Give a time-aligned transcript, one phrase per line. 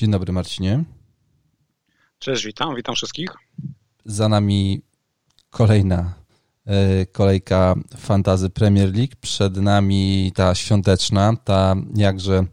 [0.00, 0.84] Dzień dobry Marcinie.
[2.18, 3.30] Cześć, witam, witam wszystkich.
[4.04, 4.82] Za nami
[5.50, 6.14] kolejna
[6.66, 9.12] e, kolejka Fantazy Premier League.
[9.20, 12.44] Przed nami ta świąteczna, ta jakże,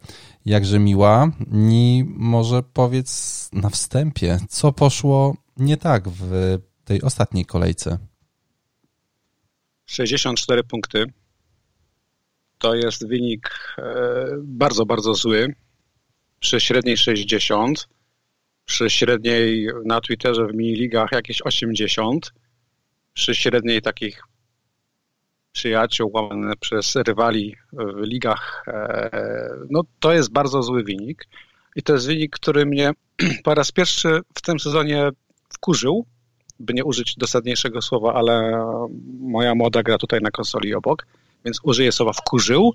[0.45, 1.31] jakże miła.
[1.51, 7.97] I może powiedz na wstępie, co poszło nie tak w tej ostatniej kolejce?
[9.85, 11.05] 64 punkty.
[12.57, 13.83] To jest wynik e,
[14.43, 15.55] bardzo, bardzo zły.
[16.39, 17.87] Przy średniej 60,
[18.65, 22.33] przy średniej na Twitterze w mini-ligach jakieś 80,
[23.13, 24.23] przy średniej takich
[25.51, 29.09] przyjaciół łamane przez rywali w ligach, e,
[29.69, 31.27] no to jest bardzo zły wynik.
[31.75, 32.91] I to jest wynik, który mnie
[33.43, 35.09] po raz pierwszy w tym sezonie
[35.53, 36.05] wkurzył,
[36.59, 38.65] by nie użyć dosadniejszego słowa, ale
[39.19, 41.07] moja młoda gra tutaj na konsoli obok,
[41.45, 42.71] więc użyję słowa wkurzył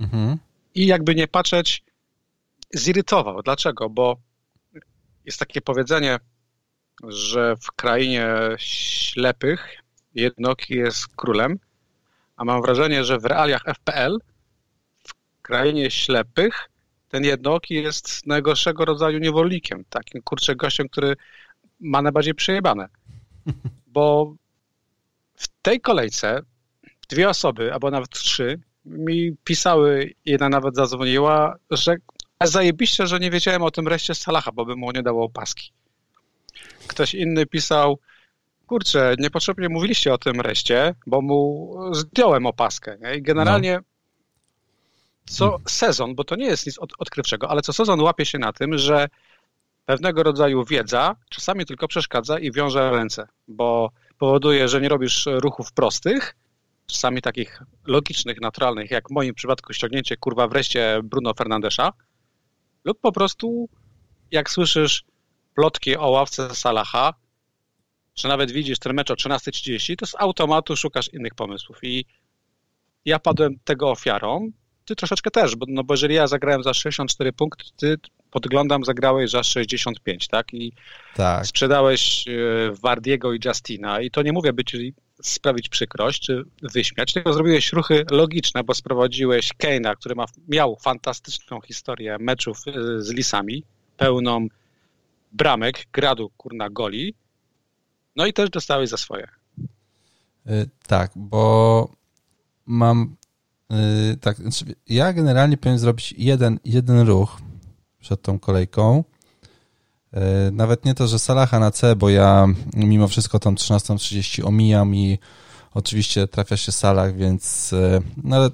[0.00, 0.36] mhm.
[0.74, 1.82] i jakby nie patrzeć,
[2.74, 3.42] zirytował.
[3.42, 3.90] Dlaczego?
[3.90, 4.16] Bo
[5.24, 6.18] jest takie powiedzenie,
[7.08, 8.28] że w krainie
[8.58, 9.82] ślepych
[10.14, 11.58] jednoki jest królem,
[12.36, 14.18] a mam wrażenie, że w realiach FPL
[15.08, 16.68] w krainie ślepych
[17.08, 21.16] ten jednoki jest najgorszego rodzaju niewolnikiem, takim kurczę gościem, który
[21.80, 22.88] ma najbardziej przejebane.
[23.86, 24.34] Bo
[25.34, 26.40] w tej kolejce
[27.08, 31.96] dwie osoby, albo nawet trzy, mi pisały, jedna nawet zadzwoniła, że
[32.46, 35.72] zajebiście, że nie wiedziałem o tym reszcie Salaha, bo by mu nie dało opaski.
[36.86, 37.98] Ktoś inny pisał,
[38.66, 42.96] kurczę, niepotrzebnie mówiliście o tym reszcie, bo mu zdjąłem opaskę.
[43.00, 43.16] Nie?
[43.16, 43.82] I generalnie no.
[45.24, 48.52] co sezon, bo to nie jest nic od, odkrywczego, ale co sezon łapie się na
[48.52, 49.08] tym, że
[49.86, 55.72] pewnego rodzaju wiedza czasami tylko przeszkadza i wiąże ręce, bo powoduje, że nie robisz ruchów
[55.72, 56.34] prostych,
[56.86, 61.92] czasami takich logicznych, naturalnych, jak w moim przypadku ściągnięcie kurwa wreszcie Bruno Fernandesza,
[62.84, 63.68] lub po prostu
[64.30, 65.04] jak słyszysz
[65.54, 67.14] plotki o ławce Salaha,
[68.16, 72.04] że nawet widzisz ten mecz o 13.30, to z automatu szukasz innych pomysłów i
[73.04, 74.50] ja padłem tego ofiarą,
[74.84, 77.96] ty troszeczkę też, bo, no bo jeżeli ja zagrałem za 64 punkty, ty
[78.30, 80.54] podglądam, zagrałeś za 65, tak?
[80.54, 80.72] I
[81.14, 81.46] tak.
[81.46, 82.32] sprzedałeś e,
[82.82, 87.72] Wardiego i Justina i to nie mówię, by ci sprawić przykrość czy wyśmiać, tylko zrobiłeś
[87.72, 93.64] ruchy logiczne, bo sprowadziłeś Keina, który ma, miał fantastyczną historię meczów e, z Lisami,
[93.96, 94.46] pełną
[95.32, 97.14] bramek, gradu, kurna, goli,
[98.16, 99.28] no i też dostałeś za swoje.
[100.46, 101.88] E, tak, bo
[102.66, 103.16] mam
[104.20, 107.40] tak, znaczy ja generalnie powinien zrobić jeden, jeden ruch,
[108.00, 109.04] przed tą kolejką.
[110.14, 114.94] E, nawet nie to, że Salaha na C, bo ja mimo wszystko tą 13.30 omijam
[114.94, 115.18] i
[115.74, 118.50] oczywiście trafia się Salah, więc e, no ale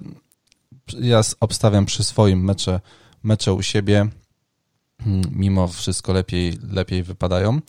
[1.00, 2.80] ja obstawiam przy swoim mecze,
[3.22, 4.08] mecze u siebie.
[5.04, 7.60] Hmm, mimo wszystko lepiej, lepiej wypadają.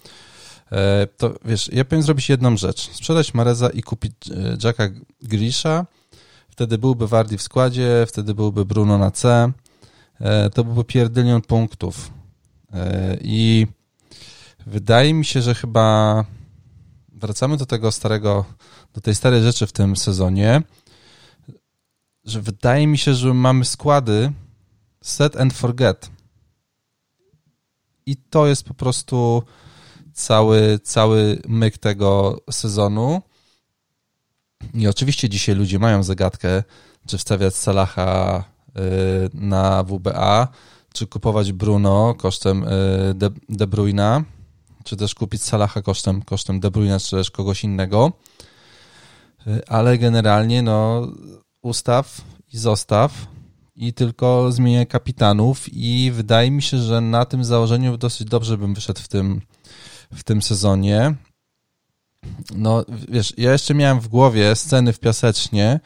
[0.71, 2.89] E, to wiesz, ja powinien zrobić jedną rzecz.
[2.91, 4.13] Sprzedać Mareza i kupić
[4.63, 4.89] Jacka
[5.21, 5.85] Grisha.
[6.49, 9.51] Wtedy byłby Wardi w składzie, wtedy byłby Bruno na C
[10.53, 12.11] to byłby pierdylion punktów.
[13.21, 13.67] I
[14.69, 16.25] wydaje mi się, że chyba
[17.13, 18.45] wracamy do tego starego,
[18.93, 20.61] do tej starej rzeczy w tym sezonie,
[22.25, 24.31] że wydaje mi się, że mamy składy
[25.01, 26.09] set and forget.
[28.05, 29.43] I to jest po prostu
[30.13, 33.21] cały, cały myk tego sezonu.
[34.73, 36.63] I oczywiście dzisiaj ludzie mają zagadkę,
[37.07, 38.43] czy wstawiać Salaha
[38.77, 40.47] Y, na WBA,
[40.93, 44.23] czy kupować Bruno kosztem y, De, De Bruyna,
[44.83, 48.11] czy też kupić Salaha kosztem, kosztem De Bruyna, czy też kogoś innego.
[49.47, 51.07] Y, ale generalnie no
[51.61, 52.21] ustaw
[52.53, 53.27] i zostaw
[53.75, 58.73] i tylko zmienię kapitanów i wydaje mi się, że na tym założeniu dosyć dobrze bym
[58.73, 59.41] wyszedł w tym,
[60.13, 61.15] w tym sezonie.
[62.55, 65.79] No, wiesz, ja jeszcze miałem w głowie sceny w Piasecznie,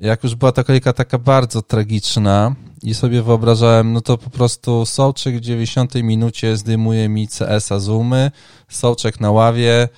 [0.00, 4.86] jak już była ta kolejka taka bardzo tragiczna i sobie wyobrażałem, no to po prostu
[4.86, 8.30] Sołczek w 90 minucie zdejmuje mi CS-a z umy,
[8.68, 9.88] Sołczek na ławie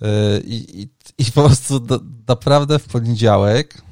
[0.00, 0.08] yy,
[0.44, 0.88] i,
[1.18, 3.82] i po prostu do, naprawdę w poniedziałek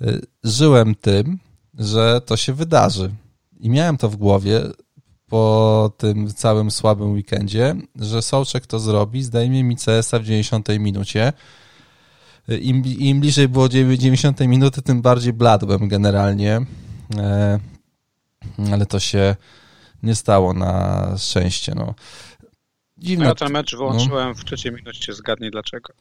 [0.00, 1.38] yy, żyłem tym,
[1.78, 3.14] że to się wydarzy.
[3.60, 4.60] I miałem to w głowie
[5.28, 11.32] po tym całym słabym weekendzie, że Sołczek to zrobi, zdejmie mi CS-a w 90 minucie,
[12.48, 16.60] im, im bliżej było 90 minuty, tym bardziej bladłem generalnie.
[17.16, 17.58] E,
[18.72, 19.36] ale to się
[20.02, 21.72] nie stało na szczęście.
[21.74, 21.94] No.
[22.98, 23.24] Dziwne.
[23.24, 24.34] Ja ten mecz wyłączyłem no.
[24.34, 25.92] w trzeciej minucie, zgadnij dlaczego.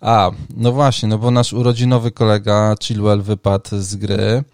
[0.00, 4.44] A, no właśnie, no bo nasz urodzinowy kolega Chilwell wypadł z gry.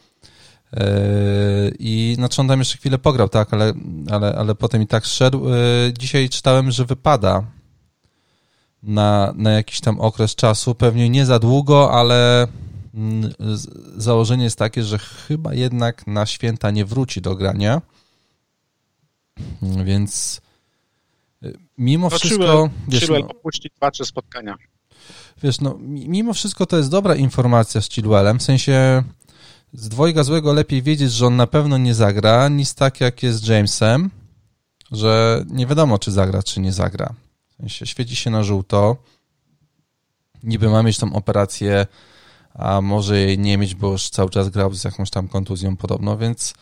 [1.78, 3.72] I znaczy on tam jeszcze chwilę pograł, tak, ale,
[4.10, 5.46] ale, ale potem i tak szedł.
[5.98, 7.44] Dzisiaj czytałem, że wypada
[8.82, 12.48] na, na jakiś tam okres czasu, pewnie nie za długo, ale
[12.94, 13.32] mm,
[13.96, 17.82] założenie jest takie, że chyba jednak na święta nie wróci do grania.
[19.62, 20.40] Więc
[21.44, 22.70] y, mimo no, wszystko...
[22.88, 24.56] Wiesz, Chilwell no, opuści dwa, trzy spotkania.
[25.42, 29.02] Wiesz, no, mimo wszystko to jest dobra informacja z Chilwellem, w sensie
[29.72, 33.38] z dwojga złego lepiej wiedzieć, że on na pewno nie zagra, niż tak jak jest
[33.38, 34.10] z Jamesem,
[34.92, 37.14] że nie wiadomo, czy zagra, czy nie zagra.
[37.66, 38.96] Świeci się na żółto,
[40.42, 41.86] niby ma mieć tą operację,
[42.54, 46.18] a może jej nie mieć, bo już cały czas grał z jakąś tam kontuzją podobno,
[46.18, 46.54] więc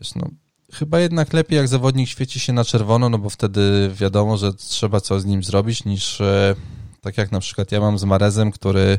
[0.00, 0.30] wiesz, no
[0.72, 5.00] chyba jednak lepiej jak zawodnik świeci się na czerwono, no bo wtedy wiadomo, że trzeba
[5.00, 6.54] coś z nim zrobić, niż e,
[7.00, 8.98] tak jak na przykład ja mam z Marezem, który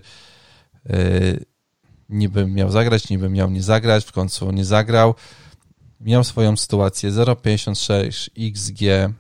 [0.90, 1.00] e,
[2.10, 5.16] niby miał zagrać, niby miał nie zagrać, w końcu nie zagrał.
[6.00, 9.14] Miał swoją sytuację 0,56 XG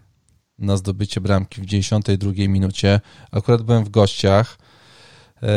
[0.60, 3.02] na zdobycie bramki w 92 minucie.
[3.32, 4.58] Akurat byłem w gościach
[5.42, 5.48] e,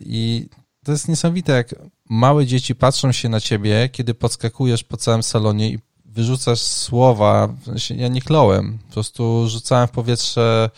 [0.00, 0.48] i
[0.84, 1.74] to jest niesamowite, jak
[2.10, 7.54] małe dzieci patrzą się na ciebie, kiedy podskakujesz po całym salonie i wyrzucasz słowa,
[7.96, 10.70] ja nie kląłem, po prostu rzucałem w powietrze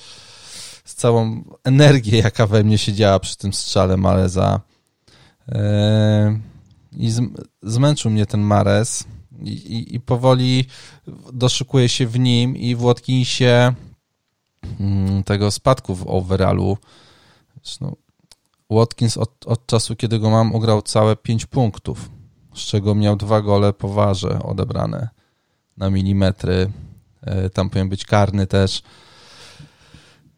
[0.84, 4.60] z całą energię, jaka we mnie się działa przy tym strzale Mareza.
[5.48, 6.40] E,
[6.92, 7.12] I
[7.62, 9.04] zmęczył mnie ten Mares
[9.44, 10.64] i, i, powoli
[11.32, 13.72] doszukuje się w nim i w Watkinsie
[14.80, 16.78] mm, tego spadku w overallu.
[17.62, 17.96] Zresztą
[18.70, 22.10] Watkins od, od czasu, kiedy go mam, ugrał całe 5 punktów,
[22.54, 25.08] z czego miał dwa gole po warze odebrane
[25.76, 26.72] na milimetry.
[27.22, 28.82] E, tam powinien być karny też.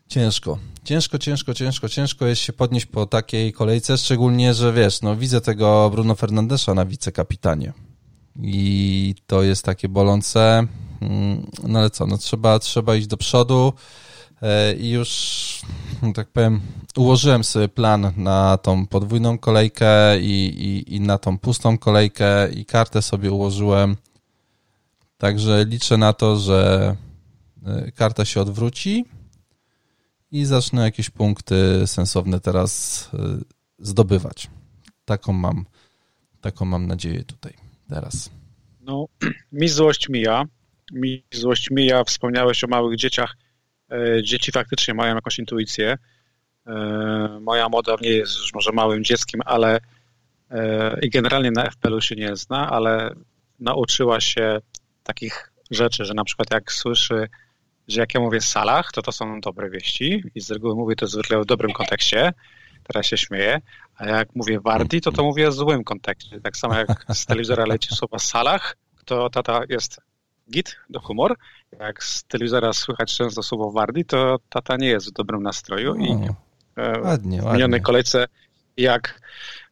[0.09, 0.59] Ciężko.
[0.85, 5.41] Ciężko, ciężko, ciężko, ciężko jest się podnieść po takiej kolejce, szczególnie, że wiesz, no widzę
[5.41, 7.73] tego Bruno Fernandesza na wicekapitanie
[8.37, 10.67] i to jest takie bolące,
[11.01, 13.73] mm, no ale co, no trzeba, trzeba iść do przodu.
[14.43, 15.63] E, i już,
[16.03, 16.61] no tak powiem,
[16.97, 22.65] ułożyłem sobie plan na tą podwójną kolejkę i, i, i na tą pustą kolejkę i
[22.65, 23.97] kartę sobie ułożyłem.
[25.19, 26.97] Także liczę na to, że
[27.67, 29.05] e, karta się odwróci
[30.31, 33.19] i zacznę jakieś punkty sensowne teraz e,
[33.79, 34.51] zdobywać.
[35.05, 35.67] Taką mam,
[36.41, 37.62] taką mam nadzieję tutaj
[37.95, 38.31] teraz.
[38.81, 39.07] No,
[39.53, 40.45] mi złość mija.
[40.93, 42.05] Mi złość mija.
[42.05, 43.37] Wspomniałeś o małych dzieciach.
[43.93, 45.99] E, dzieci faktycznie mają jakąś intuicję.
[47.41, 49.81] Moja młoda nie jest już może małym dzieckiem, ale
[51.03, 53.15] i generalnie na FPL-u się nie zna, ale
[53.61, 54.61] nauczyła się
[55.03, 57.29] takich rzeczy, że na przykład jak słyszy,
[57.89, 61.07] że jak ja mówię Salah, to to są dobre wieści i z reguły mówię to
[61.07, 62.33] zwykle w dobrym kontekście,
[62.83, 63.61] teraz się śmieję,
[63.97, 66.41] a jak mówię Wardi, to to mówię w złym kontekście.
[66.41, 70.01] Tak samo jak z telewizora leci słowa Salah, to tata jest
[70.51, 71.37] git do humor.
[71.81, 76.11] Jak z telewizora słychać często słowo Wardi, to tata nie jest w dobrym nastroju i
[76.77, 78.27] e, ładnie, w minionej kolejce
[78.77, 79.21] jak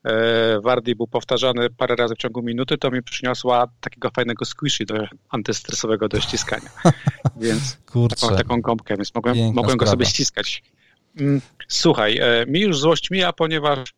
[0.05, 4.85] E, Wardi był powtarzany parę razy w ciągu minuty, to mi przyniosła takiego fajnego squishy
[4.85, 4.95] do
[5.31, 6.71] antystresowego do ściskania.
[7.37, 8.17] Więc Kurczę.
[8.17, 10.63] taką, taką gąbkę, więc mogłem, mogłem go sobie ściskać.
[11.21, 13.95] Mm, słuchaj, e, mi już złość mija, ponieważ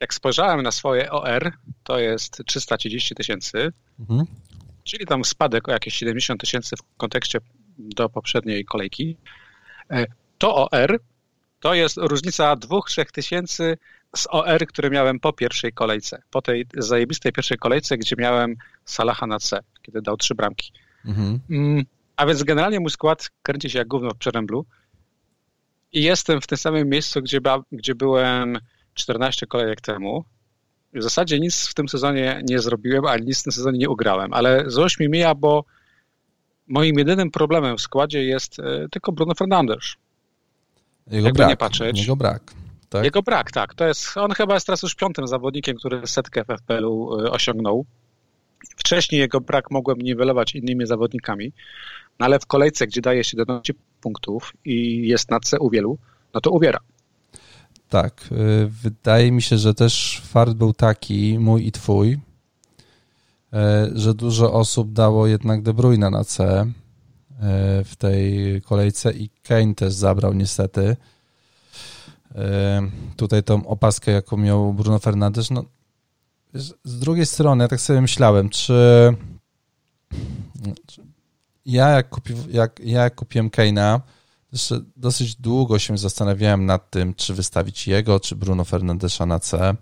[0.00, 1.52] jak spojrzałem na swoje OR,
[1.84, 4.26] to jest 330 tysięcy, mhm.
[4.84, 7.38] czyli tam spadek o jakieś 70 tysięcy w kontekście
[7.78, 9.16] do poprzedniej kolejki.
[9.90, 10.06] E,
[10.38, 11.00] to OR
[11.60, 13.78] to jest różnica 2-3 tysięcy
[14.16, 19.26] z OR, które miałem po pierwszej kolejce, po tej zajebistej pierwszej kolejce, gdzie miałem Salaha
[19.26, 20.72] na C, kiedy dał trzy bramki.
[21.04, 21.40] Mhm.
[21.50, 21.84] Mm,
[22.16, 24.66] a więc generalnie mój skład kręci się jak gówno w przeręblu
[25.92, 27.40] i jestem w tym samym miejscu, gdzie,
[27.72, 28.58] gdzie byłem
[28.94, 30.24] 14 kolejek temu.
[30.92, 34.32] W zasadzie nic w tym sezonie nie zrobiłem, ale nic w tym sezonie nie ugrałem,
[34.32, 35.64] ale złość mi mija, bo
[36.66, 39.94] moim jedynym problemem w składzie jest e, tylko Bruno Fernandes.
[41.06, 42.00] Jego Jakby brak, nie patrzeć.
[42.00, 42.42] Jego brak
[42.88, 43.04] tak?
[43.04, 43.74] Jego brak, tak.
[43.74, 47.86] To jest, on chyba jest teraz już piątym zawodnikiem, który setkę w FPL-u y, osiągnął.
[48.76, 51.52] Wcześniej jego brak mogłem niwelować innymi zawodnikami,
[52.18, 55.98] no ale w kolejce, gdzie daje 17 punktów i jest na C u wielu,
[56.34, 56.78] no to uwiera.
[57.88, 58.28] Tak.
[58.32, 62.18] Y, wydaje mi się, że też fart był taki, mój i twój, y,
[63.94, 66.66] że dużo osób dało jednak De Bruyne na C
[67.84, 70.96] w tej kolejce i Kane też zabrał niestety
[73.16, 75.64] tutaj tą opaskę, jaką miał Bruno Fernandes, no
[76.84, 78.74] z drugiej strony, ja tak sobie myślałem, czy
[81.66, 84.00] ja jak, kupi, jak, ja jak kupiłem Keina,
[84.96, 89.76] dosyć długo się zastanawiałem nad tym, czy wystawić jego, czy Bruno Fernandesza na C.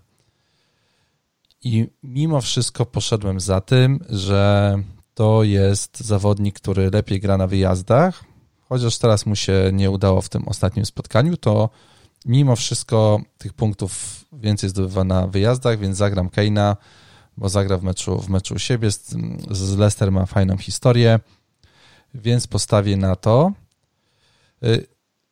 [1.63, 4.75] I mimo wszystko poszedłem za tym, że
[5.13, 8.23] to jest zawodnik, który lepiej gra na wyjazdach,
[8.69, 11.69] chociaż teraz mu się nie udało w tym ostatnim spotkaniu, to
[12.25, 16.77] mimo wszystko tych punktów więcej zdobywa na wyjazdach, więc zagram Keina,
[17.37, 18.91] bo zagra w meczu, w meczu siebie.
[18.91, 19.15] Z,
[19.51, 21.19] z Leicester ma fajną historię,
[22.13, 23.51] więc postawię na to.
[24.63, 24.87] Y,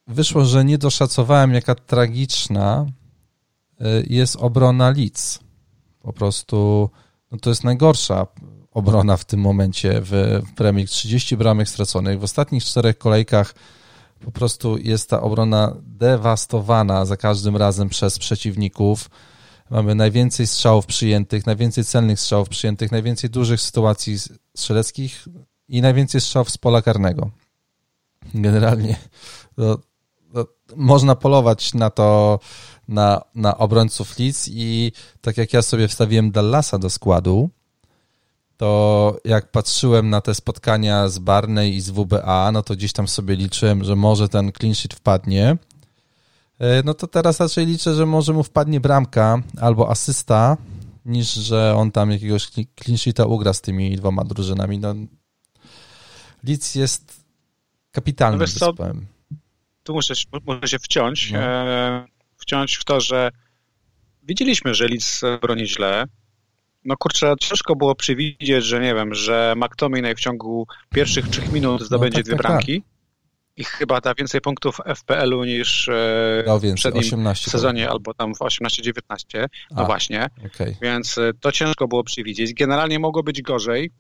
[0.07, 2.85] wyszło, że nie doszacowałem, jaka tragiczna
[3.81, 5.39] y, jest obrona Leeds.
[6.01, 6.89] Po prostu
[7.31, 8.27] no to jest najgorsza
[8.71, 12.19] obrona w tym momencie w, w Premier 30 bramek straconych.
[12.19, 13.55] W ostatnich czterech kolejkach
[14.25, 19.09] po prostu jest ta obrona dewastowana za każdym razem przez przeciwników.
[19.69, 24.17] Mamy najwięcej strzałów przyjętych, najwięcej celnych strzałów przyjętych, najwięcej dużych sytuacji
[24.57, 25.25] strzeleckich
[25.67, 27.31] i najwięcej strzałów z pola karnego.
[28.33, 28.95] Generalnie
[29.55, 29.79] to,
[30.33, 32.39] to można polować na to,
[32.87, 37.49] na, na obrońców Leeds i tak jak ja sobie wstawiłem Dallasa do składu,
[38.63, 43.07] to jak patrzyłem na te spotkania z Barney i z WBA, no to gdzieś tam
[43.07, 45.57] sobie liczyłem, że może ten clean sheet wpadnie.
[46.59, 50.57] E, no to teraz raczej liczę, że może mu wpadnie bramka albo asysta,
[51.05, 52.47] niż że on tam jakiegoś
[52.83, 54.79] clean sheeta ugra z tymi dwoma drużynami.
[54.79, 54.95] No,
[56.43, 57.23] Leeds jest
[57.91, 59.05] kapitalnym no zespołem.
[59.83, 60.13] Tu muszę,
[60.45, 61.39] muszę się wciąć, no.
[61.39, 62.05] e,
[62.37, 63.31] wciąć w to, że
[64.23, 66.05] widzieliśmy, że Leeds broni źle,
[66.85, 71.79] no kurczę, ciężko było przewidzieć, że nie wiem, że McTominay w ciągu pierwszych trzech minut
[71.79, 72.89] no zdobędzie no, tak, dwie tak, bramki tak.
[73.57, 78.35] i chyba da więcej punktów FPL-u niż e, no, w przednim 18, sezonie albo tam
[78.35, 79.47] w 18-19.
[79.71, 80.29] No A, właśnie.
[80.45, 80.75] Okay.
[80.81, 82.53] Więc e, to ciężko było przewidzieć.
[82.53, 83.91] Generalnie mogło być gorzej,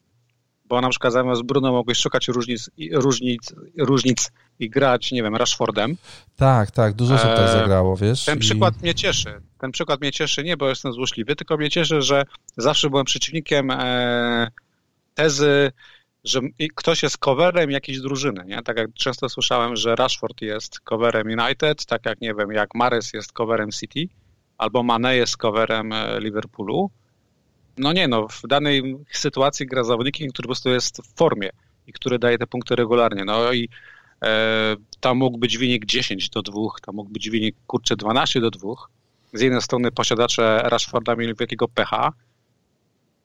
[0.65, 5.97] bo na przykład zamiast Bruno mogłeś szukać różnic, różnic, różnic i grać, nie wiem, Rashfordem.
[6.35, 8.25] Tak, tak, dużo się tak zagrało, wiesz.
[8.25, 8.41] Ten i...
[8.41, 9.41] przykład mnie cieszy.
[9.63, 12.23] Ten przykład mnie cieszy nie, bo jestem złośliwy, tylko mnie cieszy, że
[12.57, 14.47] zawsze byłem przeciwnikiem e,
[15.13, 15.71] tezy,
[16.23, 16.39] że
[16.75, 18.63] ktoś jest coverem jakiejś drużyny, nie?
[18.63, 23.13] Tak jak często słyszałem, że Rashford jest coverem United, tak jak, nie wiem, jak Mares
[23.13, 24.07] jest coverem City,
[24.57, 26.89] albo Mane jest coverem e, Liverpoolu.
[27.77, 31.49] No nie, no, w danej sytuacji gra zawodnikiem, który po prostu jest w formie
[31.87, 33.25] i który daje te punkty regularnie.
[33.25, 33.69] No i
[34.23, 38.51] e, tam mógł być wynik 10 do 2, tam mógł być wynik, kurczę, 12 do
[38.51, 38.69] 2.
[39.33, 42.13] Z jednej strony posiadacze Rashforda mieli wielkiego pecha,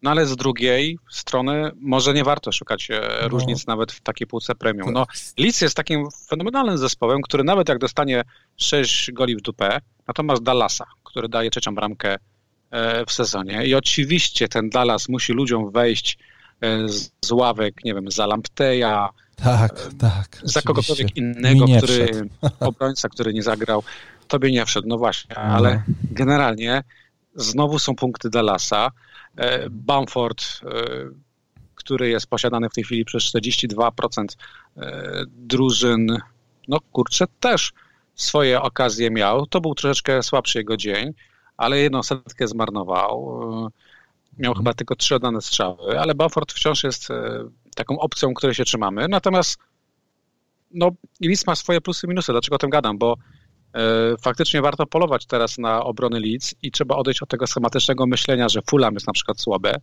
[0.02, 3.28] no ale z drugiej strony może nie warto szukać e, no.
[3.28, 4.92] różnic nawet w takiej półce premium.
[4.92, 5.06] No,
[5.38, 8.24] Leeds jest takim fenomenalnym zespołem, który nawet jak dostanie
[8.56, 12.16] 6 goli w dupę, natomiast Dallasa, który daje trzecią bramkę
[12.70, 16.18] e, w sezonie i oczywiście ten Dallas musi ludziom wejść
[16.62, 16.88] e,
[17.24, 19.08] z ławek, nie wiem, za Lampteja,
[19.44, 20.40] tak, tak.
[20.44, 22.28] Za kogokolwiek innego, który
[22.60, 23.82] obrońca, który nie zagrał,
[24.28, 24.88] tobie nie wszedł.
[24.88, 25.42] No właśnie, no.
[25.42, 26.82] ale generalnie
[27.34, 28.90] znowu są punkty Dallasa.
[29.36, 30.68] E, Bamford, e,
[31.74, 34.24] który jest posiadany w tej chwili przez 42%
[34.76, 36.18] e, drużyn,
[36.68, 37.72] no kurczę, też
[38.14, 39.46] swoje okazje miał.
[39.46, 41.12] To był troszeczkę słabszy jego dzień,
[41.56, 43.40] ale jedną setkę zmarnował.
[44.38, 47.08] Miał chyba tylko trzy oddane strzały, ale Bamford wciąż jest
[47.76, 49.08] taką opcją, której się trzymamy.
[49.08, 49.58] Natomiast
[50.70, 52.32] no, Leeds ma swoje plusy i minusy.
[52.32, 52.98] Dlaczego o tym gadam?
[52.98, 53.16] Bo
[54.20, 58.60] faktycznie warto polować teraz na obrony Leeds i trzeba odejść od tego schematycznego myślenia, że
[58.70, 59.74] Fulham jest na przykład słabe,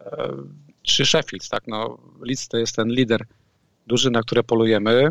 [0.00, 0.32] e,
[0.82, 1.62] czy Sheffield, tak?
[1.66, 3.26] No, Leeds to jest ten lider
[3.86, 5.08] duży, na które polujemy.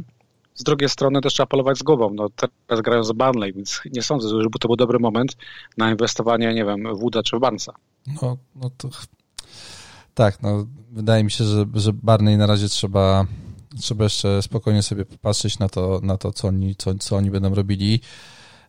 [0.55, 2.13] Z drugiej strony też trzeba polować z głową.
[2.13, 2.27] No,
[2.67, 5.37] teraz grają z Burnley, więc nie sądzę, że to był dobry moment
[5.77, 7.73] na inwestowanie, nie wiem, w Wooda czy w Barnesa.
[8.21, 8.89] No, no to
[10.15, 13.25] tak, no wydaje mi się, że, że Barney na razie trzeba,
[13.81, 17.55] trzeba jeszcze spokojnie sobie popatrzeć na to, na to co, oni, co, co oni będą
[17.55, 17.99] robili.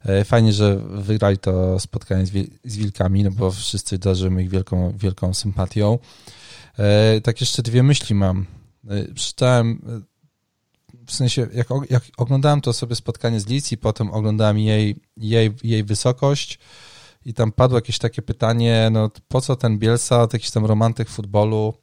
[0.04, 2.26] E, fajnie, że wygrali to spotkanie
[2.64, 5.98] z, Wilkami, no bo wszyscy darzymy ich wielką, wielką sympatią.
[6.78, 8.46] E, tak jeszcze dwie myśli mam.
[8.88, 9.82] E, przeczytałem,
[11.06, 15.84] w sensie jak, jak oglądałem to sobie spotkanie z Licji, potem oglądałem jej, jej, jej
[15.84, 16.58] wysokość,
[17.24, 21.74] i tam padło jakieś takie pytanie, no po co ten Bielsa, jakiś tam romantyk futbolu.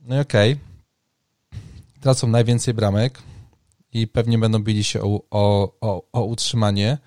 [0.00, 0.52] No i okej.
[0.52, 0.75] Okay.
[2.00, 3.22] Tracą najwięcej bramek
[3.92, 6.98] i pewnie będą bili się o, o, o, o utrzymanie,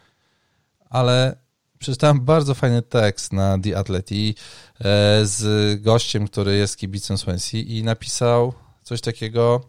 [0.90, 1.38] ale
[1.80, 4.36] przeczytałem bardzo fajny tekst na The Atleti
[4.80, 4.86] e,
[5.26, 8.54] z gościem, który jest kibicem Swansea i napisał
[8.84, 9.62] coś takiego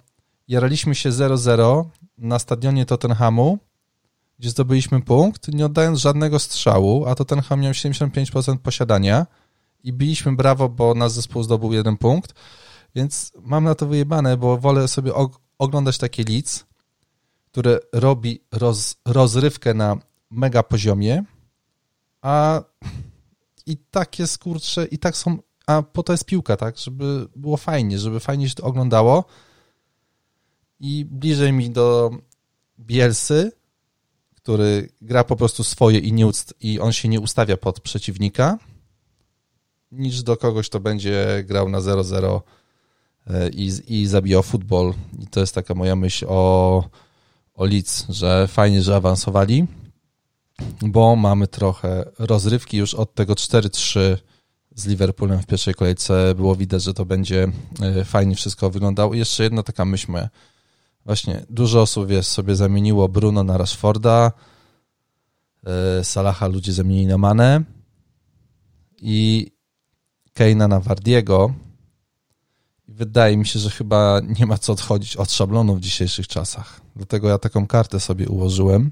[0.48, 1.84] jaraliśmy się 0-0
[2.18, 3.58] na stadionie Tottenhamu
[4.40, 9.26] gdzie zdobyliśmy punkt, nie oddając żadnego strzału, a to ten ham miał 75% posiadania
[9.84, 12.34] i biliśmy brawo, bo nasz zespół zdobył jeden punkt,
[12.94, 15.12] więc mam na to wyjebane, bo wolę sobie
[15.58, 16.64] oglądać takie Leeds,
[17.52, 19.96] które robi roz, rozrywkę na
[20.30, 21.24] mega poziomie,
[22.22, 22.62] a
[23.66, 24.38] i tak jest,
[24.90, 28.54] i tak są, a po to jest piłka, tak, żeby było fajnie, żeby fajnie się
[28.54, 29.24] to oglądało.
[30.80, 32.10] I bliżej mi do
[32.78, 33.52] Bielsy,
[34.34, 36.30] który gra po prostu swoje i, nie
[36.60, 38.58] i on się nie ustawia pod przeciwnika,
[39.92, 42.40] niż do kogoś, kto będzie grał na 0-0 e,
[43.52, 44.94] i, i zabijał futbol.
[45.22, 46.84] I to jest taka moja myśl o,
[47.54, 49.66] o Leeds, że fajnie, że awansowali,
[50.82, 54.16] bo mamy trochę rozrywki już od tego 4-3
[54.74, 56.34] z Liverpoolem w pierwszej kolejce.
[56.34, 57.48] Było widać, że to będzie
[57.82, 59.14] e, fajnie wszystko wyglądało.
[59.14, 60.28] I jeszcze jedna taka myśl moja.
[61.04, 64.32] Właśnie dużo osób wiesz, sobie zamieniło Bruno na Rashforda,
[65.66, 67.64] e, Salaha ludzie zamienili na Mane
[69.02, 69.50] i
[70.32, 71.54] Keina na Wardiego.
[72.90, 76.80] Wydaje mi się, że chyba nie ma co odchodzić od szablonu w dzisiejszych czasach.
[76.96, 78.90] Dlatego ja taką kartę sobie ułożyłem,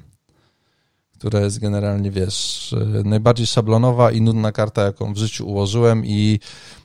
[1.18, 2.74] która jest generalnie, wiesz,
[3.04, 6.40] najbardziej szablonowa i nudna karta, jaką w życiu ułożyłem i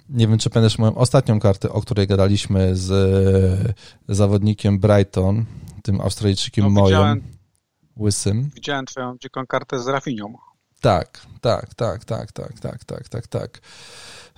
[0.09, 3.77] nie wiem, czy pamiętasz moją ostatnią kartę, o której gadaliśmy z
[4.09, 5.45] zawodnikiem Brighton,
[5.83, 7.15] tym Australijczykiem no, moją,
[7.99, 8.49] łysym.
[8.55, 10.33] Widziałem twoją dziką kartę z Rafinią.
[10.83, 13.61] Tak, tak, tak, tak, tak, tak, tak, tak, tak.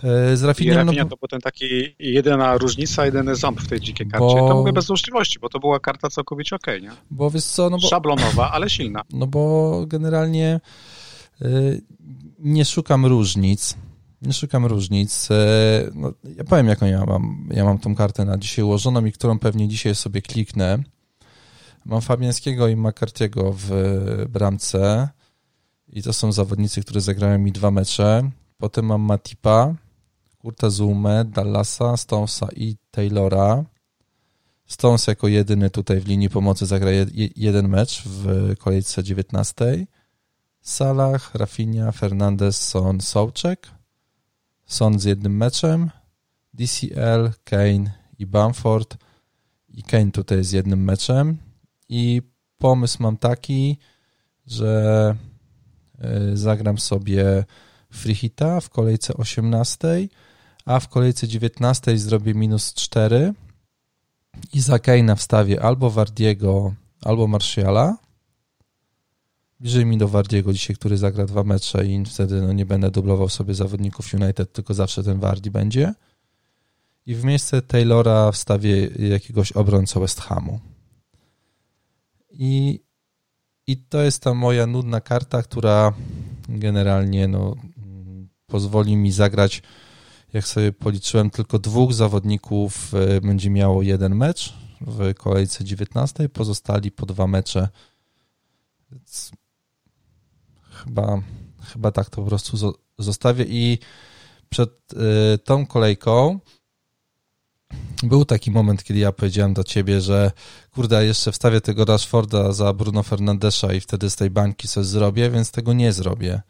[0.03, 4.07] E, z Rafinha, Rafinha no, to potem taki jedyna różnica, jedyny ząb w tej dzikiej
[4.07, 4.35] karcie.
[4.35, 4.49] Bo...
[4.49, 6.95] To mówię bez złośliwości, bo to była karta całkowicie okej, okay, nie?
[7.11, 7.87] Bo wiesz co, no bo...
[7.87, 9.01] Szablonowa, ale silna.
[9.13, 10.59] No bo generalnie
[11.41, 11.81] y,
[12.39, 13.77] nie szukam różnic.
[14.21, 15.31] Nie szukam różnic.
[15.31, 15.33] Y,
[15.95, 17.49] no, ja powiem, jaką ja mam.
[17.51, 20.77] Ja mam tą kartę na dzisiaj ułożoną i którą pewnie dzisiaj sobie kliknę.
[21.85, 23.69] Mam Fabiańskiego i Makartiego w
[24.29, 25.09] bramce
[25.87, 28.31] i to są zawodnicy, którzy zagrają mi dwa mecze.
[28.57, 29.75] Potem mam Matipa,
[30.37, 33.63] Kurta Zumę, Dallasa, Stonesa i Taylora.
[34.65, 36.89] Stones jako jedyny tutaj w linii pomocy zagra
[37.35, 39.87] jeden mecz w kolejce 19.
[40.61, 43.67] Salah, Rafinha, Fernandez, Son, Sołczek.
[44.65, 45.91] Son z jednym meczem.
[46.53, 48.97] DCL, Kane i Bamford.
[49.69, 51.37] I Kane tutaj z jednym meczem.
[51.89, 52.21] I
[52.57, 53.77] pomysł mam taki,
[54.47, 55.15] że
[56.33, 57.45] zagram sobie
[57.91, 60.07] Freehita w kolejce 18
[60.65, 63.33] a w kolejce 19 zrobię minus 4
[64.53, 67.97] i za Kane'a wstawię albo Wardiego, albo Martiala.
[69.59, 73.29] Bliżej mi do Wardiego dzisiaj, który zagra dwa mecze i wtedy no, nie będę dublował
[73.29, 75.93] sobie zawodników United, tylko zawsze ten Wardi będzie.
[77.05, 80.59] I w miejsce Taylora wstawię jakiegoś obrońcę West Hamu.
[82.31, 82.79] I,
[83.67, 85.93] I to jest ta moja nudna karta, która
[86.49, 87.55] generalnie no,
[88.47, 89.61] pozwoli mi zagrać
[90.33, 96.91] jak sobie policzyłem, tylko dwóch zawodników e, będzie miało jeden mecz w kolejce 19, pozostali
[96.91, 97.69] po dwa mecze.
[98.91, 99.31] Więc
[100.71, 101.21] chyba,
[101.73, 103.79] chyba tak to po prostu zostawię i
[104.49, 106.39] przed e, tą kolejką
[108.03, 110.31] był taki moment, kiedy ja powiedziałem do ciebie, że
[110.71, 115.29] kurde, jeszcze wstawię tego Rashforda za Bruno Fernandesza i wtedy z tej bańki coś zrobię,
[115.29, 116.41] więc tego nie zrobię.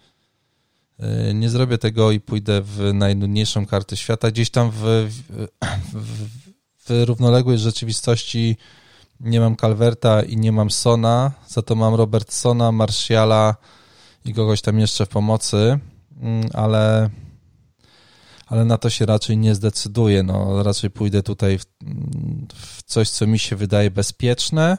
[0.99, 4.31] E, nie zrobię tego i pójdę w najnudniejszą kartę świata.
[4.31, 5.47] Gdzieś tam w, w,
[6.85, 8.57] w równoległej rzeczywistości
[9.19, 13.55] nie mam Calverta i nie mam Sona, za to mam Robertsona, Martiala
[14.25, 15.79] i kogoś tam jeszcze w pomocy,
[16.21, 17.09] mm, ale,
[18.45, 20.23] ale na to się raczej nie zdecyduję.
[20.23, 21.65] No, raczej pójdę tutaj w,
[22.55, 24.77] w coś, co mi się wydaje bezpieczne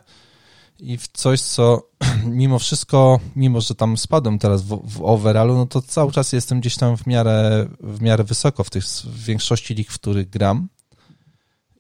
[0.78, 1.90] i w coś, co
[2.24, 6.60] mimo wszystko, mimo że tam spadłem teraz w, w overallu, no to cały czas jestem
[6.60, 10.68] gdzieś tam w miarę, w miarę wysoko w tych w większości lig, w których gram.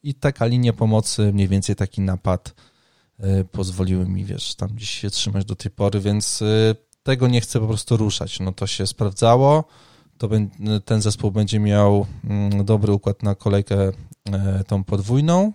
[0.02, 2.54] I taka linia pomocy, mniej więcej taki napad
[3.24, 7.40] y, pozwoliły mi, wiesz, tam gdzieś się trzymać do tej pory, więc y, tego nie
[7.40, 8.40] chcę po prostu ruszać.
[8.40, 9.64] No to się sprawdzało.
[10.18, 10.28] To
[10.84, 12.06] ten zespół będzie miał
[12.60, 13.92] y, dobry układ na kolejkę y,
[14.66, 15.52] tą podwójną.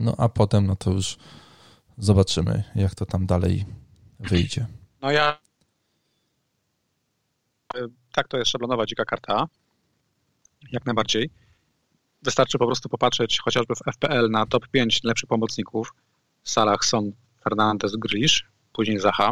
[0.00, 1.16] No a potem, no to już
[1.98, 3.64] zobaczymy, jak to tam dalej
[4.20, 4.66] wyjdzie.
[5.02, 5.38] No ja
[8.12, 9.46] tak to jest szablonowa dzika karta.
[10.72, 11.30] Jak najbardziej.
[12.22, 15.94] Wystarczy po prostu popatrzeć chociażby w FPL na top 5 najlepszych pomocników.
[16.42, 17.12] Salah, Son,
[17.44, 19.30] Fernandez, Grisz, później Zaha.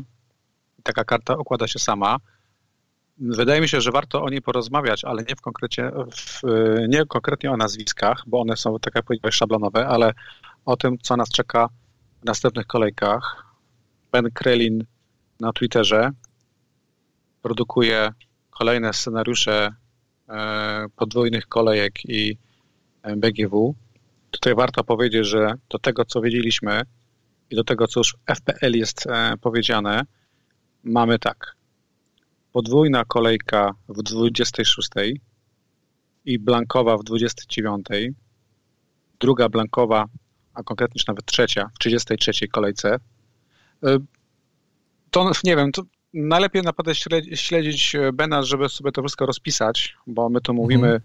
[0.83, 2.17] Taka karta układa się sama.
[3.19, 6.41] Wydaje mi się, że warto o niej porozmawiać, ale nie w konkrecie, w,
[6.89, 10.13] nie konkretnie o nazwiskach, bo one są, tak jak powiedziałeś, szablonowe, ale
[10.65, 11.69] o tym, co nas czeka
[12.23, 13.45] w następnych kolejkach.
[14.13, 14.85] Ben Krelin
[15.41, 16.11] na Twitterze
[17.43, 18.13] produkuje
[18.51, 19.75] kolejne scenariusze
[20.29, 22.39] e, podwójnych kolejek i
[23.17, 23.75] BGW.
[24.31, 26.83] Tutaj warto powiedzieć, że do tego, co wiedzieliśmy
[27.51, 30.03] i do tego, co już w FPL jest e, powiedziane,
[30.85, 31.57] mamy tak.
[32.55, 34.89] Podwójna kolejka w 26
[36.25, 37.87] i blankowa w 29,
[39.21, 40.05] druga blankowa,
[40.55, 42.97] a konkretnie już nawet trzecia w 33 kolejce,
[43.87, 43.99] y,
[45.11, 45.83] to nie wiem, to
[46.15, 46.95] najlepiej naprawdę
[47.35, 51.03] śledzić e, Bena, żeby sobie to wszystko rozpisać, bo my to mówimy, mhm.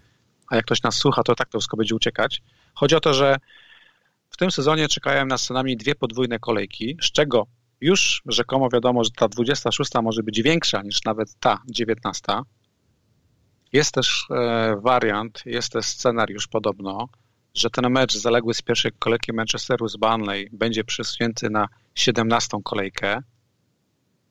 [0.48, 2.42] a jak ktoś nas słucha, to tak to wszystko będzie uciekać.
[2.74, 3.36] Chodzi o to, że
[4.30, 7.46] w tym sezonie czekają nas co najmniej dwie podwójne kolejki, z czego
[7.80, 12.22] już rzekomo wiadomo, że ta 26 może być większa niż nawet ta 19.
[13.72, 17.08] Jest też e, wariant, jest też scenariusz podobno,
[17.54, 23.22] że ten mecz zaległy z pierwszej kolejki Manchesteru z Burnley będzie przesunięty na 17 kolejkę.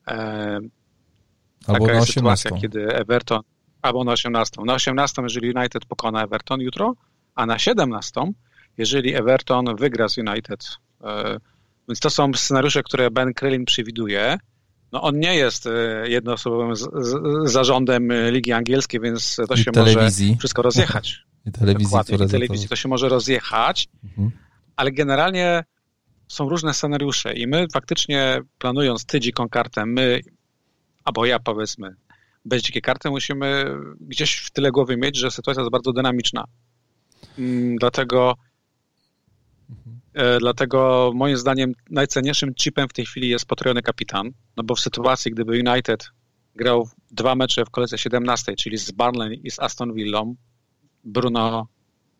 [0.08, 0.60] E,
[1.66, 3.40] albo taka na jest sytuacja, kiedy Everton,
[3.82, 4.62] albo na 18.
[4.64, 6.94] Na 18, jeżeli United pokona Everton jutro,
[7.34, 8.32] a na 17,
[8.78, 10.64] jeżeli Everton wygra z United.
[11.04, 11.36] E,
[11.90, 14.38] więc to są scenariusze, które Ben Krillin przewiduje.
[14.92, 15.70] No on nie jest e,
[16.08, 17.14] jednoosobowym z, z,
[17.52, 20.26] zarządem Ligi Angielskiej, więc to I się telewizji.
[20.26, 21.18] może wszystko rozjechać.
[21.46, 22.68] I telewizji, I telewizji to...
[22.68, 24.30] to się może rozjechać, mhm.
[24.76, 25.64] ale generalnie
[26.28, 30.20] są różne scenariusze i my faktycznie planując ty dziką kartę, my,
[31.04, 31.94] albo ja powiedzmy,
[32.44, 33.64] bez dzikiej karty musimy
[34.00, 36.44] gdzieś w tyle głowy mieć, że sytuacja jest bardzo dynamiczna.
[37.38, 38.34] Mm, dlatego
[39.70, 39.74] e,
[40.40, 45.30] Dlatego moim zdaniem najcenniejszym chipem w tej chwili jest potrojony kapitan, no bo w sytuacji,
[45.30, 46.10] gdyby United
[46.54, 50.34] grał dwa mecze w kolejce 17, czyli z Burnley i z Aston Villą,
[51.04, 51.68] Bruno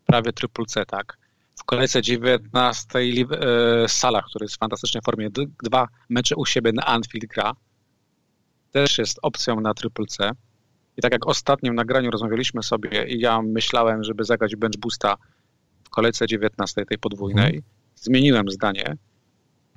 [0.06, 1.18] prawie triple tak?
[1.60, 5.28] w kolejce 19 e, Salah, który jest w fantastycznej formie,
[5.64, 7.52] dwa mecze u siebie na Anfield gra,
[8.70, 10.30] też jest opcją na Triple C.
[10.96, 15.16] I tak jak ostatnim nagraniu rozmawialiśmy sobie i ja myślałem, żeby zagrać bench boosta
[15.84, 17.62] w kolejce 19 tej podwójnej, mhm.
[18.00, 18.96] Zmieniłem zdanie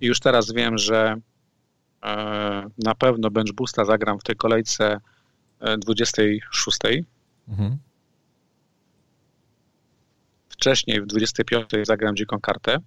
[0.02, 1.16] i już teraz wiem, że
[2.04, 5.00] e, na pewno bench boosta zagram w tej kolejce
[5.78, 6.78] 26.
[6.86, 6.90] E,
[7.50, 7.78] mhm.
[10.50, 12.78] Wcześniej w 25 zagram dziką kartę.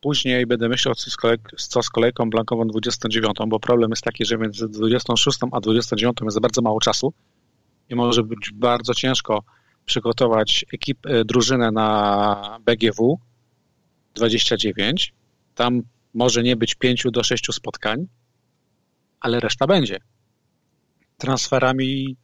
[0.00, 4.24] Później będę myślał, co z, kolej, co z kolejką blankową 29, bo problem jest taki,
[4.24, 7.12] że między 26 a 29 jest bardzo mało czasu
[7.88, 9.44] i może być bardzo ciężko
[9.86, 13.18] przygotować ekip, e, drużynę na BGW
[14.14, 15.14] 29.
[15.54, 15.82] Tam
[16.14, 18.06] może nie być 5 do 6 spotkań,
[19.20, 19.98] ale reszta będzie.
[21.18, 22.16] Transferami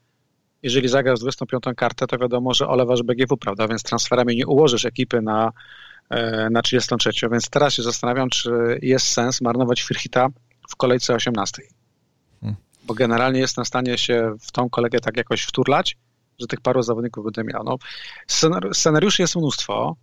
[0.63, 3.69] jeżeli zagrasz 25 kartę, to wiadomo, że olewasz BGW, prawda?
[3.69, 5.53] Więc transferami nie ułożysz ekipy na,
[6.11, 7.11] e, na 33.
[7.33, 10.29] Więc teraz się zastanawiam, czy jest sens marnować Firhita
[10.71, 11.63] w kolejce 18.
[12.41, 12.57] Hmm.
[12.85, 15.97] Bo generalnie jestem w stanie się w tą kolegę tak jakoś wturlać,
[16.41, 17.65] że tych paru zawodników będę miał.
[17.65, 17.77] No,
[18.73, 19.97] scenariuszy jest mnóstwo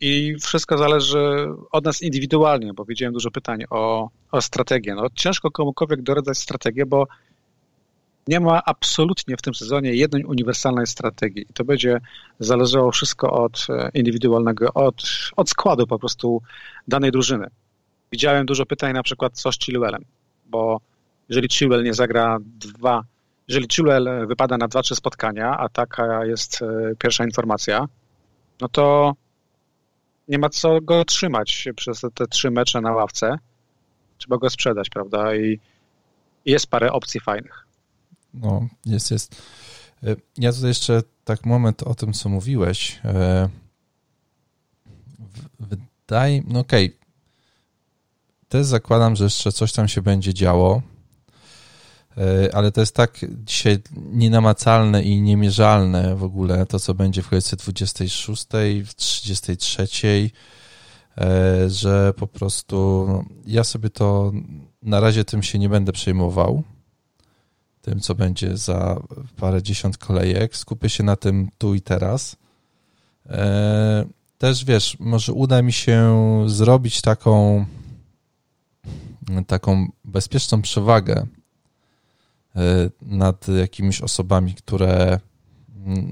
[0.00, 4.94] i wszystko zależy od nas indywidualnie, bo widziałem dużo pytań o, o strategię.
[4.94, 7.06] No, ciężko komukolwiek doradzać strategię, bo
[8.28, 11.46] nie ma absolutnie w tym sezonie jednej uniwersalnej strategii.
[11.54, 12.00] To będzie
[12.38, 15.02] zależało wszystko od e, indywidualnego, od,
[15.36, 16.42] od składu po prostu
[16.88, 17.46] danej drużyny.
[18.12, 20.04] Widziałem dużo pytań na przykład co z Chilwellem,
[20.46, 20.80] bo
[21.28, 23.04] jeżeli Chilwell nie zagra dwa,
[23.48, 27.88] jeżeli Chilwell wypada na dwa, trzy spotkania, a taka jest e, pierwsza informacja,
[28.60, 29.14] no to
[30.28, 33.38] nie ma co go trzymać przez te trzy mecze na ławce.
[34.18, 35.36] Trzeba go sprzedać, prawda?
[35.36, 35.60] I
[36.46, 37.66] jest parę opcji fajnych.
[38.34, 39.42] No, jest, jest.
[40.02, 43.00] E, ja tutaj jeszcze tak moment o tym, co mówiłeś.
[43.04, 43.48] E,
[45.60, 46.98] wydaje, no okej, okay.
[48.48, 50.93] też zakładam, że jeszcze coś tam się będzie działo, e,
[52.52, 57.56] ale to jest tak dzisiaj nienamacalne i niemierzalne w ogóle to, co będzie w kolejce
[57.56, 58.46] 26,
[58.84, 59.86] w 33,
[61.66, 64.32] że po prostu no, ja sobie to
[64.82, 66.62] na razie tym się nie będę przejmował
[67.84, 69.00] tym, co będzie za
[69.36, 70.56] parę dziesiąt kolejek.
[70.56, 72.36] Skupię się na tym tu i teraz.
[73.26, 74.04] E,
[74.38, 76.14] też wiesz, może uda mi się
[76.46, 77.64] zrobić taką
[79.46, 81.26] taką bezpieczną przewagę e,
[83.02, 85.20] nad jakimiś osobami, które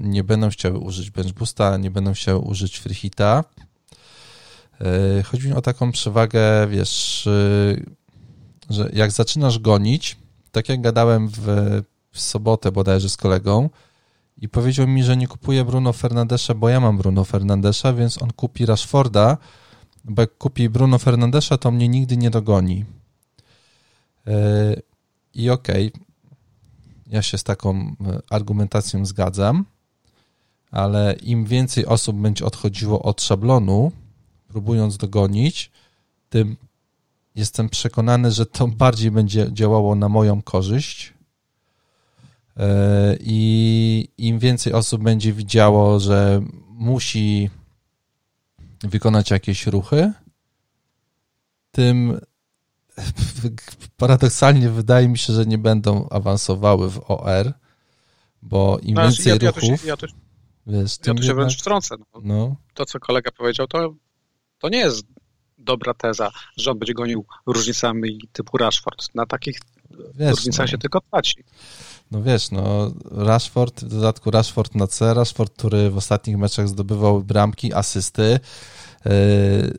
[0.01, 3.43] nie będą chciały użyć bench boosta, nie będą chciały użyć freehita.
[4.81, 7.29] E, chodzi mi o taką przewagę, wiesz,
[8.69, 10.17] że jak zaczynasz gonić,
[10.51, 11.41] tak jak gadałem w,
[12.11, 13.69] w sobotę bodajże z kolegą
[14.37, 18.31] i powiedział mi, że nie kupuje Bruno Fernandesza, bo ja mam Bruno Fernandesza, więc on
[18.31, 19.37] kupi Rashforda,
[20.03, 22.85] bo jak kupi Bruno Fernandesza, to mnie nigdy nie dogoni.
[25.33, 26.03] I okej, okay,
[27.13, 29.65] ja się z taką e, argumentacją zgadzam,
[30.71, 33.91] ale im więcej osób będzie odchodziło od szablonu,
[34.47, 35.71] próbując dogonić,
[36.29, 36.57] tym
[37.35, 41.13] jestem przekonany, że to bardziej będzie działało na moją korzyść.
[42.57, 47.49] E, I im więcej osób będzie widziało, że musi
[48.81, 50.13] wykonać jakieś ruchy,
[51.71, 52.19] tym
[53.97, 57.53] paradoksalnie wydaje mi się, że nie będą awansowały w OR,
[58.41, 59.69] bo im no, więcej ja, ruchów...
[59.69, 60.07] Ja się, ja to,
[60.67, 61.95] wiesz, ja to się wręcz wtrącę.
[61.97, 62.21] No.
[62.23, 62.55] no.
[62.73, 63.93] To, co kolega powiedział, to,
[64.59, 65.05] to nie jest
[65.57, 69.15] dobra teza, że on będzie gonił różnicami typu Rashford.
[69.15, 69.59] Na takich
[70.15, 70.71] wiesz, różnicach no.
[70.71, 71.43] się tylko traci.
[72.11, 77.23] No wiesz, no Rashford, w dodatku Rashford na C, Rashford, który w ostatnich meczach zdobywał
[77.23, 78.39] bramki, asysty,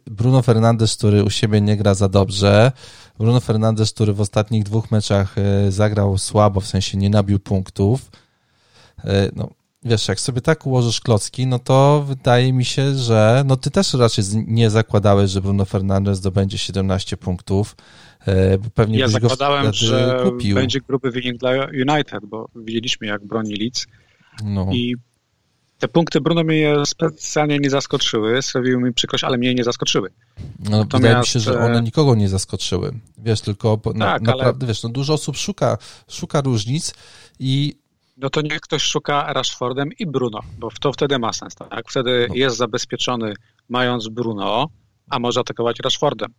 [0.06, 2.72] Bruno Fernandes, który u siebie nie gra za dobrze,
[3.18, 5.34] Bruno Fernandes, który w ostatnich dwóch meczach
[5.64, 8.10] yy, zagrał słabo, w sensie nie nabił punktów,
[9.04, 9.50] yy, no
[9.82, 13.94] wiesz, jak sobie tak ułożysz klocki, no to wydaje mi się, że no ty też
[13.94, 17.76] raczej nie zakładałeś, że Bruno Fernandes zdobędzie 17 punktów,
[18.60, 20.54] bo pewnie ja zakładałem, że kupił.
[20.54, 23.86] będzie gruby wynik dla United, bo widzieliśmy jak broni Leeds
[24.44, 24.68] no.
[24.72, 24.96] i
[25.84, 30.10] te punkty Bruno mnie specjalnie nie zaskoczyły, sprawiły mi przykrość, ale mnie nie zaskoczyły.
[30.38, 30.92] No, Natomiast...
[30.92, 32.92] Wydaje mi się, że one nikogo nie zaskoczyły.
[33.18, 34.68] Wiesz, tylko tak, na, naprawdę, ale...
[34.68, 36.94] wiesz, no dużo osób szuka, szuka różnic
[37.38, 37.78] i
[38.16, 41.90] no to niech ktoś szuka Rashfordem i Bruno, bo to wtedy ma sens, tak?
[41.90, 42.34] Wtedy no.
[42.34, 43.34] jest zabezpieczony
[43.68, 44.68] mając Bruno,
[45.10, 46.32] a może atakować Rashfordem.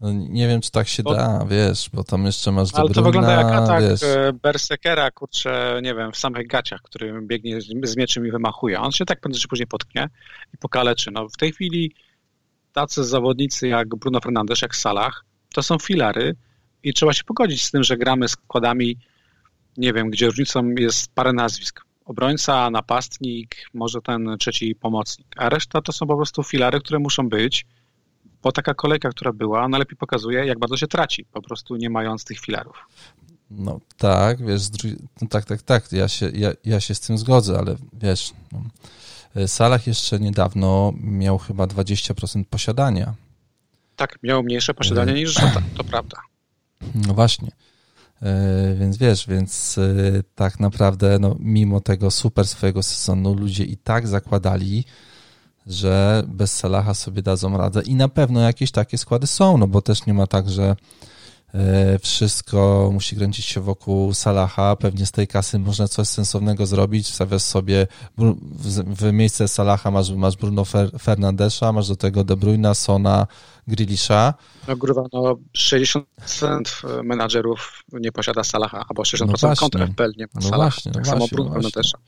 [0.00, 1.14] No, nie wiem, czy tak się bo...
[1.14, 4.02] da, wiesz, bo tam jeszcze masz Ale to wygląda jak atak wiesz.
[4.02, 8.80] E, Berserkera, kurczę, nie wiem, w samych gaciach, który biegnie z mieczem i wymachuje.
[8.80, 10.08] On się tak prędzej czy później potknie
[10.54, 11.10] i pokaleczy.
[11.10, 11.94] No, w tej chwili
[12.72, 16.36] tacy zawodnicy jak Bruno Fernandes, jak Salah, to są filary
[16.82, 18.98] i trzeba się pogodzić z tym, że gramy składami
[19.76, 21.80] nie wiem, gdzie różnicą jest parę nazwisk.
[22.04, 25.26] Obrońca, napastnik, może ten trzeci pomocnik.
[25.36, 27.66] A reszta to są po prostu filary, które muszą być,
[28.44, 31.90] bo taka kolejka, która była, ona lepiej pokazuje, jak bardzo się traci, po prostu nie
[31.90, 32.76] mając tych filarów.
[33.50, 34.62] No tak, wiesz,
[35.22, 38.62] no tak, tak, tak, ja się, ja, ja się z tym zgodzę, ale wiesz, no,
[39.46, 43.14] Salah jeszcze niedawno miał chyba 20% posiadania.
[43.96, 46.16] Tak, miał mniejsze posiadanie niż Żota, to prawda.
[46.94, 47.50] No właśnie.
[48.22, 53.76] E, więc wiesz, więc e, tak naprawdę, no, mimo tego super swojego sezonu, ludzie i
[53.76, 54.84] tak zakładali,
[55.66, 59.82] że bez Salaha sobie dadzą radę i na pewno jakieś takie składy są, no bo
[59.82, 60.76] też nie ma tak, że
[62.02, 67.42] wszystko musi kręcić się wokół Salaha, pewnie z tej kasy można coś sensownego zrobić, wstawiasz
[67.42, 67.86] sobie
[68.86, 70.64] w miejsce Salaha masz, masz Bruno
[71.00, 73.26] Fernandesza, masz do tego De Bruyne, Sona,
[73.68, 74.34] Grilisza.
[74.68, 76.02] No gruwa, no 60%
[77.04, 80.70] menadżerów nie posiada Salaha, albo 60% no właśnie, kontra FPL nie ma no Salaha.
[80.70, 81.98] Właśnie, no tak właśnie, samo Bruno no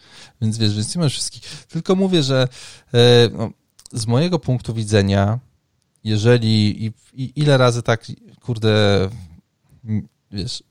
[0.43, 1.67] Więc wiesz, więc nie masz wszystkich.
[1.67, 2.49] Tylko mówię, że
[2.95, 3.51] e, no,
[3.93, 5.39] z mojego punktu widzenia,
[6.05, 8.07] jeżeli i, i ile razy tak,
[8.41, 9.09] kurde,
[10.31, 10.63] wiesz,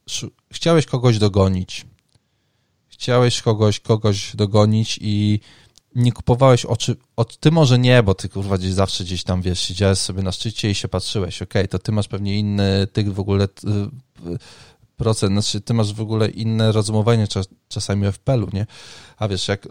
[0.51, 1.85] chciałeś kogoś dogonić,
[2.87, 5.39] chciałeś kogoś, kogoś dogonić i
[5.95, 9.59] nie kupowałeś oczy, od, ty może nie, bo ty kurwa gdzieś zawsze gdzieś tam, wiesz,
[9.59, 13.03] siedziałeś sobie na szczycie i się patrzyłeś, okej, okay, to ty masz pewnie inny, ty
[13.03, 13.47] w ogóle
[14.97, 18.65] procent, znaczy ty masz w ogóle inne rozumowanie czas, czasami w FPL-u, nie?
[19.17, 19.67] A wiesz, jak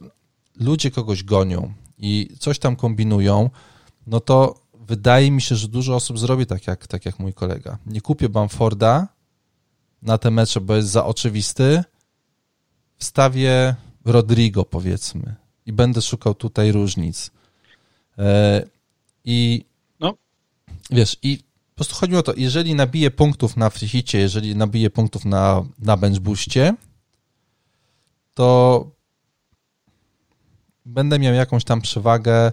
[0.61, 3.50] ludzie kogoś gonią i coś tam kombinują,
[4.07, 7.78] no to wydaje mi się, że dużo osób zrobi tak jak, tak jak mój kolega.
[7.87, 9.09] Nie kupię Bamforda
[10.05, 11.85] na te mecze, bo jest za oczywisty,
[12.99, 15.35] wstawię Rodrigo, powiedzmy,
[15.67, 17.31] i będę szukał tutaj różnic.
[18.19, 18.62] E,
[19.25, 19.64] I
[20.01, 20.14] no.
[20.90, 21.38] wiesz, i
[21.71, 25.97] po prostu chodzi o to, jeżeli nabiję punktów na freehicie, jeżeli nabiję punktów na, na
[25.97, 26.75] bench boostie,
[28.35, 28.90] to
[30.85, 32.53] będę miał jakąś tam przewagę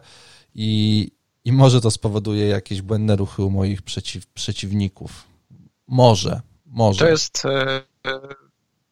[0.55, 1.11] i,
[1.45, 5.27] i może to spowoduje jakieś błędne ruchy u moich przeciw, przeciwników.
[5.87, 6.99] Może, może.
[7.05, 8.19] To jest e, e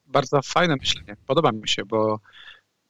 [0.08, 1.16] bardzo fajne myślenie.
[1.28, 2.20] Podoba mi się, bo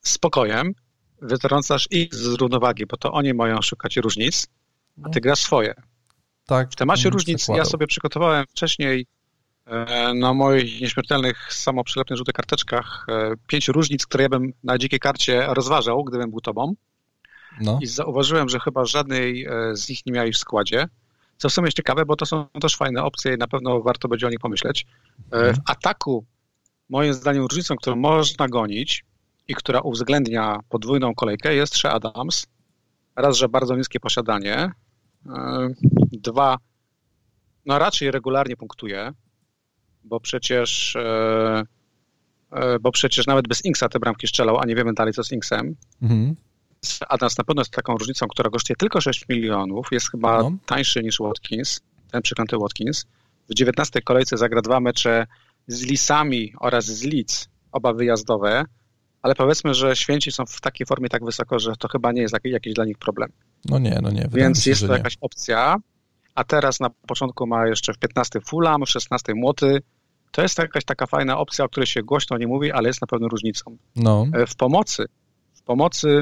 [0.02, 0.74] spokojem
[1.22, 4.48] wytrącasz ich z równowagi, bo to oni mają szukać różnic,
[5.04, 5.22] a ty no.
[5.22, 5.74] grasz swoje.
[6.46, 6.72] Tak.
[6.72, 9.06] W temacie różnic ja sobie przygotowałem wcześniej
[9.66, 13.08] e, na moich nieśmiertelnych, samoprzylepnych żółtych karteczkach
[13.48, 16.74] pięć różnic, które ja bym na dzikiej karcie rozważał, gdybym był tobą.
[17.62, 17.80] No.
[17.82, 20.88] I zauważyłem, że chyba żadnej z nich nie miałeś w składzie.
[21.40, 24.08] Co w sumie jest ciekawe, bo to są też fajne opcje i na pewno warto
[24.08, 24.86] będzie o nich pomyśleć.
[25.32, 25.56] Mhm.
[25.56, 26.26] W ataku,
[26.90, 29.06] moim zdaniem, różnicą, którą można gonić,
[29.50, 32.48] i która uwzględnia podwójną kolejkę, jest Shea Adams.
[33.16, 34.72] Raz, że bardzo niskie posiadanie.
[35.26, 35.70] E,
[36.12, 36.58] dwa,
[37.66, 39.14] no raczej regularnie punktuje,
[40.04, 41.64] bo przecież e,
[42.52, 45.32] e, bo przecież nawet bez Inksa te bramki strzelał, a nie wiemy dalej co z
[45.32, 45.76] Inksem.
[46.02, 46.36] Mhm.
[47.10, 50.52] Adams na pewno jest taką różnicą, która kosztuje tylko 6 milionów, jest chyba no.
[50.66, 53.06] tańszy niż Watkins, ten przeklęty Watkins.
[53.50, 55.28] w 19 kolejce zagra dwa mecze
[55.68, 58.66] z Lisami oraz z Leeds, oba wyjazdowe,
[59.22, 62.36] ale powiedzmy, że święci są w takiej formie tak wysoko, że to chyba nie jest
[62.44, 63.32] jakiś dla nich problem.
[63.66, 64.28] No nie, no nie.
[64.32, 64.94] Więc się, jest to nie.
[64.94, 65.76] jakaś opcja,
[66.36, 69.82] a teraz na początku ma jeszcze w 15 Fulham, w 16 Młoty.
[70.32, 73.08] To jest jakaś taka fajna opcja, o której się głośno nie mówi, ale jest na
[73.08, 73.78] pewno różnicą.
[73.96, 74.26] No.
[74.34, 75.06] E, W pomocy,
[75.54, 76.22] w pomocy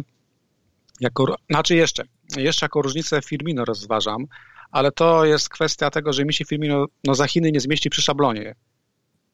[0.99, 2.03] jako, znaczy jeszcze,
[2.37, 4.25] jeszcze jako różnicę Firmino rozważam,
[4.71, 8.01] ale to jest kwestia tego, że mi się Firmino no, za Chiny nie zmieści przy
[8.01, 8.55] szablonie,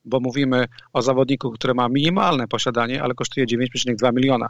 [0.05, 4.47] bo mówimy o zawodniku, który ma minimalne posiadanie, ale kosztuje 9,2 miliona.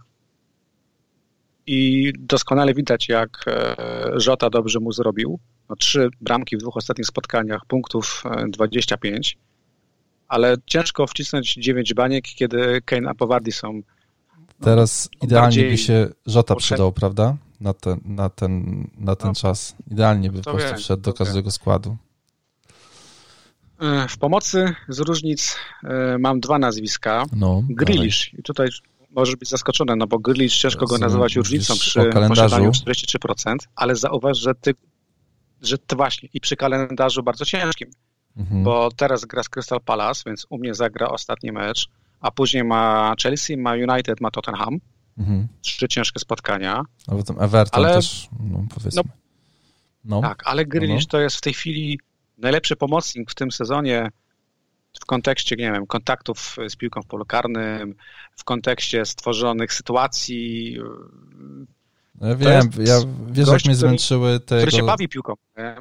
[1.67, 3.75] I doskonale widać, jak e,
[4.15, 5.39] Żota dobrze mu zrobił.
[5.69, 9.37] No, trzy bramki w dwóch ostatnich spotkaniach, punktów e, 25,
[10.27, 13.81] ale ciężko wcisnąć 9 baniek, kiedy Kane a Powardi są
[14.63, 17.35] Teraz idealnie by się Żota przydał, prawda?
[17.61, 19.35] Na ten, na ten, na ten No.
[19.35, 19.75] czas.
[19.91, 21.97] Idealnie by po To prostu wszedł do to każdego składu.
[23.81, 27.25] E, W pomocy z różnic e, mam dwa nazwiska.
[27.35, 27.63] No.
[28.39, 28.67] I tutaj
[29.09, 33.95] możesz być zaskoczony, no bo Grealish ciężko go nazywać różnicą wiesz, przy posiadaniu 43%, ale
[33.95, 34.73] zauważ, że ty,
[35.61, 37.89] że ty właśnie i przy kalendarzu bardzo ciężkim,
[38.37, 38.63] Mhm.
[38.63, 41.89] bo teraz gra z Crystal Palace, więc u mnie zagra ostatni mecz,
[42.23, 44.77] a później ma Chelsea, ma United, ma Tottenham,
[45.17, 45.47] Mhm.
[45.61, 46.81] trzy ciężkie spotkania.
[47.07, 49.01] A potem Everton Ale- też, no powiedzmy.
[50.05, 51.09] No, Tak, ale Grealish No.
[51.09, 51.99] to jest w tej chwili
[52.37, 54.09] najlepszy pomocnik w tym sezonie
[55.01, 57.95] w kontekście, nie wiem, kontaktów z piłką w polu karnym,
[58.35, 61.65] w kontekście stworzonych sytuacji, No
[62.21, 62.99] ja wiem, ja,
[63.31, 65.33] wiesz gość, jak mnie zmęczyły te który się bawi piłką.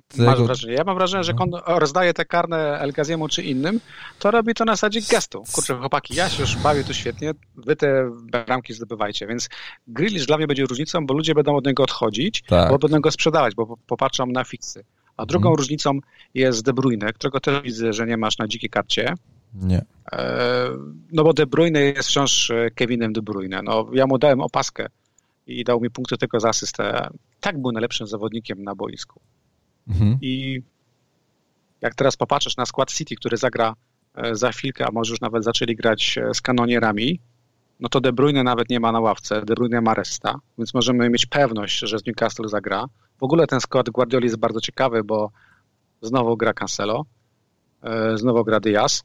[0.08, 0.74] tego- Masz wrażenie.
[0.74, 3.80] Ja mam wrażenie, że jak on rozdaje te karne El Gaziemu czy innym,
[4.18, 5.42] to robi to na zasadzie gestu.
[5.52, 8.10] Kurczę, chłopaki, ja się już bawię tu świetnie, wy te
[8.46, 9.48] bramki zdobywajcie, więc
[9.86, 12.70] Grealish dla mnie będzie różnicą, bo ludzie będą od niego odchodzić, Tak.
[12.70, 14.84] bo będą go sprzedawać, bo popatrzą na fiksy.
[15.16, 15.56] A drugą Mhm.
[15.58, 15.98] różnicą
[16.34, 19.14] jest De Bruyne, którego też widzę, że nie masz na dzikiej karcie.
[19.54, 19.84] Nie.
[20.12, 20.68] E,
[21.12, 23.62] No bo De Bruyne jest wciąż e, Kevinem De Bruyne.
[23.62, 24.86] No, ja mu dałem opaskę
[25.46, 27.08] i dał mi punkty tylko za asystę.
[27.40, 29.20] Tak był najlepszym zawodnikiem na boisku.
[29.88, 30.18] Mhm.
[30.20, 30.62] I
[31.80, 33.74] jak teraz popatrzysz na skład City, który zagra
[34.14, 37.20] e, za chwilkę, a może już nawet zaczęli grać e, z kanonierami,
[37.80, 41.10] no to De Bruyne nawet nie ma na ławce, De Bruyne ma resta, więc możemy
[41.10, 42.86] mieć pewność, że z Newcastle zagra.
[43.18, 45.30] W ogóle ten skład Guardioli jest bardzo ciekawy, bo
[46.02, 47.04] znowu gra Cancelo,
[47.82, 49.02] e, znowu gra Diaz,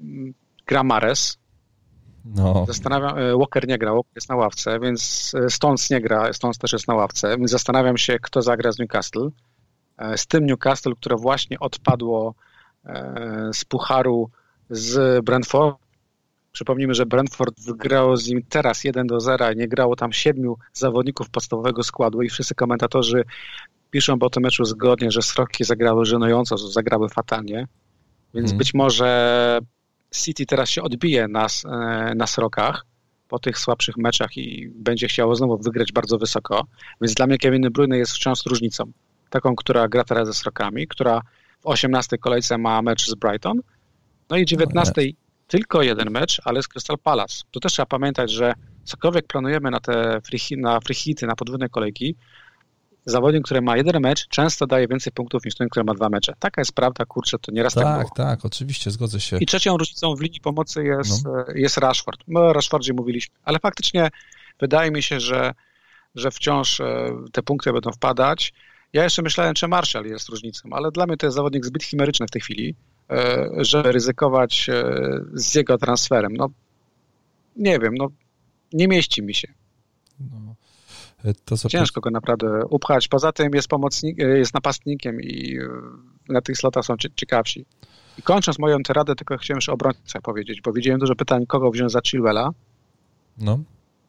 [0.00, 0.34] mm,
[0.66, 1.38] gra Mares,
[2.34, 6.32] No, Zastanawiam, e, Walker nie gra, Walker jest na ławce, więc e, Stones nie gra,
[6.32, 9.28] Stones też jest na ławce, więc zastanawiam się, kto zagra z Newcastle.
[9.98, 12.34] E, Z tym Newcastle, które właśnie odpadło
[13.52, 14.30] z Pucharu
[14.70, 15.78] z Brentford.
[16.52, 21.30] Przypomnijmy, że Brentford wygrało z nim teraz 1 do 0, nie grało tam siedmiu zawodników
[21.30, 23.24] podstawowego składu i wszyscy komentatorzy
[23.90, 27.66] piszą po tym meczu zgodnie, że Sroki zagrały żenująco, zagrały fatalnie,
[28.34, 28.58] więc Mhm.
[28.58, 29.58] być może
[30.14, 32.86] City teraz się odbije na, e, na Srokach
[33.28, 36.66] po tych słabszych meczach i będzie chciało znowu wygrać bardzo wysoko,
[37.00, 38.92] więc dla mnie Kevin Bruyne jest wciąż różnicą.
[39.30, 41.20] Taką, która gra teraz ze Srokami, która
[41.60, 43.60] w 18 kolejce ma mecz z Brighton,
[44.30, 45.02] no i 19
[45.46, 47.42] tylko jeden mecz, ale z Crystal Palace.
[47.50, 51.68] Tu też trzeba pamiętać, że cokolwiek planujemy na te free, na free hity, na podwójne
[51.68, 52.16] kolejki,
[53.10, 56.32] zawodnik, który ma jeden mecz, często daje więcej punktów niż ten, który ma dwa mecze.
[56.38, 58.10] Taka jest prawda, kurczę, to nieraz tak, tak, było.
[58.14, 59.38] tak, oczywiście, zgodzę się.
[59.38, 62.20] I trzecią różnicą w linii pomocy jest, e, jest Rashford.
[62.26, 64.10] My o Rashfordzie mówiliśmy, ale faktycznie
[64.60, 65.54] wydaje mi się, że,
[66.14, 68.52] że wciąż e, te punkty będą wpadać.
[68.92, 72.26] Ja jeszcze myślałem, czy Marshall jest różnicą, ale dla mnie to jest zawodnik zbyt chimeryczny
[72.26, 72.74] w tej chwili,
[73.10, 74.70] e, żeby ryzykować
[75.34, 76.36] z jego transferem.
[76.36, 76.48] No,
[77.56, 78.08] nie wiem, no,
[78.72, 79.48] nie mieści mi się.
[80.20, 80.47] No.
[81.44, 83.08] To, co Ciężko go naprawdę upchać.
[83.08, 85.68] Poza tym jest pomocnik, e, jest napastnikiem i e,
[86.32, 87.64] na tych slotach są cie- ciekawsi.
[88.18, 91.70] I kończąc moją teradę, tylko chciałem jeszcze o obrońcach powiedzieć, bo widziałem dużo pytań, kogo
[91.70, 92.50] wziąć za Chilwella.
[93.38, 93.58] No,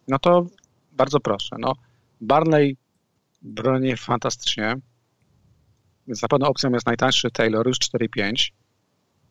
[0.07, 0.45] No to
[0.91, 1.55] bardzo proszę.
[1.59, 1.73] No,
[2.21, 2.77] Barney
[3.41, 4.75] broni fantastycznie,
[6.07, 8.51] więc na pewno opcją jest najtańszy Taylor, już 4,5.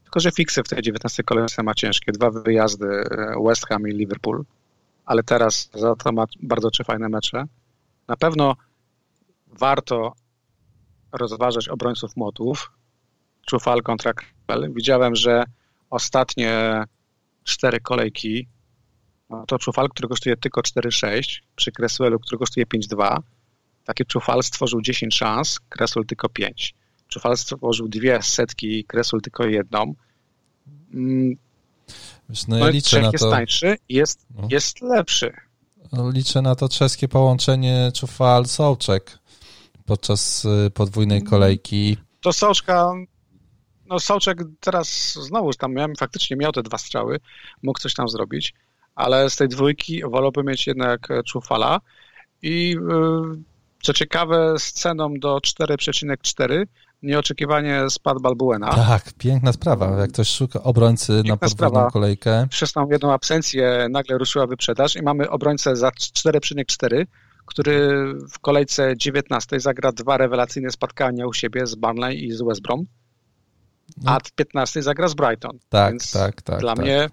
[0.03, 2.13] Tylko, że fiksy w tej 19 kolejce ma ciężkie.
[2.13, 4.45] Dwa wyjazdy e, West Ham i Liverpool,
[5.07, 7.45] ale teraz za to ma bardzo trzy fajne mecze.
[8.09, 8.57] Na pewno
[9.47, 10.13] warto
[11.13, 12.73] rozważać obrońców młotów.
[13.47, 14.73] Czufal kontra Krell.
[14.75, 15.45] Widziałem, że
[15.91, 16.83] ostatnie
[17.45, 18.47] cztery kolejki
[19.31, 23.19] no to Czufal, który kosztuje tylko 4,6 przy Cresswellu, który kosztuje 5,2.
[23.85, 26.75] Taki Czufal stworzył 10 szans, Cresswell tylko 5.
[27.09, 29.95] Czufal stworzył dwie setki, Cresswell tylko jedną.
[30.95, 31.37] Mm,
[32.29, 34.49] wiesz, no No, ja liczę Czech na jest to, tańszy, jest, No.
[34.51, 35.48] jest lepszy.
[35.93, 39.19] Liczę na to czeskie połączenie Czufal-Sołczek
[39.87, 41.97] podczas y, podwójnej kolejki.
[42.21, 42.93] To Soczka
[43.87, 47.21] no Sołczek teraz znowu tam miałem, faktycznie miał te dwa strzały,
[47.63, 48.55] mógł coś tam zrobić,
[48.95, 51.81] ale z tej dwójki wolałbym mieć jednak Czufala
[52.43, 52.77] i
[53.83, 56.67] co ciekawe z ceną do 4,4
[57.03, 58.75] nieoczekiwanie spadł Balbuena.
[58.75, 59.87] Tak, piękna sprawa.
[60.01, 62.47] Jak ktoś szuka obrońcy piękna na podwójną kolejkę.
[62.51, 67.07] Przez tą jedną absencję nagle ruszyła wyprzedaż i mamy obrońcę za 4,4,
[67.47, 72.63] który w kolejce 19 zagra dwa rewelacyjne spotkania u siebie z Burnley i z West
[72.63, 72.87] Brom,
[73.97, 74.13] no.
[74.13, 75.59] a 15 zagra z Brighton.
[75.69, 76.61] Tak, Więc tak, tak.
[76.61, 76.85] Dla tak.
[76.85, 77.09] mnie,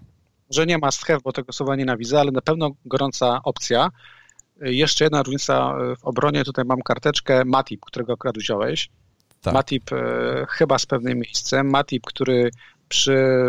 [0.49, 3.89] że nie ma have, bo tego słowa nienawidzę, ale na pewno gorąca opcja.
[4.61, 8.89] Jeszcze jedna różnica w obronie, tutaj mam karteczkę Matip, którego akurat wziąłeś.
[9.45, 9.53] Tak.
[9.53, 11.69] Matip e, chyba z pewnym miejscem.
[11.69, 12.49] Matip, który
[12.89, 13.45] przy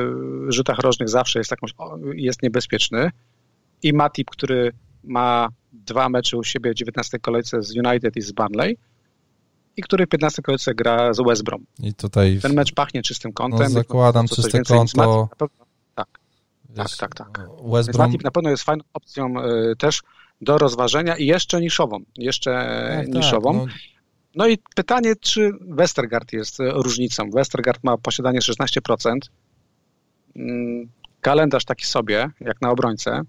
[0.49, 1.74] rzutach rożnych zawsze jest, jakąś,
[2.14, 3.11] jest niebezpieczny.
[3.82, 4.72] I Matip, który
[5.05, 8.76] ma dwa mecze u siebie w 19 kolejce z United i z Burnley
[9.76, 11.66] i który w 15 kolejce gra z West Brom.
[11.78, 12.38] I tutaj...
[12.42, 13.61] Ten mecz pachnie czystym kątem.
[13.61, 15.28] No, zakładam czyste konto.
[15.38, 15.49] tak,
[16.74, 17.40] tak, tak, tak.
[17.64, 18.07] West Brom...
[18.07, 20.03] Matip na pewno jest fajną opcją y, też
[20.40, 21.99] do rozważenia i jeszcze niszową.
[22.16, 22.51] Jeszcze
[22.97, 23.61] tak, niszową.
[23.61, 23.95] Tak, no.
[24.37, 24.49] No.
[24.49, 27.30] i pytanie, czy Westergaard jest różnicą.
[27.30, 29.18] Westergaard ma posiadanie 16%.
[30.37, 30.89] Mm,
[31.20, 33.22] kalendarz taki sobie, jak na obrońcę,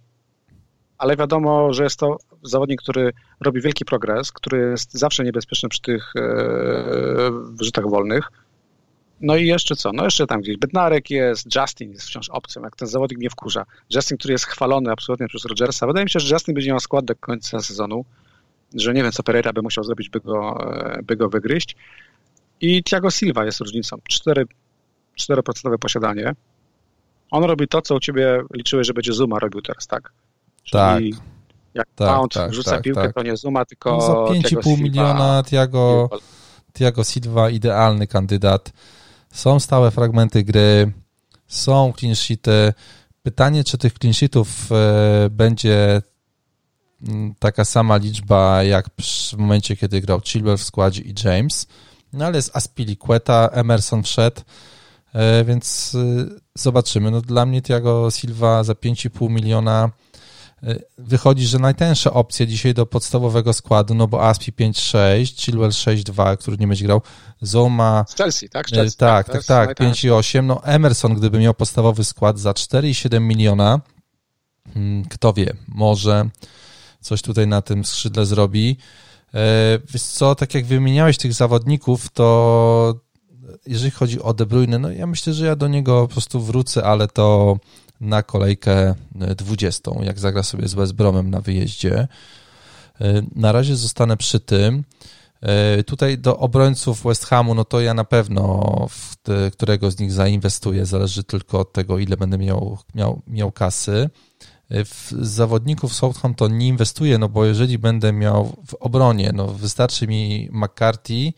[0.97, 5.82] ale wiadomo, że jest to zawodnik, który robi wielki progres, który jest zawsze niebezpieczny przy
[5.82, 6.24] tych e,
[7.62, 8.32] rzutach wolnych.
[9.22, 9.91] No i jeszcze co?
[9.93, 13.66] No jeszcze tam gdzieś Bednarek jest, Justin jest wciąż opcją, jak ten zawodnik mnie wkurza.
[13.95, 15.88] Justin, który jest chwalony absolutnie przez Rogersa.
[15.88, 18.05] Wydaje mi się, że Justin będzie miał skład do końca sezonu,
[18.76, 21.76] że nie wiem, co Pereira by musiał zrobić, by go, e, by go wygryźć.
[22.61, 23.97] I Thiago Silva jest różnicą.
[24.09, 24.45] 4,
[25.15, 26.34] 4% posiadanie.
[27.32, 30.11] On robi to, co u ciebie liczyłeś, że będzie Zuma robił teraz, tak?
[30.63, 31.24] Czyli tak.
[31.74, 33.13] Jak tak, Mount tak, rzuca tak, piłkę, tak.
[33.13, 36.09] to nie Zuma, tylko no Za 5,5 miliona Thiago,
[36.74, 38.74] Thiago Silva idealny kandydat.
[39.32, 40.91] Są stałe fragmenty gry,
[41.47, 42.74] są clean sheety.
[43.24, 46.01] Pytanie, czy tych clean sheetów e, będzie
[47.39, 48.89] taka sama liczba jak
[49.33, 51.67] w momencie, kiedy grał Chilwell w składzie i James.
[52.13, 54.41] No ale jest Aspilicueta, Emerson wszedł,
[55.13, 56.25] e, więc e,
[56.55, 57.11] zobaczymy.
[57.11, 59.91] No dla mnie Thiago Silva za 5,5 miliona
[60.97, 66.57] wychodzi, że najtańsze opcje dzisiaj do podstawowego składu, no bo Aspi 5-6, Chilwell 6-2, który
[66.57, 67.01] nie będzie grał,
[67.41, 68.05] Zoma...
[68.07, 68.67] Z Chelsea, tak?
[68.67, 73.79] Chelsea, tak, tak, tak, tak 5,8, no Emerson, gdyby miał podstawowy skład za 4,7 miliona,
[74.73, 76.29] hmm, kto wie, może
[77.01, 78.77] coś tutaj na tym skrzydle zrobi.
[79.33, 82.99] E, wiesz co, tak jak wymieniałeś tych zawodników, to
[83.65, 86.83] jeżeli chodzi o De Bruyne, no ja myślę, że ja do niego po prostu wrócę,
[86.83, 87.57] ale to
[88.01, 88.95] na kolejkę
[89.37, 92.07] 20, e, jak zagra sobie z West Bromem na wyjeździe.
[93.01, 94.83] E, na razie zostanę przy tym.
[95.85, 98.41] Tutaj do obrońców West Hamu, no to ja na pewno
[98.89, 103.51] w te, którego z nich zainwestuję, zależy tylko od tego, ile będę miał, miał, miał
[103.51, 104.09] kasy.
[104.70, 110.49] W zawodników Southampton nie inwestuję, no bo jeżeli będę miał w obronie, no wystarczy mi
[110.51, 111.34] McCarthy,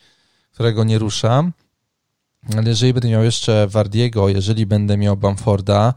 [0.51, 1.53] którego nie ruszam,
[2.57, 5.93] ale jeżeli będę miał jeszcze Wardiego, jeżeli będę miał Bamforda,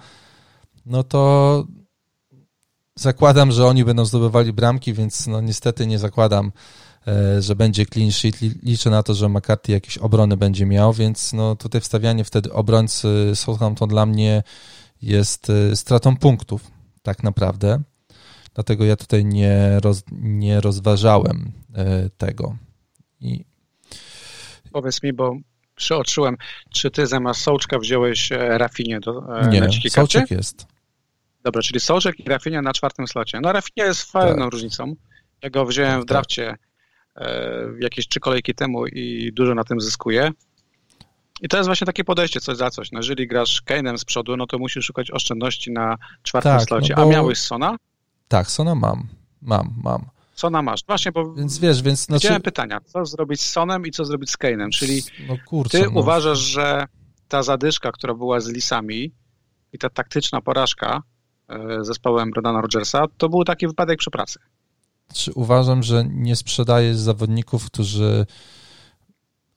[0.86, 1.64] no to
[2.94, 6.52] zakładam, że oni będą zdobywali bramki, więc no niestety nie zakładam,
[7.06, 8.40] e, że będzie clean sheet.
[8.62, 13.32] Liczę na to, że McCarthy jakieś obrony będzie miał, więc no tutaj wstawianie wtedy obrońcy
[13.34, 14.42] Southampton dla mnie
[15.02, 16.70] jest e, stratą punktów,
[17.02, 17.82] tak naprawdę.
[18.54, 22.56] Dlatego ja tutaj nie, roz, nie rozważałem e, tego.
[23.20, 23.44] I...
[24.72, 25.36] Powiedz mi, bo
[25.76, 26.36] przeoczyłem,
[26.70, 30.66] czy ty zamiast Sołczka wziąłeś Rafinie do Nie, Sołczek jest.
[31.44, 33.40] Dobra, czyli Sołczek i Rafinha na czwartym slocie.
[33.40, 34.52] No Rafinha jest fajną tak.
[34.52, 34.94] różnicą.
[35.42, 36.56] Ja go wziąłem tak, w drafcie
[37.16, 40.30] e, jakieś trzy kolejki temu i dużo na tym zyskuje.
[41.42, 42.92] I to jest właśnie takie podejście, coś za coś.
[42.92, 46.94] No, jeżeli grasz Kane'em z przodu, no to musisz szukać oszczędności na czwartym tak, slocie.
[46.96, 47.08] No bo...
[47.08, 47.76] A miałeś Sona?
[48.28, 49.08] Tak, Sona mam.
[49.42, 50.04] Mam, mam.
[50.34, 50.80] Sona masz.
[50.86, 52.26] Właśnie, bo więc wiesz, więc znaczy...
[52.26, 55.84] chciałem pytania, co zrobić z Sonem i co zrobić z Kane'em, czyli no kurczę, ty
[55.84, 56.00] no.
[56.00, 56.86] uważasz, że
[57.28, 59.12] ta zadyszka, która była z Lisami
[59.72, 61.02] i ta taktyczna porażka
[61.52, 64.38] E, zespołem Brenana Rogersa, to był taki wypadek przy pracy.
[65.14, 68.26] Czy uważam, że nie sprzedaje zawodników, którzy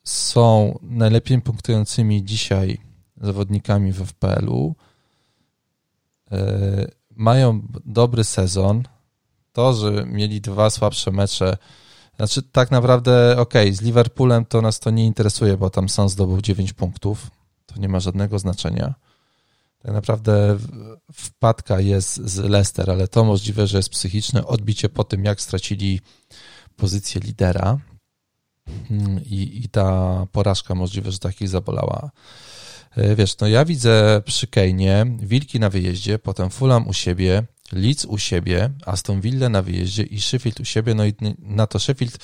[0.05, 2.77] są najlepiej punktującymi dzisiaj
[3.21, 4.75] zawodnikami w FPL-u,
[6.31, 8.83] e, mają dobry sezon.
[9.53, 11.57] To, że mieli dwa słabsze mecze,
[12.17, 16.41] znaczy tak naprawdę, ok, z Liverpoolem to nas to nie interesuje, bo tam Son zdobył
[16.41, 17.27] 9 punktów.
[17.65, 18.93] To nie ma żadnego znaczenia.
[19.83, 20.57] Tak naprawdę
[21.13, 26.01] wpadka jest z Leicester, ale to możliwe, że jest psychiczne odbicie po tym, jak stracili
[26.77, 27.79] pozycję lidera
[29.25, 32.11] i, i ta porażka możliwe, że takich zabolała.
[32.95, 38.05] E, wiesz, no ja widzę przy Kane'ie Wilki na wyjeździe, potem Fulham u siebie, Leeds
[38.05, 42.17] u siebie, Aston Villa na wyjeździe i Sheffield u siebie, no i na to Sheffield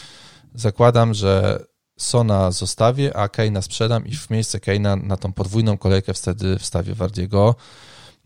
[0.55, 1.65] zakładam, że
[1.99, 6.95] Sona zostawię, a Kane'a sprzedam i w miejsce Kane'a na tą podwójną kolejkę wtedy wstawię
[6.95, 7.55] Wardiego.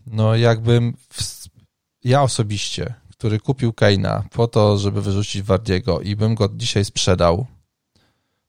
[0.06, 1.46] No jakbym w,
[2.04, 7.46] ja osobiście, który kupił Kane'a po to, żeby wyrzucić Wardiego i bym go dzisiaj sprzedał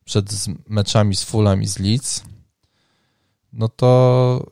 [0.07, 2.23] przed meczami z Fulham i z Leeds,
[3.53, 4.45] no to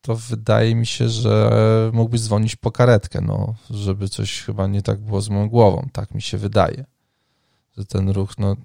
[0.00, 1.50] to wydaje mi się, że
[1.92, 6.14] mógłbyś dzwonić po karetkę, no, żeby coś chyba nie tak było z moją głową, tak
[6.14, 6.84] mi się wydaje,
[7.78, 8.56] że ten ruch, no,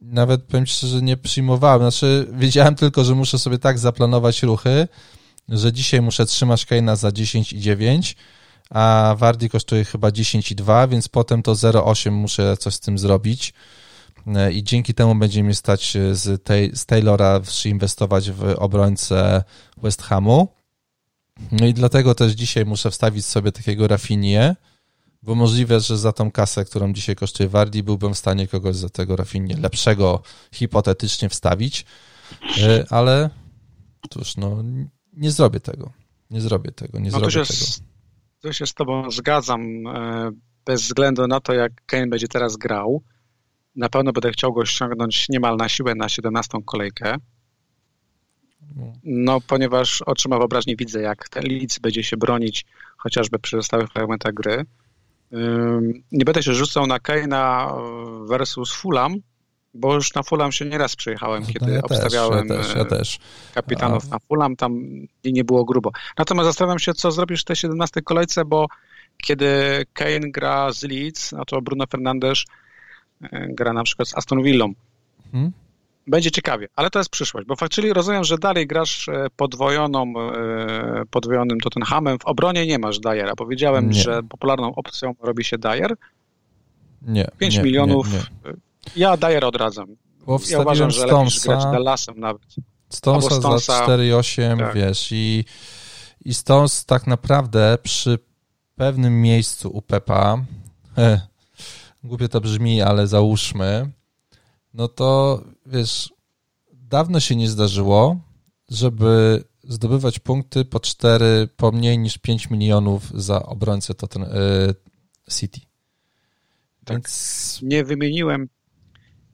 [0.00, 4.88] nawet powiem szczerze, nie przyjmowałem, znaczy wiedziałem tylko, że muszę sobie tak zaplanować ruchy,
[5.48, 8.16] że dzisiaj muszę trzymać Kane'a za 10 i 9,
[8.70, 12.98] a Wardi kosztuje chyba 10 i 2, więc potem to 0,8 muszę coś z tym
[12.98, 13.54] zrobić
[14.52, 19.44] i dzięki temu będzie mi stać z, tej, z Taylora inwestować w obrońcę
[19.76, 20.48] West Hamu.
[21.52, 24.56] No i dlatego też dzisiaj muszę wstawić sobie takiego Rafinie,
[25.22, 28.88] bo możliwe, że za tą kasę, którą dzisiaj kosztuje Wardi, byłbym w stanie kogoś za
[28.88, 30.22] tego Rafinie lepszego
[30.52, 31.84] hipotetycznie wstawić,
[32.62, 33.30] e, ale
[34.10, 34.64] cóż, no
[35.12, 35.92] nie zrobię tego.
[36.30, 37.88] Nie zrobię tego, nie no zrobię się tego.
[38.40, 40.30] Tu się z tobą zgadzam, e,
[40.64, 43.02] bez względu na to, jak Kane będzie teraz grał.
[43.76, 47.16] Na pewno będę chciał go ściągnąć niemal na siłę na 17 kolejkę.
[49.04, 52.64] No, ponieważ oczyma wyobraźni widzę, jak ten Leeds będzie się bronić
[52.96, 54.64] chociażby przy stałych fragmentach gry.
[56.12, 57.68] Nie będę się rzucał na Kane'a
[58.28, 59.14] versus Fulham,
[59.74, 62.84] bo już na Fulham się nieraz przyjechałem, no kiedy ja obstawiałem też, ja też, ja
[62.84, 63.18] też.
[63.54, 64.10] kapitanów A...
[64.10, 64.80] na Fulham, tam
[65.24, 65.90] nie było grubo.
[66.18, 68.66] Natomiast zastanawiam się, co zrobisz w tej 17 kolejce, bo
[69.22, 69.46] kiedy
[69.92, 72.44] Kane gra z Leeds, no to Bruno Fernandes
[73.32, 74.72] gra na przykład z Aston Villą.
[75.32, 75.52] Hmm?
[76.06, 81.02] Będzie ciekawie, ale to jest przyszłość, bo faktycznie rozumiem, że dalej grasz e, podwojoną, e,
[81.10, 82.18] podwojonym Tottenhamem.
[82.18, 83.36] W obronie nie masz Dyera.
[83.36, 83.94] Powiedziałem, nie.
[84.02, 85.94] że popularną opcją robi się Dyer.
[87.02, 87.28] Nie.
[87.38, 88.06] 5 nie, milionów.
[88.12, 88.52] Nie.
[88.96, 89.86] Ja Dyer odradzam.
[90.26, 92.42] Bo ja uważam, że Stonesa, lepiej grać Dallasem nawet.
[92.88, 94.74] Stonesa, Stonesa za 4,8, tak.
[94.74, 95.44] wiesz, i,
[96.24, 98.18] i Stones tak naprawdę przy
[98.76, 100.38] pewnym miejscu u Pepa,
[100.98, 101.20] eh,
[102.04, 103.90] głupio to brzmi, ale załóżmy,
[104.74, 106.12] no to wiesz,
[106.72, 108.20] dawno się nie zdarzyło,
[108.68, 114.28] żeby zdobywać punkty po 4, po mniej niż 5 milionów za obrońcę to ten y,
[115.30, 115.60] City.
[116.84, 116.96] Tak.
[116.96, 117.60] Więc...
[117.62, 118.48] Nie wymieniłem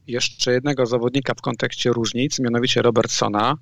[0.06, 3.54] jeszcze jednego zawodnika w kontekście różnic, mianowicie Robertsona.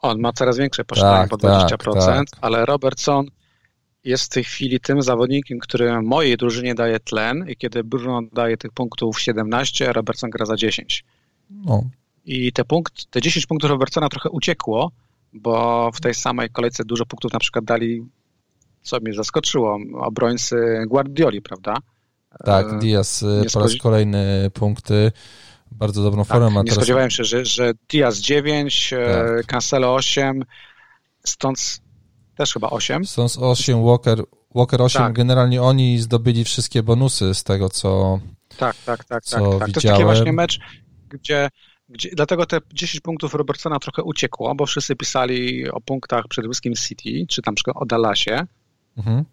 [0.00, 2.26] On ma coraz większe poszczególne tak, po 20%, tak, tak.
[2.40, 3.26] ale Robertson
[4.04, 8.56] jest w tej chwili tym zawodnikiem, który mojej drużynie daje tlen i kiedy Bruno daje
[8.56, 11.04] tych punktów 17, a Robertson gra za 10.
[11.50, 11.82] No.
[12.24, 14.90] I te, punkt, te 10 punktów Robertsona trochę uciekło,
[15.32, 18.06] bo w tej samej kolejce dużo punktów na przykład dali,
[18.82, 21.76] co mnie zaskoczyło, obrońcy Guardioli, prawda?
[22.44, 25.12] Tak, e, Diaz e, po raz kolejny punkty,
[25.72, 26.60] bardzo dobrą formę tak, ma.
[26.60, 26.76] Nie teraz...
[26.76, 29.46] spodziewałem się, że, że Diaz 9, e, tak.
[29.46, 30.44] Cancelo 8,
[31.24, 31.83] stąd
[32.34, 33.04] też chyba 8.
[33.04, 34.22] Stones 8, Walker,
[34.54, 35.12] Walker 8, tak.
[35.12, 38.20] generalnie oni zdobyli wszystkie bonusy z tego, co
[38.56, 39.58] Tak, tak, tak, co tak, tak.
[39.58, 40.58] To jest taki właśnie mecz,
[41.08, 41.48] gdzie,
[41.88, 46.74] gdzie dlatego te 10 punktów Robertsona trochę uciekło, bo wszyscy pisali o punktach przed Whiskim
[46.74, 48.46] City, czy tam o Dallasie,
[48.96, 49.24] mhm.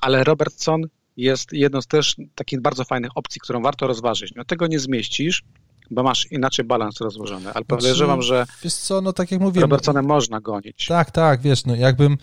[0.00, 0.82] ale Robertson
[1.16, 4.32] jest jedną z też takich bardzo fajnych opcji, którą warto rozważyć.
[4.36, 5.42] No tego nie zmieścisz,
[5.90, 10.06] bo masz inaczej balans rozłożony, ale podejrzewam, że wiesz co, no tak jak mówiłem, Robertsonem
[10.06, 10.86] można gonić.
[10.86, 12.18] Tak, tak, wiesz, no jakbym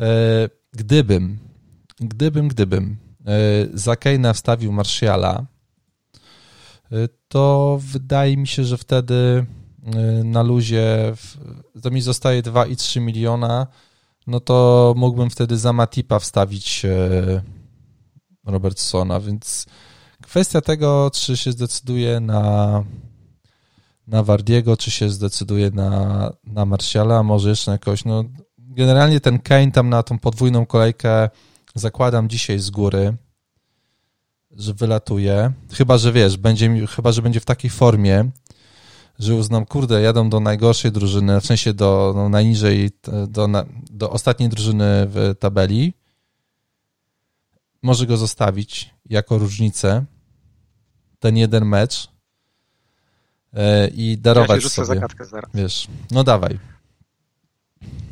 [0.00, 1.38] e, gdybym
[2.00, 2.96] gdybym, gdybym
[3.26, 3.32] e,
[3.74, 5.46] za Keina wstawił Marshala,
[6.92, 9.46] e, to wydaje mi się, że wtedy
[9.84, 11.14] e, na luzie
[11.82, 13.66] to mi zostaje 2,3 miliona,
[14.26, 17.42] no to mógłbym wtedy za Matipa wstawić e,
[18.46, 19.66] Robertsona, więc
[20.30, 22.84] kwestia tego, czy się zdecyduje na,
[24.06, 28.24] na Wardiego, czy się zdecyduje na, na Martiala, może jeszcze jakoś, no
[28.58, 31.28] generalnie ten Kane tam na tą podwójną kolejkę
[31.74, 33.16] zakładam dzisiaj z góry,
[34.50, 38.30] że wylatuje, chyba, że wiesz, będzie, chyba, że będzie w takiej formie,
[39.18, 42.90] że uznam, kurde, jadą do najgorszej drużyny, w sensie do no, najniżej,
[43.28, 43.48] do,
[43.90, 45.94] do ostatniej drużyny w tabeli,
[47.82, 50.04] może go zostawić jako różnicę,
[51.20, 52.08] ten jeden mecz
[53.54, 54.86] e, i darować ja sobie.
[54.86, 55.50] zagadkę zaraz.
[55.54, 56.58] Wiesz, no dawaj.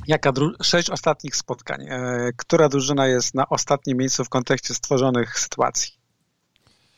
[0.06, 0.52] Jaka dru...
[0.62, 1.86] Sześć ostatnich spotkań.
[1.88, 5.92] E, która drużyna jest na ostatnim miejscu w kontekście stworzonych sytuacji?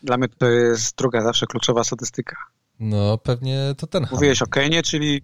[0.03, 2.37] Dla mnie to jest druga zawsze kluczowa statystyka.
[2.81, 4.07] No, pewnie to ten.
[4.11, 5.23] Mówiłeś o Kenie, czyli,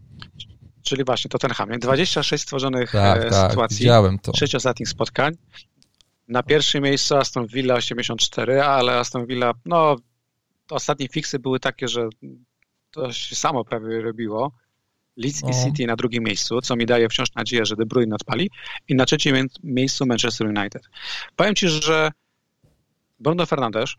[0.83, 1.79] czyli właśnie Tottenhamie.
[1.79, 4.33] 26 stworzonych tak, e, tak, sytuacji, widziałem to.
[4.37, 5.37] 6 ostatnich spotkań.
[6.29, 9.97] Na pierwszym miejscu Aston Villa 84, ale Aston Villa, no
[10.71, 12.09] ostatnie fiksy były takie, że
[12.91, 14.53] to się samo prawie robiło.
[15.17, 18.51] Leeds i City na drugim miejscu, co mi daje wciąż nadzieję, że De Bruyne odpali.
[18.89, 20.83] I na trzecim miejscu Manchester United.
[21.37, 22.11] Powiem Ci, że
[23.21, 23.91] Bruno Fernandes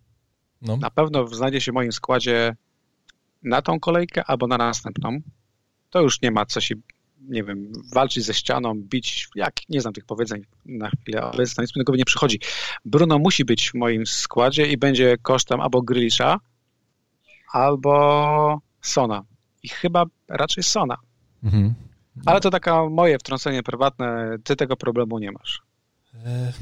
[0.62, 0.78] no.
[0.78, 2.56] na pewno znajdzie się w moim składzie
[3.44, 5.20] na tą kolejkę albo na następną.
[5.90, 6.76] To już nie ma co się,
[7.22, 11.76] nie wiem, walczyć ze ścianą, bić, jak, nie znam tych powiedzeń na chwilę, ale nic
[11.76, 12.40] innego nie przychodzi.
[12.86, 16.40] Bruno musi być w moim składzie i będzie kosztem albo Grylisza,
[17.54, 19.24] albo Sona.
[19.64, 20.98] I chyba raczej Sona.
[21.44, 21.74] Mhm.
[22.26, 25.62] Ale to taka moje wtrącenie prywatne, ty tego problemu nie masz.
[26.26, 26.54] E,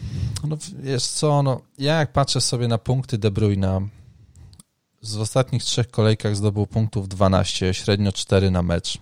[0.47, 3.87] no wiesz co, no, ja jak patrzę sobie na punkty De Bruyne,
[5.01, 8.97] z ostatnich trzech kolejkach zdobył punktów 12, średnio 4 na mecz.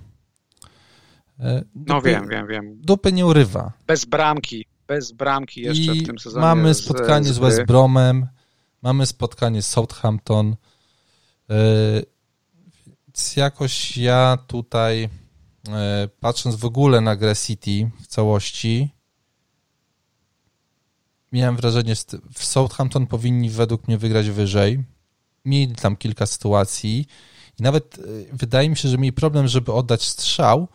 [1.39, 2.77] E, dupy, no wiem, wiem, wiem.
[2.81, 3.71] Dupy nie urywa.
[3.87, 6.45] Bez bramki, bez bramki jeszcze I w tym sezonie.
[6.45, 8.27] mamy spotkanie z, z West Bromem,
[8.81, 10.55] mamy spotkanie z Southampton,
[13.35, 15.09] jakoś ja tutaj
[15.69, 18.89] E, patrząc w ogóle na grę City w całości,
[21.31, 24.83] miałem wrażenie, że w Southampton powinni według mnie wygrać wyżej.
[25.45, 27.07] Mieli tam kilka sytuacji
[27.59, 28.01] i nawet e,
[28.33, 30.67] wydaje mi się, że mieli problem, żeby oddać strzał,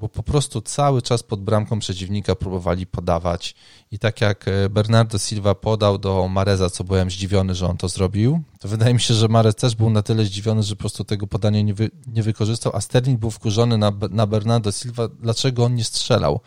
[0.00, 3.54] bo po prostu cały czas pod bramką przeciwnika próbowali podawać.
[3.90, 7.88] I tak jak e, Bernardo Silva podał do Mareza, co byłem zdziwiony, że on to
[7.88, 11.04] zrobił, to wydaje mi się, że Marez też był na tyle zdziwiony, że po prostu
[11.04, 15.64] tego podania nie, wy, nie wykorzystał, a Sterling był wkurzony na, na Bernardo Silva, dlaczego
[15.64, 16.40] on nie strzelał.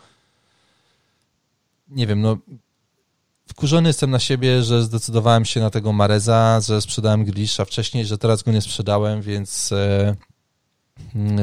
[1.88, 2.36] Nie wiem, no
[3.48, 8.18] wkurzony jestem na siebie, że zdecydowałem się na tego Mareza, że sprzedałem Grisza wcześniej, że
[8.18, 10.16] teraz go nie sprzedałem, więc e,
[11.14, 11.42] no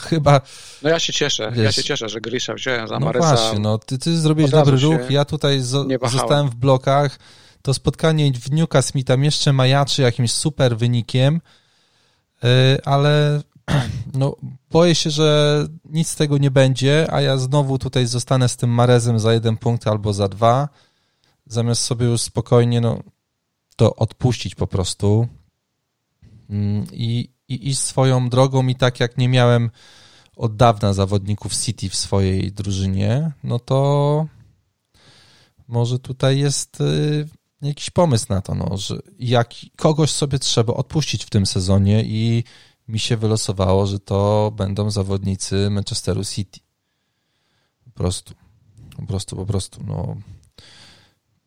[0.00, 0.40] chyba...
[0.82, 3.30] No ja się cieszę, wiesz, ja się cieszę, że Grisha wziąłem za Marysa.
[3.30, 5.60] No właśnie, no ty, ty zrobiłeś dobry ruch, ja tutaj
[6.10, 7.18] zostałem w blokach,
[7.62, 11.40] to spotkanie w mi tam jeszcze majaczy jakimś super wynikiem,
[12.42, 12.48] yy,
[12.84, 13.42] ale
[14.14, 14.36] no,
[14.70, 18.70] boję się, że nic z tego nie będzie, a ja znowu tutaj zostanę z tym
[18.70, 20.68] Marezem za jeden punkt albo za dwa,
[21.46, 22.98] zamiast sobie już spokojnie no,
[23.76, 25.28] to odpuścić po prostu.
[26.50, 29.70] Mm, i, i iść swoją drogą i tak jak nie miałem
[30.36, 34.26] od dawna zawodników City w swojej drużynie, no to
[35.68, 37.28] może tutaj jest y,
[37.62, 42.44] jakiś pomysł na to, no, że jak kogoś sobie trzeba odpuścić w tym sezonie i
[42.88, 46.60] mi się wylosowało, że to będą zawodnicy Manchesteru City.
[47.84, 48.34] Po prostu.
[48.96, 49.84] Po prostu, po prostu.
[49.86, 50.16] No,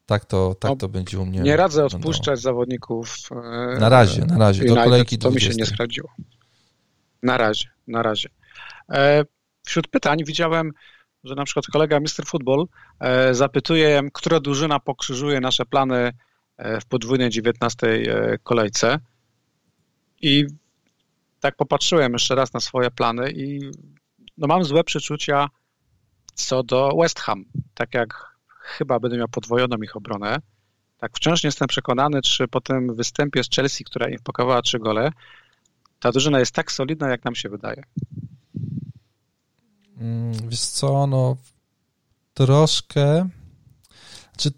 [0.07, 1.39] tak to, tak no, to będzie u mnie.
[1.39, 3.15] Nie radzę odpuszczać zawodników.
[3.31, 4.65] E, na razie, na razie.
[4.65, 6.09] Do kolejki To mi się nie sprawdziło.
[7.23, 8.29] Na razie, na razie.
[8.91, 9.23] E,
[9.65, 10.71] wśród pytań widziałem,
[11.23, 12.25] że na przykład kolega Mr.
[12.25, 12.67] Football
[12.99, 16.11] e, zapytuje, która drużyna pokrzyżuje nasze plany
[16.81, 17.87] w podwójnej 19
[18.43, 18.99] kolejce.
[20.21, 20.45] I
[21.39, 23.71] tak popatrzyłem jeszcze raz na swoje plany i
[24.37, 25.49] no mam złe przeczucia
[26.33, 27.45] co do West Ham.
[27.73, 28.36] Tak jak
[28.67, 30.37] chyba będę miał podwojoną ich obronę.
[30.97, 34.79] Tak wciąż nie jestem przekonany, czy po tym występie z Chelsea, która im pakowała trzy
[34.79, 35.11] gole,
[35.99, 37.83] ta drużyna jest tak solidna, jak nam się wydaje.
[39.97, 41.37] Mm, wiesz co, no
[42.33, 43.29] troszkę
[44.37, 44.51] czy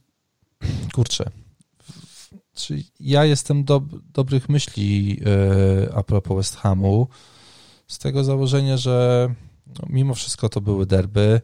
[0.95, 1.31] kurczę
[2.59, 3.81] czy ja jestem do,
[4.13, 7.07] dobrych myśli yy, a propos West Hamu
[7.87, 9.27] z tego założenia, że
[9.67, 11.41] no, mimo wszystko to były derby,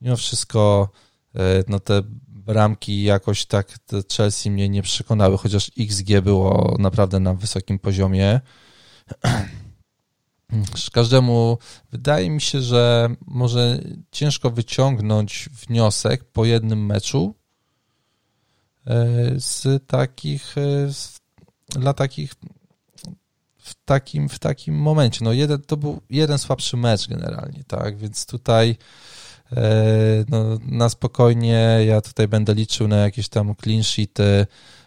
[0.00, 0.88] mimo wszystko
[1.68, 3.78] no te bramki jakoś tak
[4.16, 8.40] Chelsea mnie nie przekonały, chociaż XG było naprawdę na wysokim poziomie.
[10.92, 11.58] Każdemu
[11.90, 17.34] wydaje mi się, że może ciężko wyciągnąć wniosek po jednym meczu
[18.86, 18.96] e,
[19.40, 20.88] z takich e,
[21.68, 22.34] dla takich
[23.58, 25.24] w takim, w takim momencie.
[25.24, 29.19] No jeden, to był jeden słabszy mecz generalnie, tak, więc tutaj E,
[30.28, 34.46] no, na spokojnie ja tutaj będę liczył na jakieś tam clean sheety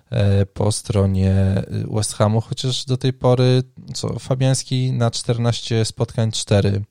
[0.10, 6.84] e, po stronie West Hamu, chociaż do tej pory co, Fabiański na 14 spotkań 4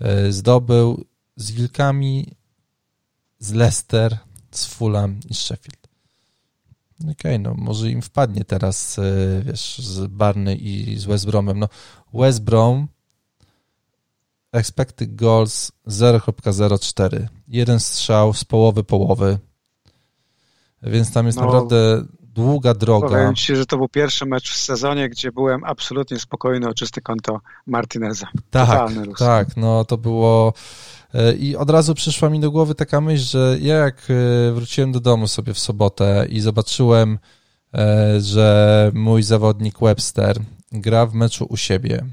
[0.00, 1.04] e, zdobył
[1.36, 2.36] z Wilkami,
[3.38, 4.18] z Leicester,
[4.50, 5.88] z Fulham i z Sheffield.
[7.00, 9.00] Okej, okay, no może im wpadnie teraz,
[9.42, 11.58] wiesz, z Barney i z West Bromem.
[11.58, 11.68] No
[12.14, 12.88] West Brom
[14.52, 17.26] expected goals 0.04.
[17.48, 19.38] Jeden strzał z połowy połowy.
[20.82, 21.44] Więc tam jest no.
[21.44, 23.08] naprawdę długa droga.
[23.08, 27.00] Powiem Ci, że to był pierwszy mecz w sezonie, gdzie byłem absolutnie spokojny o czyste
[27.00, 28.26] konto Martineza.
[28.50, 30.52] Tak, tak, no to było...
[31.14, 34.92] E, I od razu przyszła mi do głowy taka myśl, że ja jak e, wróciłem
[34.92, 37.18] do domu sobie w sobotę i zobaczyłem,
[37.74, 40.40] e, że mój zawodnik Webster
[40.72, 42.04] gra w meczu u siebie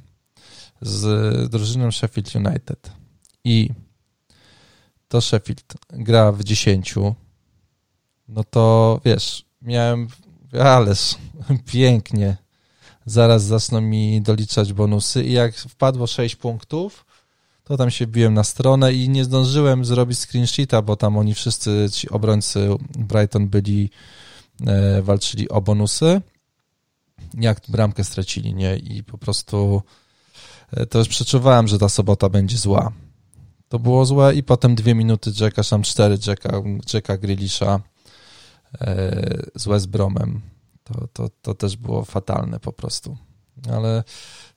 [0.81, 2.91] z drużyną Sheffield United
[3.43, 3.69] i
[5.07, 6.95] to Sheffield gra w 10,
[8.27, 10.07] no to wiesz, miałem,
[10.59, 11.15] ależ
[11.71, 12.37] pięknie,
[13.05, 17.05] zaraz zaczną mi doliczać bonusy i jak wpadło 6 punktów,
[17.63, 21.33] to tam się biłem na stronę i nie zdążyłem zrobić screen sheeta, bo tam oni
[21.33, 23.89] wszyscy ci obrońcy Brighton byli,
[24.67, 26.21] e, walczyli o bonusy.
[27.33, 28.77] Jak bramkę stracili, nie?
[28.77, 29.81] I po prostu
[30.89, 32.91] to już przeczuwałem, że ta sobota będzie zła.
[33.69, 36.61] To było złe i potem dwie minuty Jacka, tam cztery Jacka,
[36.93, 37.79] Jacka Grealisha
[38.81, 40.41] e, z West Bromem.
[40.83, 43.17] To, to, to też było fatalne po prostu.
[43.71, 44.03] Ale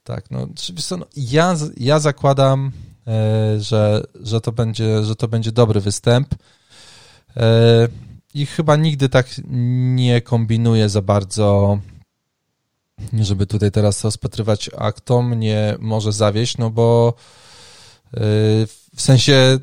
[0.05, 0.47] tak, no,
[0.91, 2.73] no ja, ja zakładam,
[3.07, 6.35] e, że, że, to będzie, że to będzie dobry występ.
[7.37, 7.89] E,
[8.35, 9.27] I chyba nigdy tak
[9.95, 11.79] nie kombinuję za bardzo,
[13.21, 17.15] żeby tutaj teraz rozpatrywać, a kto mnie może zawieść, no bo
[18.95, 19.59] w sensie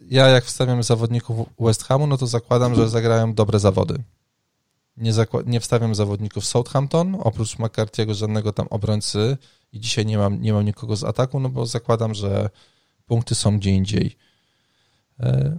[0.00, 4.02] ja jak wstawiam zawodników West Hamu, no to zakładam, że zagrają dobre zawody.
[4.96, 5.12] Nie,
[5.46, 9.36] nie wstawiam zawodników Southampton, oprócz McCarthy'ego żadnego tam obrońcy
[9.72, 12.50] i dzisiaj nie mam, nie mam nikogo z ataku, no bo zakładam, że
[13.06, 14.16] punkty są gdzie indziej.
[15.20, 15.58] E,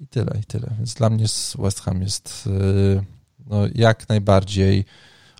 [0.00, 0.74] I tyle, i tyle.
[0.78, 1.24] Więc dla mnie
[1.58, 2.48] West Ham jest
[2.96, 4.84] e, no, jak najbardziej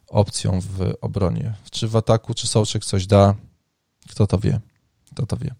[0.08, 1.54] opcją w obronie.
[1.70, 3.34] Czy w ataku, czy Sołczek coś da,
[4.10, 4.60] kto to wie.
[5.12, 5.54] Kto to wie.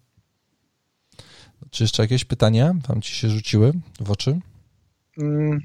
[1.71, 4.39] Czy jeszcze jakieś pytania wam ci się rzuciły w oczy?
[5.17, 5.59] Mm,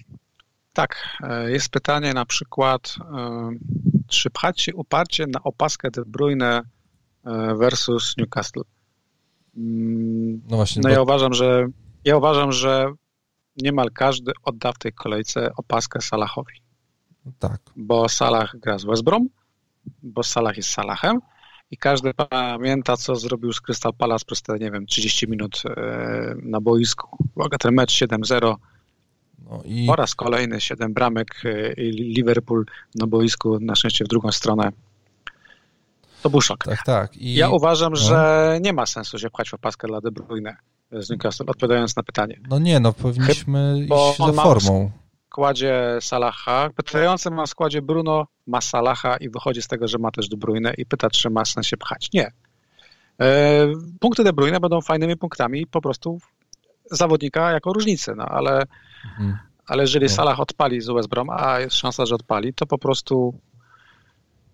[0.72, 3.50] tak, e, jest pytanie na przykład, e,
[4.06, 6.62] czy pchać się uparcie na opaskę De Bruyne
[7.24, 8.62] e, versus Newcastle?
[9.56, 10.82] Mm, no właśnie.
[10.84, 10.94] No bo...
[10.94, 11.66] ja uważam, że
[12.04, 12.92] ja uważam, że
[13.56, 16.65] niemal każdy odda w tej kolejce opaskę Salahowi.
[17.38, 17.60] Tak.
[17.76, 19.28] Bo Salah gra z West Brom,
[20.02, 21.20] bo Salah jest Salahem,
[21.70, 26.34] i każdy pamięta, co zrobił z Crystal Palace przez te, nie wiem, 30 minut e,
[26.42, 27.16] na boisku.
[27.34, 28.54] Uwaga, ten mecz 7-0
[29.50, 29.86] no i...
[29.86, 32.64] po raz kolejny 7 bramek e, i Liverpool
[32.94, 34.72] na boisku, na szczęście w drugą stronę.
[36.22, 36.64] To był szok.
[36.64, 37.16] Tak, tak.
[37.16, 37.34] I...
[37.34, 37.96] Ja uważam, no.
[37.96, 40.56] że nie ma sensu się pchać w opaskę dla De Bruyne
[40.92, 42.40] z Newcastle, odpowiadając na pytanie.
[42.48, 44.90] No nie, no powinniśmy Chyba, iść za formą
[45.36, 46.70] składzie Salaha.
[46.76, 50.36] Pytający ma w składzie Bruno, ma Salaha i wychodzi z tego, że ma też De
[50.36, 52.08] Bruyne i pyta, czy ma sens się pchać.
[52.14, 52.32] Nie.
[53.20, 53.66] E,
[54.00, 56.18] punkty De Bruyne będą fajnymi punktami po prostu
[56.90, 58.62] zawodnika jako różnicy, no ale,
[59.04, 59.38] mhm.
[59.66, 60.12] ale jeżeli no.
[60.12, 63.40] Salah odpali z West Brom, a jest szansa, że odpali, to po prostu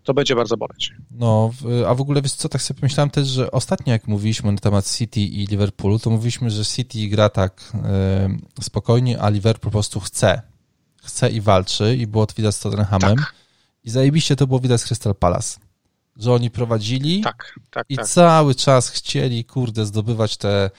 [0.03, 0.93] to będzie bardzo boleć.
[1.11, 1.51] No,
[1.87, 4.91] a w ogóle wiesz co, tak sobie pomyślałem też, że ostatnio jak mówiliśmy na temat
[4.97, 7.73] City i Liverpoolu, to mówiliśmy, że City gra tak
[8.59, 10.52] y, spokojnie, a Liverpool po prostu chce
[11.03, 13.15] chce i walczy i było to widać z Tottenhamem.
[13.17, 13.33] Tak.
[13.83, 15.59] I zajebiście to było widać z Crystal Palace.
[16.15, 18.07] Że oni prowadzili tak, tak, i tak.
[18.07, 20.69] cały czas chcieli, kurde, zdobywać te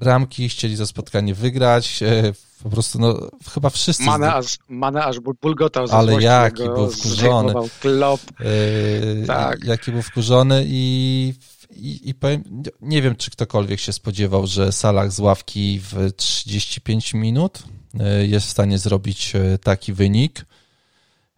[0.00, 2.02] ramki, chcieli za spotkanie wygrać.
[2.02, 4.02] E, po prostu, no, chyba wszyscy...
[4.02, 7.54] Mane aż, Mane aż bulgotał ze Ale jaki był wkurzony.
[7.80, 8.20] Klop.
[8.40, 9.64] Yy, tak.
[9.64, 11.34] Jaki był wkurzony i,
[11.76, 17.14] i, i powiem, nie wiem, czy ktokolwiek się spodziewał, że Salah z ławki w 35
[17.14, 17.62] minut
[18.00, 20.46] E, jest w stanie zrobić e, taki wynik.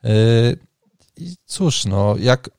[0.05, 0.11] E,
[1.17, 2.51] I cóż, no, jak,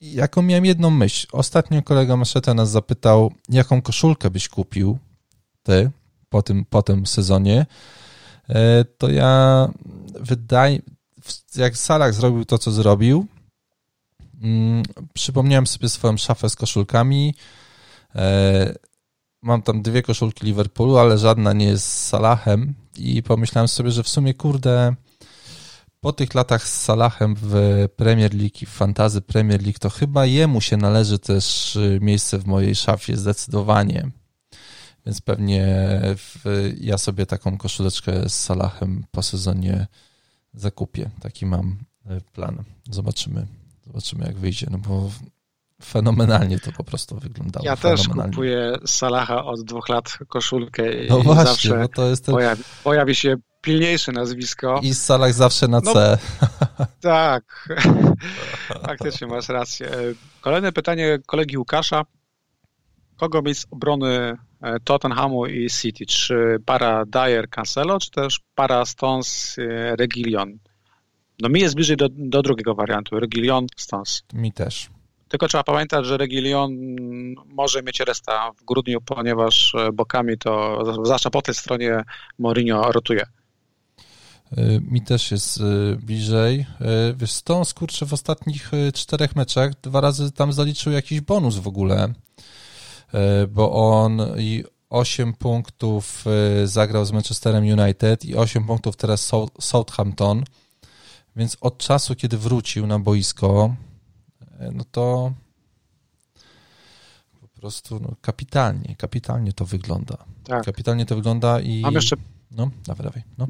[0.00, 1.26] jaką miałem jedną myśl.
[1.32, 4.98] Ostatnio kolega Maszeta nas zapytał, jaką koszulkę byś kupił
[5.62, 5.90] ty
[6.28, 7.66] po tym, po tym sezonie.
[8.98, 9.68] To ja
[10.20, 10.78] wydaje,
[11.56, 13.26] jak Salah zrobił to, co zrobił,
[14.42, 14.82] mm,
[15.14, 17.34] przypomniałem sobie swoją szafę z koszulkami.
[19.42, 24.02] Mam tam dwie koszulki Liverpoolu, ale żadna nie jest z Salahem, i pomyślałem sobie, że
[24.02, 24.94] w sumie, kurde,
[26.00, 27.54] po tych latach z Salahem w
[27.96, 32.46] Premier League i w fantazy Premier League, to chyba jemu się należy też miejsce w
[32.46, 34.10] mojej szafie zdecydowanie.
[35.06, 35.66] Więc pewnie
[36.16, 36.42] w,
[36.80, 39.86] ja sobie taką koszuleczkę z Salahem po sezonie
[40.54, 41.10] zakupię.
[41.20, 42.64] Taki mam e, plan.
[42.90, 43.46] Zobaczymy.
[43.94, 44.66] Zobaczymy, jak wyjdzie.
[44.70, 45.10] No bo
[45.82, 47.66] fenomenalnie to po prostu wyglądało.
[47.66, 52.24] Ja też kupuję Salaha od dwóch lat koszulkę no i właśnie, zawsze bo to jest
[52.24, 52.34] ten...
[52.34, 54.80] pojawi, pojawi, się pilniejsze nazwisko.
[54.82, 56.18] I Salah zawsze na C.
[56.78, 57.68] No, tak,
[58.86, 59.90] faktycznie masz rację.
[60.40, 62.02] Kolejne pytanie kolegi Łukasza.
[63.16, 66.06] kogo mieć z obrony e, Tottenhamu i City?
[66.06, 70.58] Czy para Dyer Cancelo, czy też para Stones e, Regilion?
[71.40, 74.22] No mi jest bliżej do, do drugiego wariantu, Regilion Stones.
[74.32, 74.90] Mi też.
[75.28, 76.70] Tylko trzeba pamiętać, że Regilion
[77.46, 82.02] może mieć resta w grudniu, ponieważ e, bokami to, zwłaszcza po tej stronie,
[82.38, 83.26] Mourinho rotuje.
[84.90, 85.62] Mi też jest
[85.96, 86.66] bliżej.
[87.16, 92.12] Wiesz, Stones, kurczę, w ostatnich czterech meczach dwa razy tam zaliczył jakiś bonus w ogóle.
[93.48, 96.24] Bo on i 8 punktów
[96.64, 100.44] zagrał z Manchesterem United i 8 punktów teraz Southampton,
[101.36, 103.74] więc od czasu, kiedy wrócił na boisko,
[104.58, 105.32] e, no to
[107.40, 110.16] po prostu no, kapitalnie, kapitalnie to wygląda.
[110.44, 110.64] Tak.
[110.64, 111.80] Kapitalnie to wygląda i...
[111.80, 112.16] Mam jeszcze...
[112.50, 113.22] No, dawaj, dawaj.
[113.38, 113.46] No.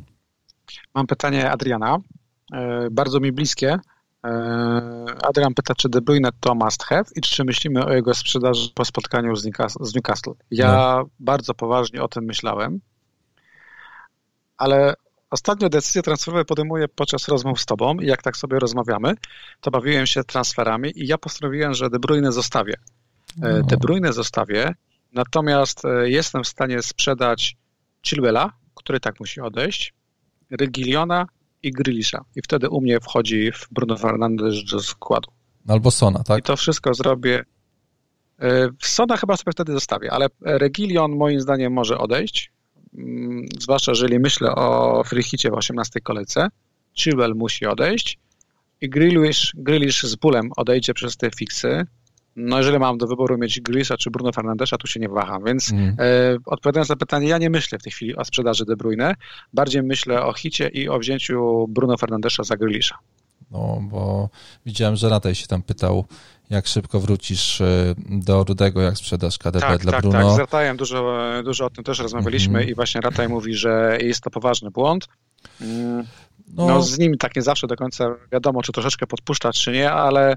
[0.95, 1.99] Mam pytanie Adriana,
[2.91, 3.79] bardzo mi bliskie.
[4.25, 4.31] E,
[5.23, 8.85] Adrian pyta, czy De Bruyne to must have i czy myślimy o jego sprzedaży po
[8.85, 9.37] spotkaniu
[9.81, 10.33] z Newcastle.
[10.51, 11.11] Ja no.
[11.21, 12.81] bardzo poważnie o tym myślałem,
[14.57, 14.95] ale
[15.35, 19.15] ostatnio decyzje transferowe podejmuję podczas rozmów z tobą i jak tak sobie rozmawiamy,
[19.61, 22.75] to bawiłem się transferami i ja postanowiłem, że De Bruyne zostawię.
[23.43, 23.63] E, no.
[23.63, 24.75] De Bruyne zostawię,
[25.13, 27.57] natomiast e, jestem w stanie sprzedać
[28.07, 29.95] Chilwella, który tak musi odejść,
[30.51, 31.27] Regiliona
[31.63, 32.25] i Grylisza.
[32.37, 35.31] I wtedy u mnie wchodzi w Bruno Fernandes do składu.
[35.69, 36.39] Albo Sona, tak?
[36.39, 37.45] I to wszystko zrobię.
[38.41, 42.54] E, Sona chyba sobie wtedy zostawię, ale Regilion moim zdaniem może odejść,
[43.59, 46.49] zwłaszcza jeżeli myślę o Frichicie w 18 kolejce.
[46.95, 48.19] Chilwell musi odejść
[48.81, 51.87] i Grealish, Grealish z bólem odejdzie przez te fiksy.
[52.37, 55.45] No jeżeli mam do wyboru mieć Grisa czy Bruno Fernandesza, tu się nie waham.
[55.45, 55.97] Więc mm.
[55.99, 59.15] e, odpowiadając na pytanie, ja nie myślę w tej chwili o sprzedaży De Bruyne.
[59.53, 62.99] Bardziej myślę o hicie i o wzięciu Bruno Fernandesza za Grealisha.
[63.51, 64.29] No, bo
[64.67, 66.05] widziałem, że Rataj się tam pytał,
[66.51, 70.19] jak szybko wrócisz e, do Rudego, jak sprzedasz KDP tak, dla tak, Bruno.
[70.19, 72.71] Tak, z Ratajem dużo, dużo o tym też rozmawialiśmy mm -hmm.
[72.71, 75.09] i właśnie Rataj mówi, że jest to poważny błąd.
[75.61, 76.07] Mm,
[76.49, 79.93] no, no, z nim tak nie zawsze do końca wiadomo, czy troszeczkę podpuszcza, czy nie,
[79.93, 80.37] ale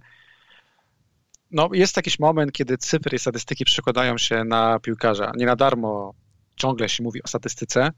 [1.52, 5.32] no, jest jakiś moment, kiedy cyfry i statystyki przekładają się na piłkarza.
[5.38, 6.14] Nie na darmo
[6.56, 7.92] ciągle się mówi o statystyce.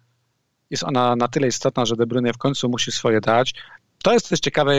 [0.69, 3.53] Jest ona na tyle istotna, że De Bruyne w końcu musi swoje dać.
[4.03, 4.73] To jest też ciekawe,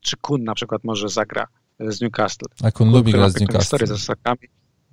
[0.00, 1.46] czy Kun na przykład może zagra
[1.80, 2.46] z Newcastle.
[2.62, 3.60] A Kun, lubi grać z Newcastle.
[3.60, 4.48] Historię ze Sakami.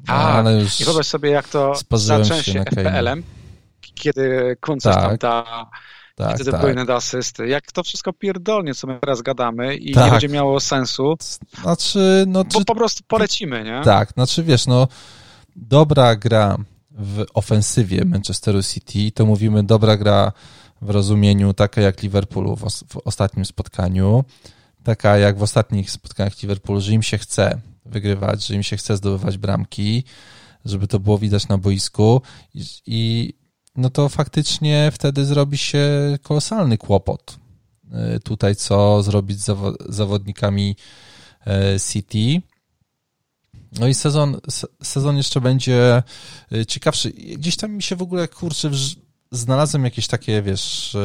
[0.08, 3.24] No, ale już I wyobraź sobie, jak to zaczęło się FPL-em,
[3.82, 5.04] kiedy Kun coś tak.
[5.04, 5.70] tam da
[6.16, 6.62] tak, wtedy tak.
[6.62, 7.48] powinny do asysty.
[7.48, 10.06] Jak to wszystko pierdolnie, co my teraz gadamy i tak.
[10.06, 11.18] nie będzie miało sensu,
[11.62, 12.66] znaczy, no, bo czy...
[12.66, 13.82] po prostu polecimy, nie?
[13.84, 14.88] Tak, znaczy wiesz, no
[15.56, 16.58] dobra gra
[16.92, 20.32] w ofensywie Manchesteru City, to mówimy dobra gra
[20.82, 24.24] w rozumieniu taka jak Liverpoolu w, os w ostatnim spotkaniu,
[24.86, 28.98] taka jak w ostatnich spotkaniach Liverpoolu, że im się chce wygrywać, że im się chce
[28.98, 30.04] zdobywać bramki,
[30.66, 32.22] żeby to było widać na boisku
[32.54, 33.34] i, i
[33.76, 35.88] no to faktycznie wtedy zrobi się
[36.24, 37.38] kolosalny kłopot.
[37.92, 40.76] E, tutaj co zrobić z zawodnikami
[41.48, 42.42] e, City.
[43.80, 44.40] No i sezon,
[44.84, 46.04] sezon jeszcze będzie
[46.52, 47.10] e, ciekawszy.
[47.12, 48.72] Gdzieś tam mi się w ogóle, kurczę,
[49.32, 50.98] znalazłem jakieś takie, wiesz,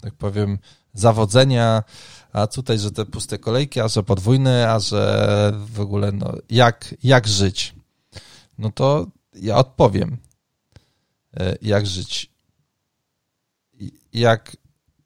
[0.00, 0.58] tak powiem,
[0.94, 1.82] zawodzenia,
[2.38, 6.94] a tutaj, że te puste kolejki, a że podwójne, a że w ogóle, no, jak,
[7.02, 7.74] jak żyć?
[8.58, 10.16] No to ja odpowiem.
[11.36, 12.30] E, jak żyć.
[14.12, 14.56] Jak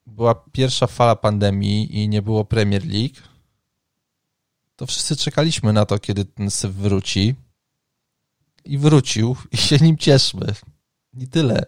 [0.06, 3.16] była pierwsza fala pandemii i nie było Premier League,
[4.76, 7.34] to wszyscy czekaliśmy na to, kiedy ten syf wróci.
[8.64, 10.46] I wrócił i się nim cieszmy.
[11.18, 11.66] I tyle.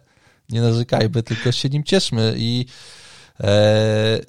[0.48, 2.34] Nie narzekajmy, tylko się nim cieszmy.
[2.36, 2.66] I,
[3.40, 4.20] e,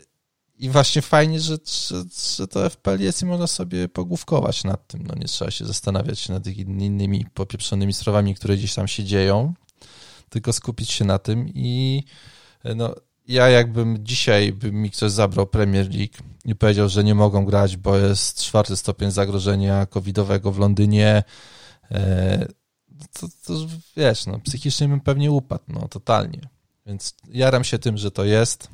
[0.59, 1.57] i właśnie fajnie, że,
[1.89, 2.03] że,
[2.37, 5.07] że to FPL jest i można sobie pogłówkować nad tym.
[5.07, 9.53] No nie trzeba się zastanawiać nad innymi popieprzonymi sprawami, które gdzieś tam się dzieją
[10.29, 12.03] tylko skupić się na tym i
[12.75, 12.95] no,
[13.27, 16.13] ja jakbym dzisiaj by mi ktoś zabrał Premier League
[16.45, 21.23] i powiedział, że nie mogą grać, bo jest czwarty stopień zagrożenia covidowego w Londynie,
[21.91, 22.47] e,
[23.19, 23.53] to, to
[23.97, 26.41] wiesz, no, psychicznie bym pewnie upadł, no totalnie.
[26.85, 28.67] Więc jaram się tym, że to jest.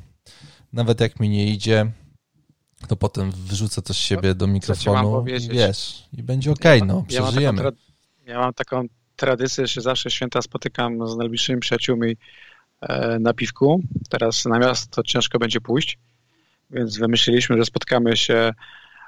[0.72, 1.92] Nawet jak mi nie idzie,
[2.88, 7.62] to potem wrzucę coś siebie do mikrofonu wiesz, i będzie okej, okay, no, przeżyjemy.
[7.62, 7.74] Ja mam,
[8.26, 8.84] ja mam taką
[9.16, 12.16] tradycję, że zawsze święta spotykam z najbliższymi przyjaciółmi
[12.80, 13.82] e, na piwku.
[14.08, 15.98] Teraz na miasto ciężko będzie pójść,
[16.70, 18.52] więc wymyśliliśmy, że spotkamy się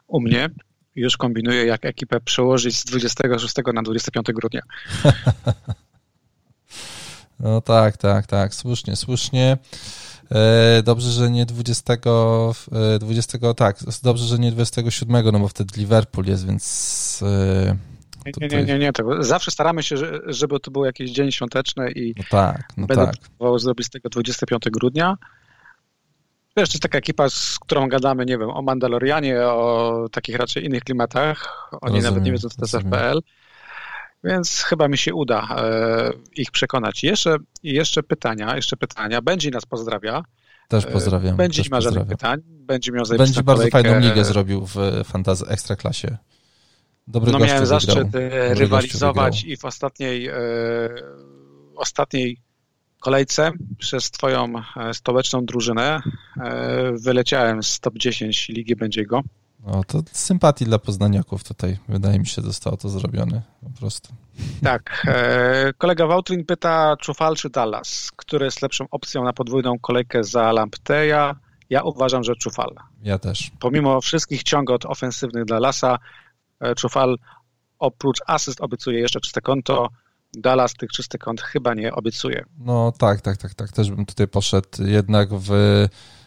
[0.07, 0.51] u mnie.
[0.95, 4.63] Już kombinuję, jak ekipę przełożyć z 26 na 25 grudnia.
[7.41, 9.59] No tak, tak, tak, słusznie, słusznie.
[10.31, 11.97] E, dobrze, że nie 20,
[13.01, 17.25] 20, e, tak, dobrze, że nie 27, no bo wtedy Liverpool jest, więc
[18.41, 19.25] Nie, nie, nie, nie, tego.
[19.25, 19.97] zawsze staramy się,
[20.27, 23.19] żeby to był jakiś dzień świąteczny i no tak, no będę tak.
[23.19, 25.17] próbował zrobić z tego 25 grudnia.
[26.57, 30.65] Wiesz, to jest taka ekipa, z którą gadamy, nie wiem, o Mandalorianie, o takich raczej
[30.65, 31.69] innych klimatach.
[31.73, 33.21] Oni rozumiem, nawet nie wiedzą, co to jest FPL.
[34.25, 37.03] Więc chyba mi się uda e, ich przekonać.
[37.03, 39.23] Jeszcze, jeszcze pytania, jeszcze pytania.
[39.23, 40.25] Będzie nas pozdrawia.
[40.69, 41.37] Też pozdrawiam.
[41.37, 42.41] Będzie nie ma żadnych pytań.
[42.47, 43.83] Będzie miał Będzie bardzo kolejkę.
[43.83, 46.17] fajną ligę zrobił w Fantazy Ekstraklasie.
[47.07, 48.55] Dobry no miałem zaszczyt wygrał.
[48.55, 50.35] rywalizować i w ostatniej, e,
[51.77, 52.37] ostatniej
[53.01, 56.01] kolejce przez twoją e, stołeczną drużynę
[56.41, 59.23] e, wyleciałem z top 10 Ligi Będziego.
[59.67, 64.15] No to sympatii dla poznaniaków tutaj, wydaje mi się, zostało to zrobione po prostu.
[64.63, 65.07] Tak.
[65.07, 68.11] E, kolega Wałtrin pyta, Czufal czy Dallas?
[68.17, 71.37] Który jest lepszą opcją na podwójną kolejkę za Lampteja?
[71.71, 72.75] Ja uważam, że Czufal.
[73.03, 73.51] Ja też.
[73.61, 75.99] Pomimo wszystkich ciągot ofensywnych Dallasa,
[76.77, 77.19] Czufal
[77.79, 79.89] oprócz asyst obiecuje jeszcze czyste konto,
[80.37, 82.45] Dallas tych czystych kąt chyba nie obiecuje.
[82.59, 83.73] No tak, tak, tak, tak.
[83.73, 85.51] Też bym tutaj poszedł jednak w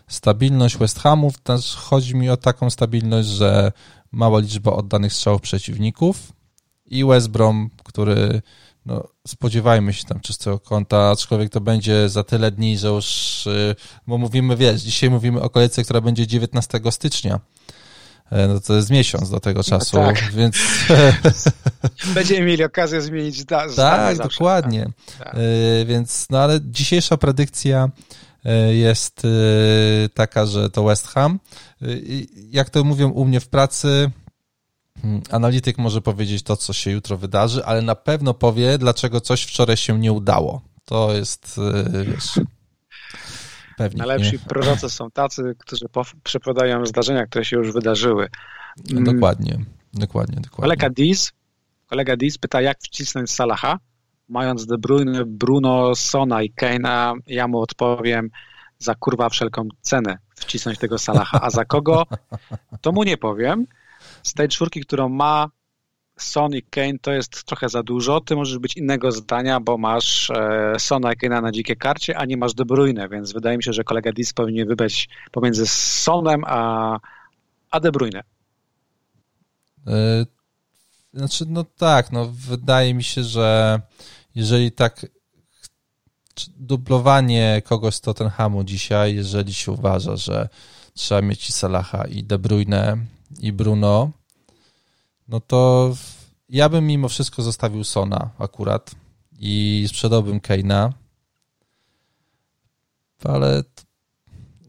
[0.07, 1.37] stabilność West Hamów.
[1.37, 3.71] Też chodzi mi o taką stabilność, że
[4.11, 6.33] mała liczba oddanych strzałów przeciwników
[6.85, 8.41] i West Brom, który
[8.85, 13.75] no, spodziewajmy się tam czystego kąta, aczkolwiek to będzie za tyle dni, że już, y,
[14.07, 17.39] bo mówimy, wiesz, dzisiaj mówimy o kolejce, która będzie 19 stycznia,
[18.31, 20.31] E, no to jest miesiąc do tego czasu, no tak.
[20.31, 20.57] więc...
[22.15, 24.89] Będziemy mieli okazję zmienić da Tak, dokładnie.
[25.19, 25.35] Tak.
[25.35, 27.89] E, więc, no ale dzisiejsza predykcja
[28.69, 29.21] jest
[30.13, 31.39] taka, że to West Ham.
[32.49, 34.11] Jak to mówią u mnie w pracy,
[35.01, 39.43] hmm, analityk może powiedzieć to, co się jutro wydarzy, ale na pewno powie, dlaczego coś
[39.43, 40.61] wczoraj się nie udało.
[40.85, 41.59] To jest,
[42.05, 42.39] wiesz...
[43.77, 43.97] Pewnie.
[43.97, 44.39] Najlepsi nie.
[44.39, 45.85] prorocy są tacy, którzy
[46.23, 48.29] przepowiadają zdarzenia, które się już wydarzyły.
[48.89, 50.61] No, dokładnie, dokładnie, dokładnie.
[50.61, 51.31] Kolega Diz,
[51.87, 53.79] kolega Diz pyta, jak wcisnąć Salaha,
[54.29, 58.29] mając De Bruyne, Bruno, Sona i Keina, ja mu odpowiem,
[58.79, 62.03] za kurwa wszelką cenę wcisnąć tego Salaha, a za kogo,
[62.81, 63.67] to mu nie powiem.
[64.23, 65.49] Z tej czwórki, którą ma
[66.17, 68.21] Son i Kane to jest trochę za dużo.
[68.21, 72.25] Ty możesz być innego zdania, bo masz e, Sona i Kane'a na dzikie karcie, a
[72.25, 76.43] nie masz De Bruyne, więc wydaje mi się, że kolega Dis powinien wybrać pomiędzy Sonem
[76.45, 76.99] a,
[77.71, 78.23] a De Bruyne.
[79.87, 80.25] E,
[81.13, 83.79] znaczy, no tak, no wydaje mi się, że
[84.37, 85.05] jeżeli tak
[86.57, 90.49] dublowanie kogoś z Tottenhamu dzisiaj, jeżeli się uważa, że
[90.93, 92.97] trzeba mieć i Salaha, i De Bruyne,
[93.39, 94.11] i Bruno,
[95.27, 95.93] no to
[96.49, 98.91] ja bym mimo wszystko zostawił Sona akurat
[99.39, 100.93] i sprzedałbym Keina,
[103.23, 103.63] ale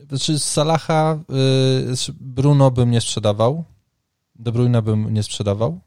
[0.08, 3.64] znaczy Salaha, yy, Bruno bym nie sprzedawał,
[4.34, 5.80] De Bruyne bym nie sprzedawał.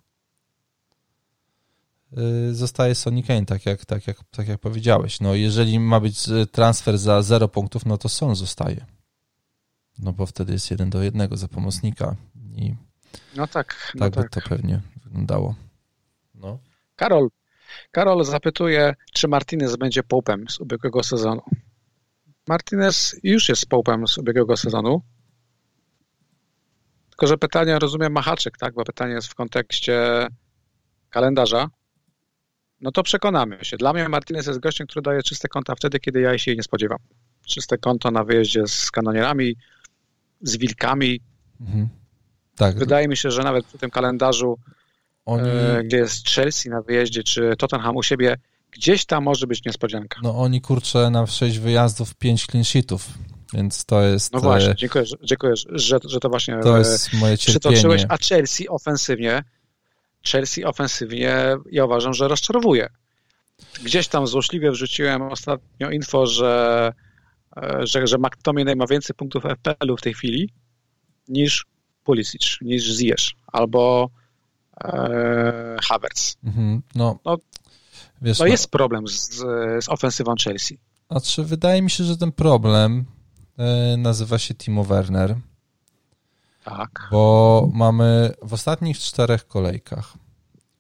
[2.12, 5.20] Yy, zostaje Sony Kane, tak jak, tak, jak, tak jak powiedziałeś.
[5.20, 6.18] No, jeżeli ma być
[6.52, 8.86] transfer za 0 punktów, no to Son zostaje.
[10.00, 12.16] No bo wtedy jest jeden do jednego za pomocnika
[12.56, 12.76] i
[13.36, 13.92] no tak.
[13.96, 15.56] No tak, tak by to pewnie wyglądało.
[16.36, 16.60] No.
[16.96, 17.30] Karol,
[17.92, 21.42] Karol zapytuje, czy Martinez będzie połpem z ubiegłego sezonu.
[22.48, 25.02] Martinez już jest połpem z ubiegłego sezonu.
[27.10, 28.74] Tylko, że pytanie, rozumiem, ma haczyk, tak?
[28.74, 30.28] Bo pytanie jest w kontekście
[31.10, 31.70] kalendarza.
[32.82, 33.78] No to przekonamy się.
[33.78, 36.64] Dla mnie Martinez jest gościem, który daje czyste konta wtedy, kiedy ja się jej nie
[36.64, 37.00] spodziewam.
[37.46, 39.56] Czyste konto na wyjeździe z kanonierami,
[40.42, 41.22] z wilkami.
[41.62, 41.90] Mhm.
[42.56, 42.76] Tak.
[42.76, 44.58] Wydaje mi się, że nawet przy tym kalendarzu,
[45.26, 45.50] Oni...
[45.50, 48.38] e, gdzie jest Chelsea na wyjeździe, czy Tottenham u siebie,
[48.72, 50.20] gdzieś tam może być niespodzianka.
[50.24, 53.08] No oni kurczę na 6 wyjazdów, 5 clean sheetów,
[53.54, 54.34] więc to jest...
[54.34, 58.70] No właśnie, e, dziękuję, dziękuję że, że to właśnie to jest moje przytoczyłeś, a Chelsea
[58.70, 59.44] ofensywnie,
[60.24, 62.90] Chelsea ofensywnie ja uważam, że rozczarowuje.
[63.84, 66.94] Gdzieś tam złośliwie wrzuciłem ostatnio info, że,
[67.58, 70.50] e, że, że McTominay ma więcej punktów FPL-u w tej chwili
[71.28, 71.66] niż
[72.04, 74.10] Pulisic niż Ziyech albo
[74.84, 76.38] e, Havertz.
[76.44, 77.38] Mhm, no, no,
[78.22, 79.30] wiesz, no jest problem z,
[79.84, 80.80] z ofensywą Chelsea.
[81.12, 83.06] Znaczy, wydaje mi się, że ten problem
[83.58, 85.36] e, nazywa się Timo Werner.
[86.78, 87.08] Tak.
[87.12, 90.14] Bo mamy w ostatnich czterech kolejkach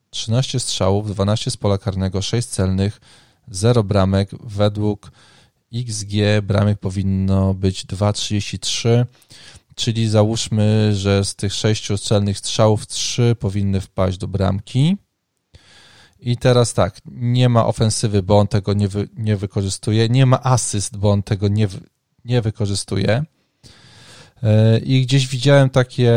[0.09, 3.01] 13 strzałów, 12 z pola karnego, 6 celnych,
[3.47, 4.29] 0 bramek.
[4.43, 5.11] Według
[5.73, 6.11] XG
[6.43, 9.05] bramek powinno być 2,33
[9.75, 14.97] czyli załóżmy, że z tych sześciu celnych strzałów trzy powinny wpaść do bramki.
[16.19, 20.43] I teraz tak, nie ma ofensywy, bo on tego nie, wy, nie wykorzystuje, nie ma
[20.43, 21.67] asyst, bo on tego nie,
[22.25, 23.23] nie wykorzystuje.
[24.43, 26.13] E, I gdzieś widziałem takie,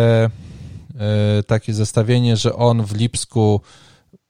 [0.98, 3.60] e, takie zestawienie, że on w Lipsku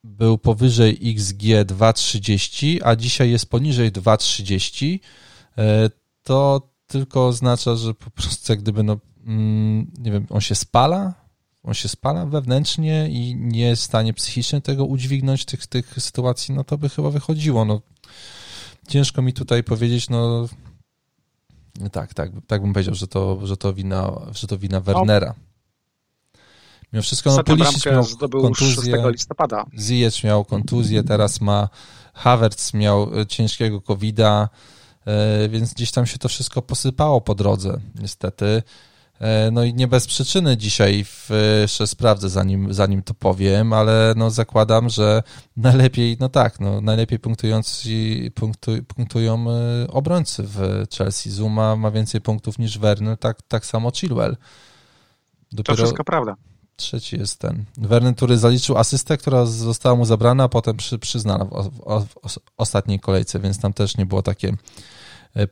[0.04, 5.00] był powyżej XG 2,30, a dzisiaj jest poniżej 2,30,
[5.58, 5.90] e,
[6.22, 11.14] to tylko oznacza, że po prostu jak gdyby, no, mm, nie wiem, on się spala,
[11.62, 16.54] on się spala wewnętrznie i nie jest w stanie psychicznie tego udźwignąć, tych, tych sytuacji,
[16.54, 17.64] no to by chyba wychodziło.
[17.64, 17.80] No,
[18.88, 20.48] ciężko mi tutaj powiedzieć, no
[21.92, 25.34] tak, tak, tak bym powiedział, że to, że to wina, że to wina Wernera.
[26.92, 28.04] Mimo wszystko, no Pulisic miał
[28.42, 29.64] kontuzję, listopada.
[29.78, 31.68] Ziyech miał kontuzję, teraz ma
[32.14, 34.48] Havertz miał e, ciężkiego covida,
[35.06, 38.62] e, więc gdzieś tam się to wszystko posypało po drodze, niestety.
[39.20, 44.14] E, no i nie bez przyczyny dzisiaj w, jeszcze sprawdzę, zanim, zanim to powiem, ale
[44.16, 45.22] no zakładam, że
[45.56, 47.90] najlepiej, no tak, no najlepiej punktujący,
[48.34, 49.46] punktu, punktują
[49.88, 51.30] obrońcy w Chelsea.
[51.30, 54.36] Zuma ma więcej punktów niż Werner, tak, tak samo Chilwell.
[55.52, 56.36] Dopiero, to wszystko prawda.
[56.76, 57.64] Trzeci jest ten.
[57.76, 62.38] Werner, który zaliczył asystę, która została mu zabrana, a potem przy, przyznana w, w, w,
[62.56, 64.54] ostatniej kolejce, więc tam też nie było takie e,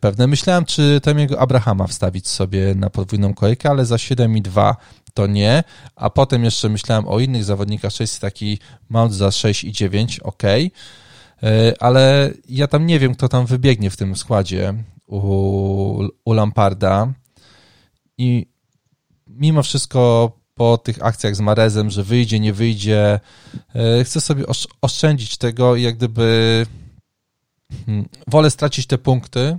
[0.01, 0.27] pewne.
[0.27, 4.75] Myślałem, czy Temiego Abrahama wstawić sobie na podwójną kolejkę, ale za 7,2
[5.15, 5.65] to nie,
[5.97, 8.59] a potem jeszcze myślałem o innych zawodnikach, Chelsea taki
[8.89, 10.43] Mount za 6,9, ok,
[11.81, 14.75] ale ja tam nie wiem, kto tam wybiegnie w tym składzie
[15.07, 17.13] u, u Lamparda
[18.19, 18.47] i
[19.27, 23.21] mimo wszystko po tych akcjach z Marezem, że wyjdzie, nie wyjdzie.
[23.75, 24.45] E, chcę sobie
[24.83, 26.67] oszczędzić tego i jak gdyby
[27.87, 29.59] hmm, wolę stracić te punkty,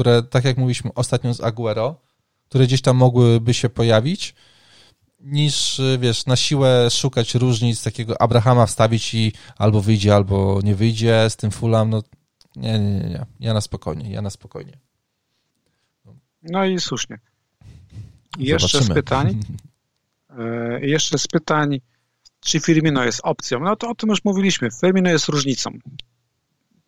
[0.00, 2.00] które, tak jak mówiliśmy ostatnio z Aguero,
[2.48, 4.34] które gdzieś tam mogłyby się pojawić,
[5.20, 11.26] niż, wiesz, na siłę szukać różnic, takiego Abrahama wstawić i albo wyjdzie, albo nie wyjdzie
[11.30, 12.02] z tym Fulham, no
[12.56, 13.26] nie, nie, nie, nie.
[13.40, 14.78] ja na spokojnie, ja na spokojnie.
[16.42, 17.18] No i słusznie.
[18.38, 19.40] I jeszcze z pytań.
[20.38, 21.80] E, jeszcze z pytań,
[22.40, 23.60] czy Firmino jest opcją?
[23.60, 24.68] No to o tym już mówiliśmy.
[24.80, 25.70] Firmino jest różnicą.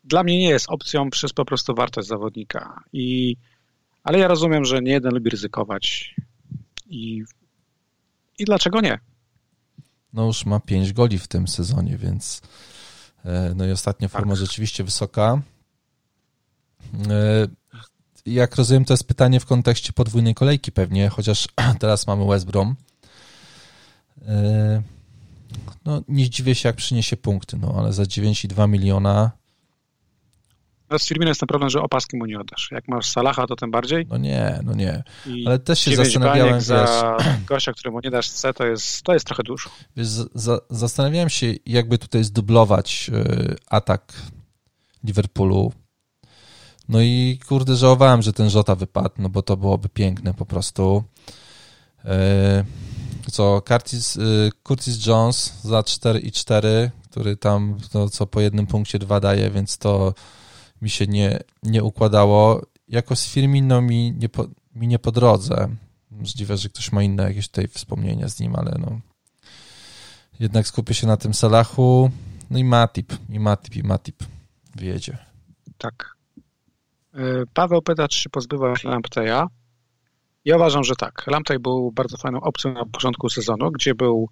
[0.05, 2.85] Dla mnie nie jest opcją przez po prostu wartość zawodnika.
[2.93, 3.37] I,
[4.05, 6.15] ale ja rozumiem, że nie jeden lubi ryzykować.
[6.87, 7.23] I,
[8.39, 8.99] i dlaczego nie?
[10.13, 12.43] No już ma 5 goli w tym sezonie, więc
[13.25, 14.21] e, no i ostatnia tak.
[14.21, 15.43] forma rzeczywiście wysoka.
[17.11, 17.49] E,
[18.27, 21.49] jak rozumiem, to jest pytanie w kontekście podwójnej kolejki pewnie, chociaż
[21.81, 22.77] teraz mamy West Brom.
[24.29, 24.83] E,
[25.85, 29.31] no, nie zdziwię się, jak przyniesie punkty, no, ale za 9,2 miliona.
[30.99, 32.69] Z Firmino jest ten problem, że opaski mu nie oddasz.
[32.73, 34.07] Jak masz Salaha, to tym bardziej.
[34.11, 35.03] No nie, no nie.
[35.47, 36.65] Ale też się zastanawiałem, wiesz...
[36.65, 37.17] za
[37.49, 39.71] gościa, któremu nie dasz C, to jest, to jest trochę dużo.
[39.97, 44.13] Wiesz, za, zastanawiałem się, jakby tutaj zdublować y, atak
[45.05, 45.73] Liverpoolu.
[46.89, 51.05] No i kurde, żałowałem, że ten Żota wypadł, no bo to byłoby piękne po prostu.
[52.05, 52.11] Y,
[53.31, 59.21] co Curtis, y, Curtis Jones za 4,4, który tam no, co po jednym punkcie dwa
[59.21, 60.15] daje, więc to
[60.83, 62.63] mi się nie, nie układało.
[62.89, 65.69] Jako z Firmino mi nie, po, mi nie po drodze.
[66.11, 69.01] Możliwe, że ktoś ma inne jakieś tutaj wspomnienia z nim, ale no
[70.41, 72.11] jednak skupię się na tym Salachu.
[72.51, 74.17] No i Matip, i Matip, i Matip
[74.77, 75.19] wyjedzie.
[75.79, 76.17] Tak.
[77.15, 79.47] Y, Paweł pyta, czy pozbywa się Lampteja.
[80.45, 81.27] Ja uważam, że tak.
[81.27, 84.29] Lamptey był bardzo fajną opcją na początku sezonu, gdzie był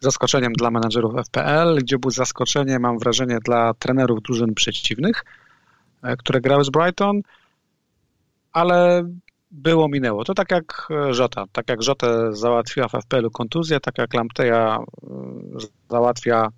[0.00, 5.41] zaskoczeniem dla menadżerów FPL, gdzie był zaskoczeniem, mam wrażenie, dla trenerów drużyn przeciwnych, e,
[6.18, 7.20] które grały z Brighton,
[8.52, 9.08] ale
[9.50, 10.24] było, minęło.
[10.24, 11.44] To tak jak Żota.
[11.52, 15.06] Tak jak Żotę załatwiła w FPL-u kontuzję, tak jak Lampteja e,
[15.90, 16.48] załatwia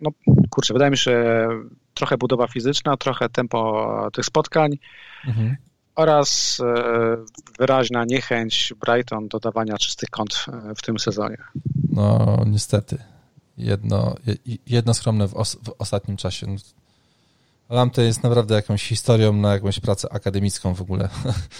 [0.00, 0.10] no
[0.50, 1.48] kurczę, wydaje mi się
[1.94, 4.70] trochę budowa fizyczna, trochę tempo tych spotkań.
[5.26, 5.56] Mhm
[5.94, 7.16] oraz e,
[7.58, 11.36] wyraźna niechęć Brighton do dawania czystych kąt e, w tym sezonie.
[11.92, 12.98] No niestety.
[13.56, 14.14] Jedno,
[14.66, 16.46] jedno skromne w, os, w ostatnim czasie.
[17.70, 21.08] Lampte jest naprawdę jakąś historią na jakąś pracę akademicką w ogóle.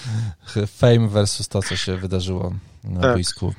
[0.79, 2.55] Fame versus to, co się wydarzyło
[2.85, 3.15] na tak.
[3.15, 3.55] boisku.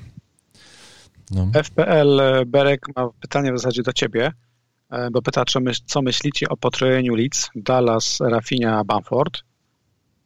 [1.31, 1.51] No.
[1.63, 4.31] FPL e, Berek ma pytanie w zasadzie do ciebie,
[5.11, 5.43] bo pyta,
[5.85, 9.39] co myślicie o potrojeniu Leeds, Dallas, Rafinha, Bamford.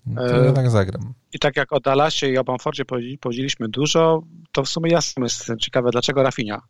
[0.05, 1.13] No to ja tak zagram.
[1.33, 2.83] I tak jak o Dallasie i o Bamfordzie
[3.21, 6.61] powiedzieliśmy dużo, to w sumie jasne jest ciekawe, dlaczego Rafinia?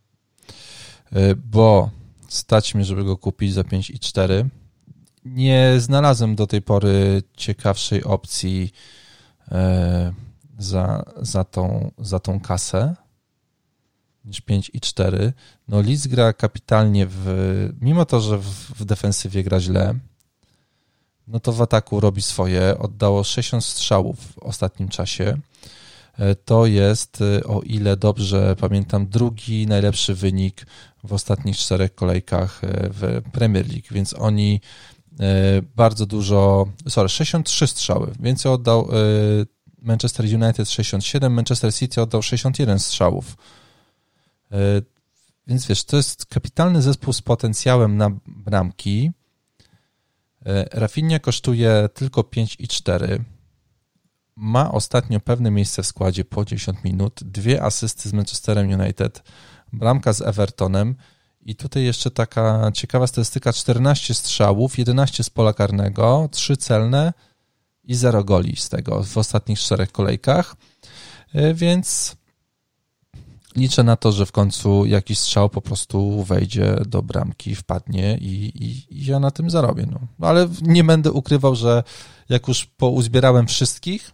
[1.12, 1.90] E, bo
[2.28, 4.46] stać mi, żeby go kupić za 5,4.
[5.26, 8.72] Nie znalazłem do tej pory ciekawszej opcji
[9.52, 10.14] e,
[10.58, 12.96] za, za, tą, za tą kasę
[14.26, 15.32] niż 5,4.
[15.68, 17.26] No Liz gra kapitalnie w,
[17.82, 18.44] mimo to, że w,
[18.80, 19.96] w defensywie gra źle,
[21.28, 22.78] no to w ataku robi swoje.
[22.80, 25.38] Oddało 60 strzałów w ostatnim czasie.
[26.46, 30.66] to jest, o ile dobrze pamiętam, drugi najlepszy wynik
[31.04, 34.62] w ostatnich czterech kolejkach w Premier League, więc oni
[35.76, 38.90] bardzo dużo, sorry, 63 strzały, więcej oddał
[39.82, 43.38] Manchester United 67, Manchester City oddał 61 strzałów.
[45.48, 49.12] Więc wiesz, to jest kapitalny zespół z potencjałem na bramki.
[50.74, 53.20] Rafinha kosztuje tylko 5,4.
[54.36, 59.24] Ma ostatnio pewne miejsce w składzie po 10 minut, dwie asysty z Manchesterem United,
[59.74, 60.96] bramka z Evertonem
[61.42, 67.14] i tutaj jeszcze taka ciekawa statystyka, 14 strzałów, 11 z pola karnego, 3 celne
[67.84, 70.56] i 0 goli z tego w ostatnich czterech kolejkach,
[71.54, 72.16] więc
[73.56, 78.64] liczę na to, że w końcu jakiś strzał po prostu wejdzie do bramki, wpadnie i,
[78.64, 79.88] i, i ja na tym zarobię.
[79.92, 80.28] No.
[80.28, 81.84] Ale nie będę ukrywał, że
[82.30, 84.12] jak już pouzbierałem wszystkich,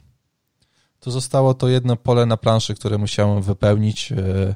[1.00, 4.56] to zostało to jedno pole na planszy, które musiałem wypełnić e,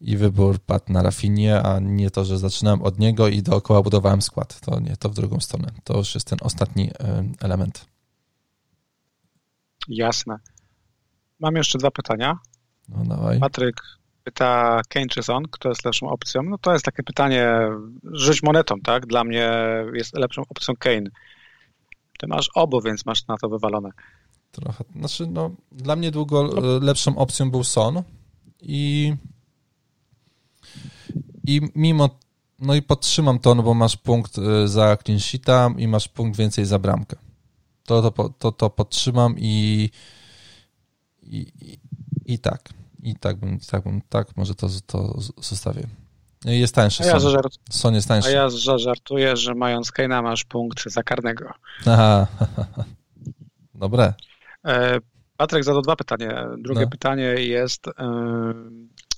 [0.00, 4.22] i wybór padł na Rafinie, a nie to, że zaczynałem od niego i dookoła budowałem
[4.22, 4.60] skład.
[4.60, 5.68] To nie, to w drugą stronę.
[5.84, 7.86] To już jest ten ostatni e, element.
[9.88, 10.38] Jasne.
[11.40, 12.38] Mam jeszcze dwa pytania.
[12.88, 13.40] No dawaj.
[13.40, 13.82] Patryk
[14.24, 16.42] pyta Kane czy Son, kto jest lepszą opcją?
[16.42, 17.48] No to jest takie pytanie,
[18.04, 19.06] rzuć monetą, tak?
[19.06, 19.50] Dla mnie
[19.94, 21.10] jest lepszą opcją Kane.
[22.18, 23.90] Ty masz obu, więc masz na to wywalone.
[24.52, 26.50] Trochę, znaczy no, dla mnie długo
[26.80, 28.02] lepszą opcją był Son
[28.60, 29.14] i
[31.48, 32.08] i mimo,
[32.58, 36.38] no i podtrzymam to, no bo masz punkt y, za clean sheeta i masz punkt
[36.38, 37.16] więcej za bramkę.
[37.84, 39.90] To, to, to, to podtrzymam i,
[41.22, 41.52] i,
[42.26, 42.68] i, tak.
[43.02, 45.86] I tak bym, tak bym, tak może to, to zostawię.
[46.44, 47.02] No jest tańszy.
[47.02, 47.30] A ja, Son.
[47.32, 47.52] Żart...
[47.70, 48.28] Son jest tańszy.
[48.28, 51.52] A ja żartuję, że mając Kane'a masz punkt za karnego.
[51.86, 52.26] Aha.
[53.74, 54.14] Dobre.
[54.66, 54.98] E,
[55.36, 56.48] Patryk zadał dwa pytania.
[56.58, 56.88] Drugie no.
[56.88, 57.86] pytanie jest,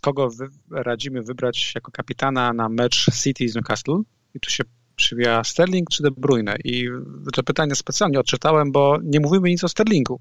[0.00, 4.02] kogo wy, radzimy wybrać jako kapitana na mecz City z Newcastle?
[4.34, 4.64] I tu się
[4.96, 6.56] przywija Sterling czy De Bruyne?
[6.64, 6.88] I
[7.34, 10.20] to pytanie specjalnie odczytałem, bo nie mówimy nic o Sterlingu.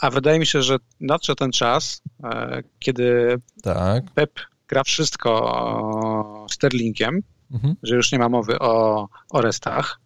[0.00, 4.10] A wydaje mi się, że nadszedł ten czas, e, kiedy tak.
[4.14, 7.22] Pep gra wszystko Sterlingiem,
[7.52, 7.74] mhm.
[7.82, 10.00] że już nie ma mowy o, o restach,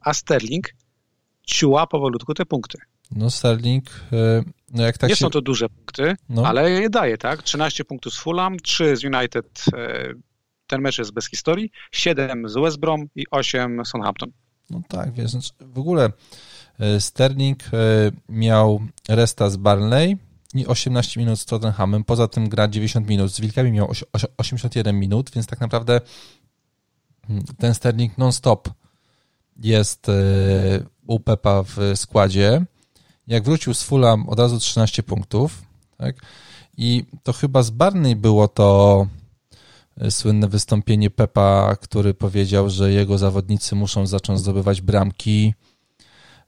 [0.00, 0.68] a Sterling
[1.46, 2.78] ciła powolutku te punkty.
[3.16, 5.24] No Sterling, e, no jak tak Nie się...
[5.24, 6.46] są to duże punkty, no.
[6.46, 7.42] ale je daje, tak?
[7.42, 10.12] 13 punktów z Fulham, 3 z United, e,
[10.66, 14.30] ten mecz jest bez historii, 7 z West Brom i 8 Southampton.
[14.70, 16.12] No tak, wiesz, znaczy w ogóle
[16.82, 17.68] E, Sterling e,
[18.28, 20.16] miał resta z Barnley
[20.54, 22.04] i 18 minut z Tottenhamem.
[22.04, 23.32] Poza tym gra 90 minut.
[23.32, 23.92] Z Wilkami miał
[24.36, 26.00] 81 minut, więc tak naprawdę
[27.26, 28.68] hmm, ten Sterling non-stop
[29.56, 30.06] jest
[31.06, 32.64] u Pepa w składzie.
[33.32, 35.62] Jak wrócił z Fulham, od razu 13 punktów.
[35.98, 36.16] Tak?
[36.76, 39.06] I to chyba z Barney było to
[40.10, 45.54] słynne wystąpienie Pepa, który powiedział, że jego zawodnicy muszą zacząć zdobywać bramki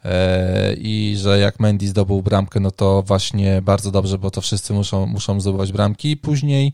[0.04, 4.72] E, i że jak Mendy zdobył bramkę, no to właśnie bardzo dobrze, bo to wszyscy
[4.72, 6.72] muszą, muszą zdobywać bramki i później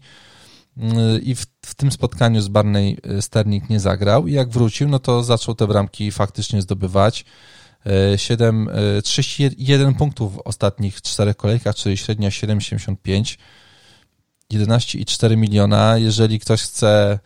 [0.76, 4.88] mm, i w, w, tym spotkaniu z Barney e, Sterling nie zagrał i jak wrócił,
[4.88, 7.24] no to zaczął te bramki faktycznie zdobywać.
[8.16, 13.38] 7, e, 31 punktów w ostatnich czterech kolejkach, czyli średnia 7,75
[14.50, 15.98] 11,4 miliona.
[15.98, 17.18] Jeżeli ktoś chce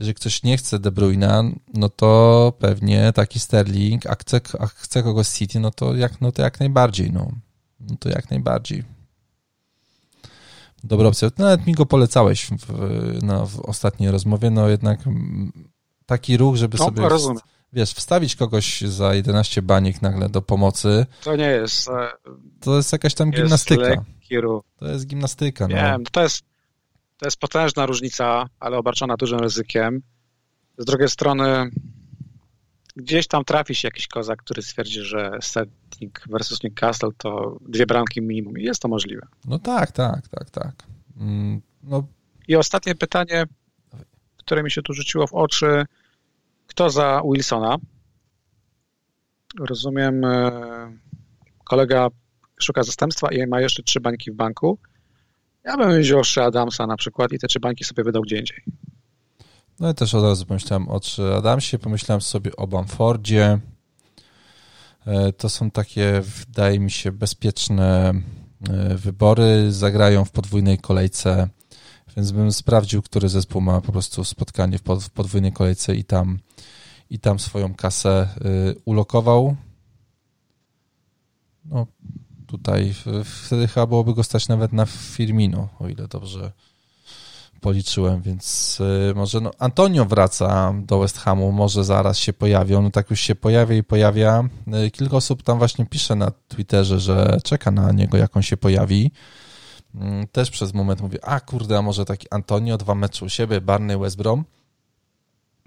[0.00, 5.02] jeżeli ktoś nie chce De Bruyne, no to pewnie taki Sterling, a chce, a chce
[5.02, 7.30] kogoś City, no to jak, no to jak najbardziej, no.
[7.80, 8.84] no to jak najbardziej.
[10.84, 11.30] Dobra opcja.
[11.38, 15.00] Nawet mi go polecałeś w, no, w ostatniej rozmowie, no jednak
[16.06, 17.42] taki ruch, żeby no, sobie rozumiem.
[17.72, 21.06] Wiesz, wstawić kogoś za 11 baniek nagle do pomocy.
[21.24, 21.88] To nie jest.
[21.88, 22.10] E,
[22.60, 24.04] to jest jakaś tam jest gimnastyka.
[24.78, 25.68] To jest gimnastyka.
[25.68, 25.76] No.
[25.76, 26.42] Wiem, to jest
[27.20, 30.02] to jest potężna różnica, ale obarczona dużym ryzykiem.
[30.78, 31.70] Z drugiej strony
[32.96, 38.22] gdzieś tam trafi się jakiś kozak, który stwierdzi, że Celtic versus Newcastle to dwie bramki
[38.22, 39.26] minimum i jest to możliwe.
[39.44, 40.74] No tak, tak, tak, tak.
[41.16, 42.06] Mm, no.
[42.48, 43.44] I ostatnie pytanie,
[44.36, 45.84] które mi się tu rzuciło w oczy.
[46.70, 47.76] Kto za Wilsona?
[49.60, 50.50] Rozumiem, e,
[51.64, 52.08] kolega
[52.60, 54.78] szuka zastępstwa i ma jeszcze trzy bańki w banku.
[55.64, 58.62] Ja bym wziął Szy Adamsa na przykład i te trzy bańki sobie wydał gdzie indziej.
[59.80, 63.58] No ja też od razu pomyślałem o Trzy Adamsie, pomyślałem sobie o Bamfordzie.
[65.06, 68.12] E, to są takie, wydaje mi się, bezpieczne
[68.70, 69.72] e, wybory.
[69.72, 71.48] Zagrają w podwójnej kolejce,
[72.16, 76.38] więc bym sprawdził, który zespół ma po prostu spotkanie w podwójnej kolejce i tam,
[77.10, 78.28] i tam swoją kasę e,
[78.84, 79.56] ulokował.
[81.64, 81.86] No,
[82.46, 82.94] tutaj.
[83.24, 86.52] Wtedy chyba byłoby go stać nawet na Firmino, o ile dobrze
[87.60, 88.78] policzyłem, więc
[89.10, 93.20] y, może no, Antonio wraca do West Hamu, może zaraz się pojawią, no tak już
[93.20, 94.44] się pojawia i pojawia.
[94.86, 98.56] Y, kilka osób tam właśnie pisze na Twitterze, że czeka na niego, jak on się
[98.56, 99.10] pojawi.
[99.94, 103.60] Mm, też przez moment mówię, a kurde, a może taki Antonio, dwa mecze u siebie,
[103.60, 104.44] Barney, West Brom.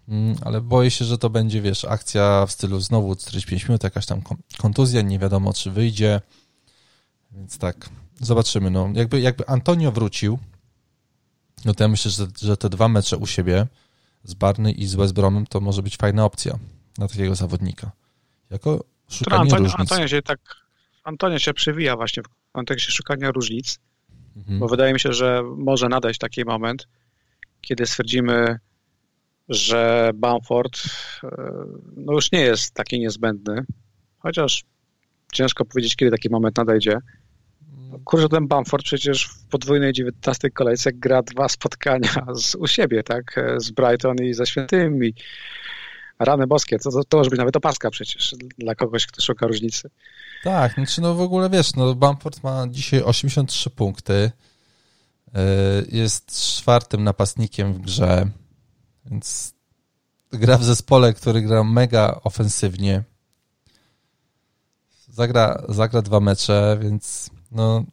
[0.08, 4.06] Mm, ale boję się, że to będzie, wiesz, akcja w stylu znowu 45 minut, jakaś
[4.06, 4.22] tam
[4.58, 6.22] kontuzja, nie wiadomo, czy wyjdzie.
[7.32, 7.90] Więc tak,
[8.20, 8.70] zobaczymy.
[8.70, 10.40] No, jakby, jakby Antonio wrócił,
[11.66, 13.68] no to ja myślę, że, że te dwa mecze u siebie
[14.24, 16.60] z Barney i z West Bromem to może być fajna opcja
[16.98, 17.92] na takiego zawodnika.
[18.50, 19.80] Jako szukanie Antonio, różnic.
[19.80, 20.40] Antonio się tak,
[21.04, 23.80] Antonio się przewija właśnie w kontekście szukania różnic,
[24.38, 24.60] mhm.
[24.60, 26.88] bo wydaje mi się, że może nadejść taki moment,
[27.62, 28.60] kiedy stwierdzimy,
[29.50, 30.80] że Bamford
[31.24, 31.28] e,
[31.96, 33.66] no już nie jest taki niezbędny,
[34.20, 34.64] chociaż
[35.34, 36.98] ciężko powiedzieć, kiedy taki moment nadejdzie.
[38.06, 43.40] Kurczę, ten Bamford przecież w podwójnej 19 kolejce gra dwa spotkania z, u siebie, tak?
[43.58, 45.14] Z Brighton i ze Świętymi.
[46.26, 49.90] Rany boskie, to, to, to może być nawet opaska przecież dla kogoś, kto szuka różnicy.
[50.44, 54.32] Tak, znaczy no w ogóle wiesz, no Bamford ma dzisiaj 83 punkty,
[55.36, 55.42] e,
[55.92, 58.30] jest czwartym napastnikiem w grze,
[59.06, 59.54] więc
[60.32, 63.04] gra w zespole, który gra mega ofensywnie.
[65.10, 67.84] Zagra, zagra dwa mecze, więc no,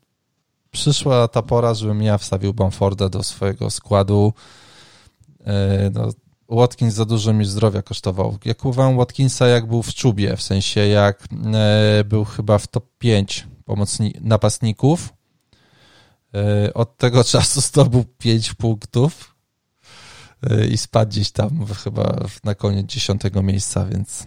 [0.71, 4.33] przyszła ta pora, żebym ja wstawił Bamforda do swojego składu.
[5.45, 6.13] E, no,
[6.51, 8.39] Watkins za dużo mi zdrowia kosztował.
[8.45, 11.25] Ja kuwałem Watkinsa jak był w czubie, w sensie jak
[11.55, 15.13] e, był chyba w top 5 pomocni napastników.
[16.35, 19.37] E, od tego czasu zdobył 5 punktów
[20.71, 24.27] i spadł gdzieś tam chyba na koniec dziesiątego miejsca, więc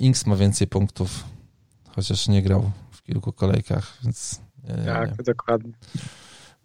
[0.00, 1.24] Inks ma więcej punktów,
[1.94, 2.70] chociaż nie grał
[3.06, 4.40] kilku kolejkach, więc...
[4.64, 5.24] Nie, tak, nie.
[5.24, 5.72] dokładnie.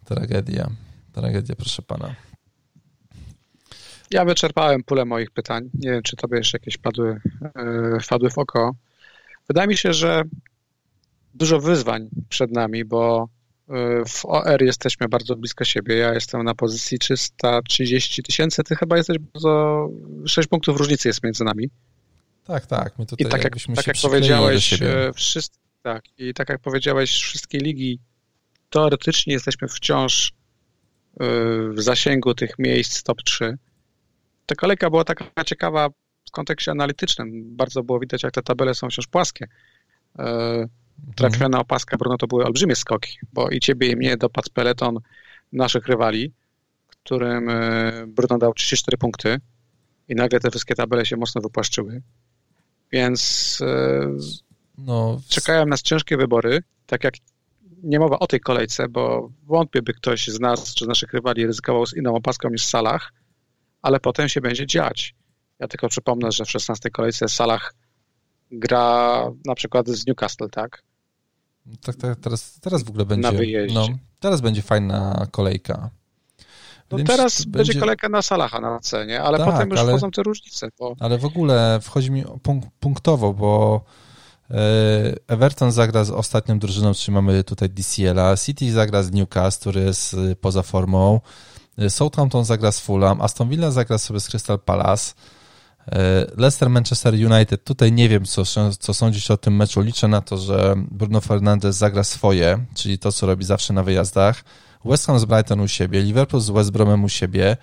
[0.04, 0.70] Tragedia.
[1.12, 2.14] Tragedia, proszę pana.
[4.12, 5.70] Ja wyczerpałem pulę moich pytań.
[5.74, 7.20] Nie wiem, czy tobie jeszcze jakieś padły,
[7.92, 8.74] yy, wpadły w oko.
[9.48, 10.22] Wydaje mi się, że
[11.34, 13.28] dużo wyzwań przed nami, bo
[13.68, 15.96] e, w OR jesteśmy bardzo blisko siebie.
[15.96, 19.88] Ja jestem na pozycji 330 tysięcy, ty chyba jesteś bardzo...
[20.26, 21.70] 6 punktów różnicy jest między nami.
[22.44, 22.98] Tak, tak.
[22.98, 24.80] My tutaj I tak jak, tak jak powiedziałeś,
[25.14, 27.98] wszyscy, tak, i tak jak powiedziałeś, wszystkie ligi
[28.70, 30.32] teoretycznie jesteśmy wciąż
[31.70, 33.58] w zasięgu tych miejsc top 3.
[34.46, 35.88] Ta kolejka była taka ciekawa
[36.28, 37.56] w kontekście analitycznym.
[37.56, 39.44] Bardzo było widać, jak te tabele są wciąż płaskie.
[39.44, 40.22] Y,
[41.16, 41.60] trafiona mhm.
[41.60, 44.98] opaska Bruno to były olbrzymie skoki, bo i ciebie i mnie dopadł peleton
[45.52, 46.32] naszych rywali,
[46.88, 49.40] którym y, Bruno dał 34 punkty
[50.08, 52.02] i nagle te wszystkie tabele się mocno wypłaszczyły.
[52.92, 53.58] Więc
[54.78, 57.14] no, czekają nas ciężkie wybory, tak jak
[57.82, 61.46] nie mowa o tej kolejce, bo wątpię, by ktoś z nas czy z naszych rywali
[61.46, 63.12] ryzykował z inną opaską niż w Salach,
[63.82, 65.14] ale potem się będzie dziać.
[65.58, 67.74] Ja tylko przypomnę, że w 16 kolejce Salah
[68.50, 70.82] gra na przykład z Newcastle, tak?
[71.80, 73.30] Tak, tak teraz, teraz w ogóle będzie.
[73.30, 73.74] Na wyjeździe.
[73.74, 73.88] No,
[74.20, 75.90] teraz będzie fajna kolejka.
[76.90, 77.80] No teraz będzie...
[77.80, 80.68] kolejka na Salaha na cenie, ale tak, potem już ale, wchodzą te różnice.
[80.78, 80.96] Bo...
[81.00, 82.24] Ale w ogóle wchodzi mi
[82.80, 83.84] punktowo, bo
[84.52, 88.36] E, Everton zagra z ostatnią drużyną, czyli mamy tutaj DCL-a.
[88.36, 91.20] City zagra z Newcastle, który jest y, poza formą.
[91.78, 93.20] E, Southampton zagra z Fulham.
[93.20, 95.14] Aston Villa zagra sobie z Crystal Palace.
[95.92, 97.64] E, Leicester, Manchester United.
[97.64, 98.42] Tutaj nie wiem, co,
[98.78, 99.80] co sądzić o tym meczu.
[99.80, 104.44] Liczę na to, że Bruno Fernandes zagra swoje, czyli to, co robi zawsze na wyjazdach.
[104.84, 107.56] West Ham z Brighton u siebie, Liverpool z West Bromem u siebie.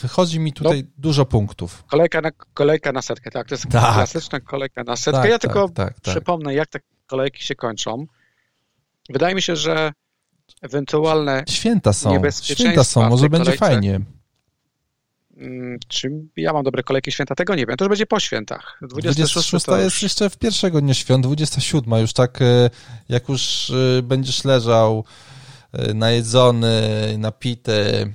[0.00, 1.84] Wychodzi mi tutaj no, dużo punktów.
[1.86, 3.48] Kolejka na, kolejka na setkę, tak.
[3.48, 3.94] To jest tak.
[3.94, 5.20] klasyczna kolejka na setkę.
[5.20, 8.06] Tak, ja tylko tak, tak, przypomnę, jak te kolejki się kończą.
[9.08, 9.92] Wydaje mi się, że
[10.60, 14.00] ewentualne Święta są, święta są, może będzie fajnie.
[15.40, 17.34] Mm, czy ja mam dobre kolejki święta?
[17.34, 17.76] Tego nie wiem.
[17.76, 18.78] To już będzie po świętach.
[18.82, 22.00] 26, 26 to jest jeszcze w pierwszego dnia świąt, 27.
[22.00, 22.70] Już tak, e,
[23.08, 25.04] jak już e, będziesz leżał
[25.72, 26.82] e, najedzony,
[27.18, 28.12] napity,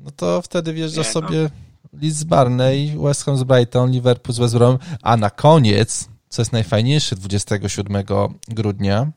[0.00, 1.12] no to wtedy wjeżdżasz no.
[1.12, 1.50] sobie
[1.92, 6.42] Leeds z Barney, West Ham z Brighton, Liverpool z West Brom, a na koniec, co
[6.42, 8.04] jest najfajniejsze, 27
[8.48, 9.10] grudnia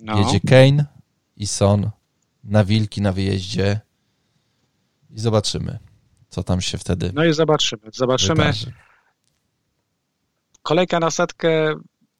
[0.00, 0.18] no.
[0.18, 0.93] jedzie Kane
[1.36, 1.90] i Son
[2.44, 3.80] na Wilki na wyjeździe
[5.10, 5.78] i zobaczymy,
[6.28, 7.82] co tam się wtedy No i zobaczymy.
[7.92, 8.34] Zobaczymy.
[8.34, 8.72] Wydarzy.
[10.62, 11.74] Kolejka na setkę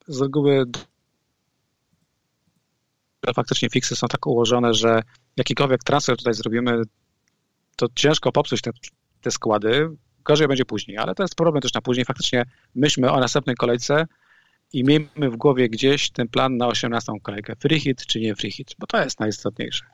[0.09, 0.65] z reguły
[3.35, 5.03] faktycznie fiksy są tak ułożone, że
[5.37, 6.83] jakikolwiek transfer tutaj zrobimy,
[7.77, 8.71] to ciężko popsuć te,
[9.21, 9.89] te składy.
[10.25, 12.05] Gorzej będzie później, ale to jest problem też na później.
[12.05, 14.07] Faktycznie myślmy o następnej kolejce
[14.75, 17.57] i miejmy w głowie gdzieś ten plan na 18 kolejkę.
[17.57, 19.85] Free hit czy nie free hit, bo to jest najistotniejsze.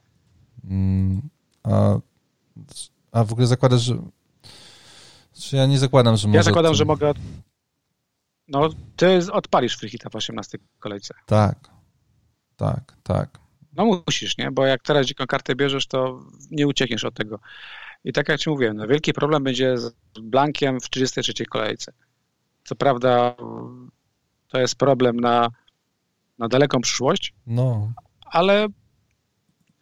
[0.63, 1.21] Mm,
[1.63, 1.99] a,
[3.11, 3.97] a w ogóle zakładasz, że...
[5.33, 7.13] Czy ja nie zakładam, że Ja może zakładam, że mogę...
[8.47, 11.13] No, ty odpalisz free hita w 18 kolejce.
[11.25, 11.69] Tak,
[12.57, 13.39] tak, tak.
[13.73, 14.51] No musisz, nie?
[14.51, 16.19] Bo jak teraz dziką kartę bierzesz, to
[16.51, 17.39] nie uciekniesz od tego.
[18.03, 21.93] I tak jak ci mówiłem, no wielki problem będzie z Blankiem w 33 kolejce.
[22.63, 23.35] Co prawda
[24.51, 25.49] to jest problem na,
[26.39, 27.93] na daleką przyszłość, No,
[28.25, 28.67] ale,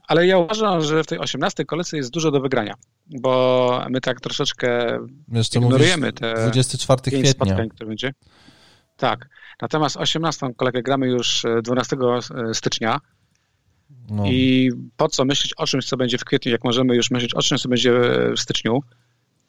[0.07, 2.73] ale ja uważam, że w tej 18 kolejce jest dużo do wygrania,
[3.21, 4.99] bo my tak troszeczkę
[5.31, 7.31] jeszcze ignorujemy mówisz te 24 pięć kwietnia.
[7.31, 8.13] spotkań, które będzie.
[8.97, 9.29] Tak.
[9.61, 11.97] Natomiast 18 kolejkę gramy już e, 12
[12.53, 12.99] stycznia
[14.09, 17.33] No, i po co myśleć o czymś, co będzie w kwietniu, jak możemy już myśleć
[17.33, 17.93] o czymś, co będzie
[18.37, 18.79] w styczniu.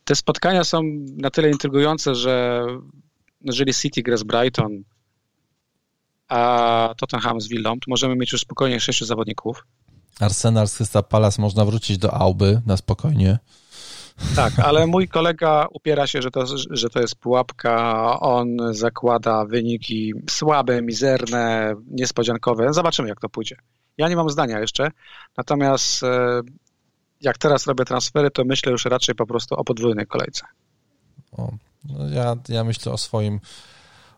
[0.05, 0.83] Te spotkania są
[1.17, 2.67] na tyle intrygujące, że
[3.41, 4.83] jeżeli City gra z Brighton,
[6.31, 9.67] a Tottenham z Villą, to możemy mieć już spokojnie sześciu zawodników.
[10.21, 13.39] Arsenal z Crystal Palace można wrócić do Auby na spokojnie.
[14.37, 18.21] Tak, ale mój kolega upiera się, że to, że to jest pułapka.
[18.21, 22.73] On zakłada wyniki słabe, mizerne, niespodziankowe.
[22.73, 23.57] Zobaczymy, jak to pójdzie.
[23.99, 24.91] Ja nie mam zdania jeszcze,
[25.37, 26.41] natomiast e,
[27.21, 30.45] jak teraz robię transfery, to myślę już raczej po prostu o podwójnej kolejce.
[31.33, 31.53] O,
[31.85, 33.41] no ja, ja myślę o swoim,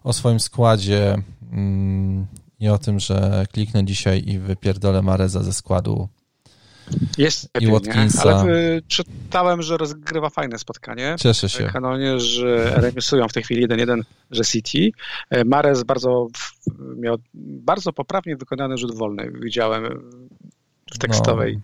[0.05, 1.17] o swoim składzie
[1.53, 2.27] mm,
[2.61, 6.09] i o tym, że kliknę dzisiaj i wypierdolę Mareza ze składu.
[7.19, 7.73] Jest I nie?
[7.73, 8.23] Watkinsa.
[8.23, 11.17] Ale y, czytałem, że rozgrywa fajne spotkanie.
[11.19, 11.65] Cieszę się.
[11.65, 14.01] Kanonierzy remisują w tej chwili 1-1,
[14.31, 14.91] że City.
[15.31, 16.27] E, Mares bardzo
[16.97, 19.33] miał bardzo poprawnie wykonany rzut wolny.
[19.43, 20.03] Widziałem
[20.95, 21.61] w tekstowej No,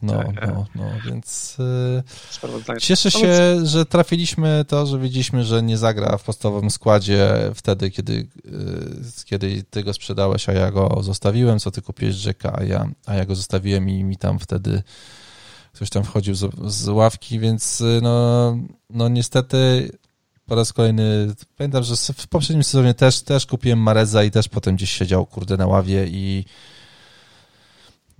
[0.00, 2.80] Tak, no, no, więc y, sprawozdaniu.
[2.80, 7.90] cieszę No się, że trafiliśmy to, że widzieliśmy, że nie zagra w podstawowym składzie wtedy,
[7.90, 12.62] kiedy, y, kiedy ty go sprzedałeś, a ja go zostawiłem, co ty kupiłeś Jacka, a
[12.62, 14.82] ja, a ja go zostawiłem i mi tam wtedy
[15.72, 18.56] ktoś tam wchodził z, z ławki, więc y, no,
[18.90, 19.90] no niestety
[20.46, 24.76] po raz kolejny, pamiętam, że w poprzednim sezonie też, też kupiłem Mareza i też potem
[24.76, 26.44] gdzieś siedział, kurde, na ławie i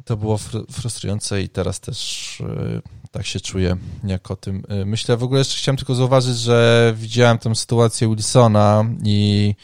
[0.06, 4.86] to było fr- frustrujące i teraz też y, tak się czuję, jak o tym y,
[4.86, 5.16] myślę.
[5.16, 9.54] W ogóle jeszcze chciałem tylko zauważyć, że widziałem tę sytuację Wilsona i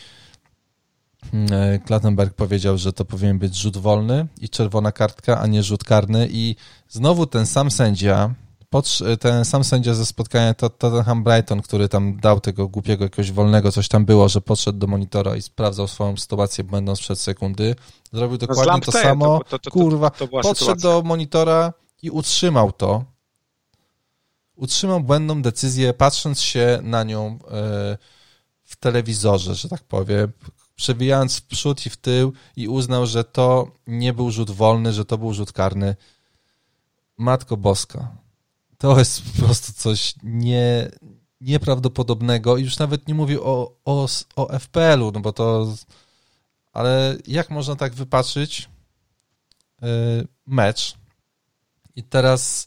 [1.35, 5.85] y, Klattenberg powiedział, że to powinien być rzut wolny i czerwona kartka, a nie rzut
[5.85, 6.57] karny i
[6.89, 8.35] znowu ten sam sędzia,
[9.21, 13.73] ten sam sędzia ze spotkania Tot- Tottenham Brighton, który tam dał tego głupiego jakiegoś wolnego,
[13.73, 17.75] coś tam było, że podszedł do monitora i sprawdzał swoją sytuację będąc przed sekundy,
[18.13, 20.91] zrobił No dokładnie to Lampteyem samo, to- to- to- to- kurwa, to podszedł sytuacja.
[20.91, 21.73] do monitora
[22.03, 23.05] i utrzymał to.
[24.57, 27.99] Utrzymał błędną decyzję, patrząc się na nią e,
[28.65, 30.33] w telewizorze, że tak powiem,
[30.75, 35.05] przewijając w przód i w tył i uznał, że to nie był rzut wolny, że
[35.05, 35.97] to był rzut karny.
[37.19, 38.22] Matko Boska.
[38.83, 40.91] To jest po prostu coś nie,
[41.41, 45.75] nieprawdopodobnego i już nawet nie mówię o, o, o FPL-u, no bo to...
[46.73, 48.69] Ale jak można tak wypatrzyć
[49.83, 49.87] y,
[50.47, 50.95] mecz
[51.97, 52.67] i teraz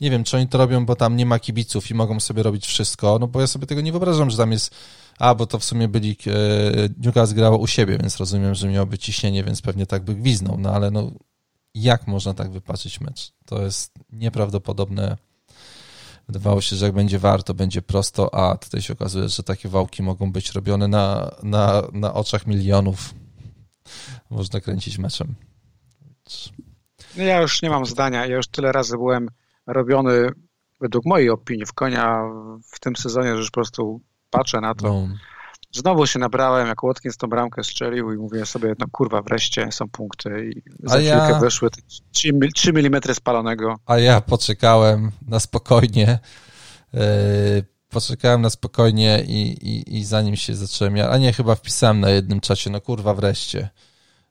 [0.00, 2.66] nie wiem, czy oni to robią, bo tam nie ma kibiców i mogą sobie robić
[2.66, 4.74] wszystko, no bo ja sobie tego nie wyobrażam, że tam jest
[5.18, 6.32] a, bo to w sumie byli e,
[6.98, 10.70] Newcastle grało u siebie, więc rozumiem, że miałoby ciśnienie, więc pewnie tak by gwiznął, no
[10.70, 11.10] ale no
[11.74, 13.32] jak można tak wypatrzyć mecz?
[13.46, 15.29] To jest nieprawdopodobne.
[16.30, 19.68] Wydawało się, że jak będzie war, to będzie prosto, a tutaj się okazuje, że takie
[19.68, 23.14] wałki mogą być robione na, na, na oczach milionów.
[24.30, 25.34] Można kręcić meczem.
[27.16, 28.26] No ja już nie mam zdania.
[28.26, 29.28] Ja już tyle razy byłem
[29.66, 30.28] robiony,
[30.80, 32.22] według mojej opinii, w konia
[32.72, 34.00] w tym sezonie, że już po prostu
[34.30, 34.86] patrzę na to.
[34.88, 35.08] No,
[35.72, 39.88] Znowu się nabrałem, jak Watkins tą bramkę strzelił i mówię sobie, no kurwa, wreszcie są
[39.88, 40.50] punkty.
[40.50, 41.80] I za A chwilkę ja- weszły te
[42.12, 43.76] 3, 3 mm spalonego.
[43.86, 46.18] a ja poczekałem na spokojnie.
[46.92, 47.00] Yy,
[47.90, 52.10] poczekałem na spokojnie i, i, i zanim się zacząłem, ja, a nie, chyba wpisałem na
[52.10, 53.68] jednym czacie, no kurwa, wreszcie.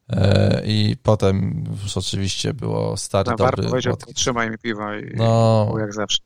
[0.10, 0.18] Yy,
[0.66, 5.74] I potem już oczywiście było stary, Na war dobry powiedział, trzymaj mi piwa i No.
[5.80, 6.20] jak zawsze.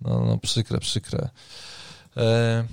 [0.00, 1.28] No, no przykre, przykre.
[2.16, 2.64] E,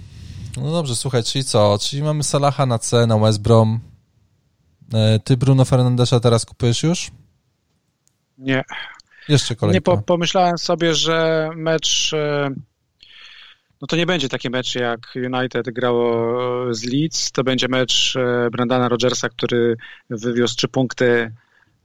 [0.58, 1.78] no dobrze, słuchaj, czyli co?
[1.82, 3.80] Czyli mamy Salaha na C, na West Brom.
[4.94, 7.12] E, ty Bruno Fernandesza teraz kupujesz już?
[8.38, 8.64] Nie,
[9.30, 9.78] Jeszcze kolejka.
[9.78, 12.50] nie po, pomyślałem sobie, że mecz e,
[13.82, 18.50] no to nie będzie taki mecz jak United grało z Leeds, to będzie mecz e,
[18.52, 19.78] Brandana Rogersa, który
[20.10, 21.32] wywiózł trzy punkty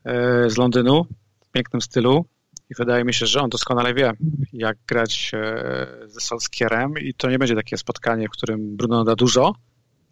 [0.05, 1.07] e, z Londynu
[1.45, 2.25] w pięknym stylu
[2.71, 4.13] i wydaje mi się, że on doskonale wie,
[4.53, 9.15] jak grać e, ze Solskierem i to nie będzie takie spotkanie, w którym Bruno da
[9.15, 9.55] dużo.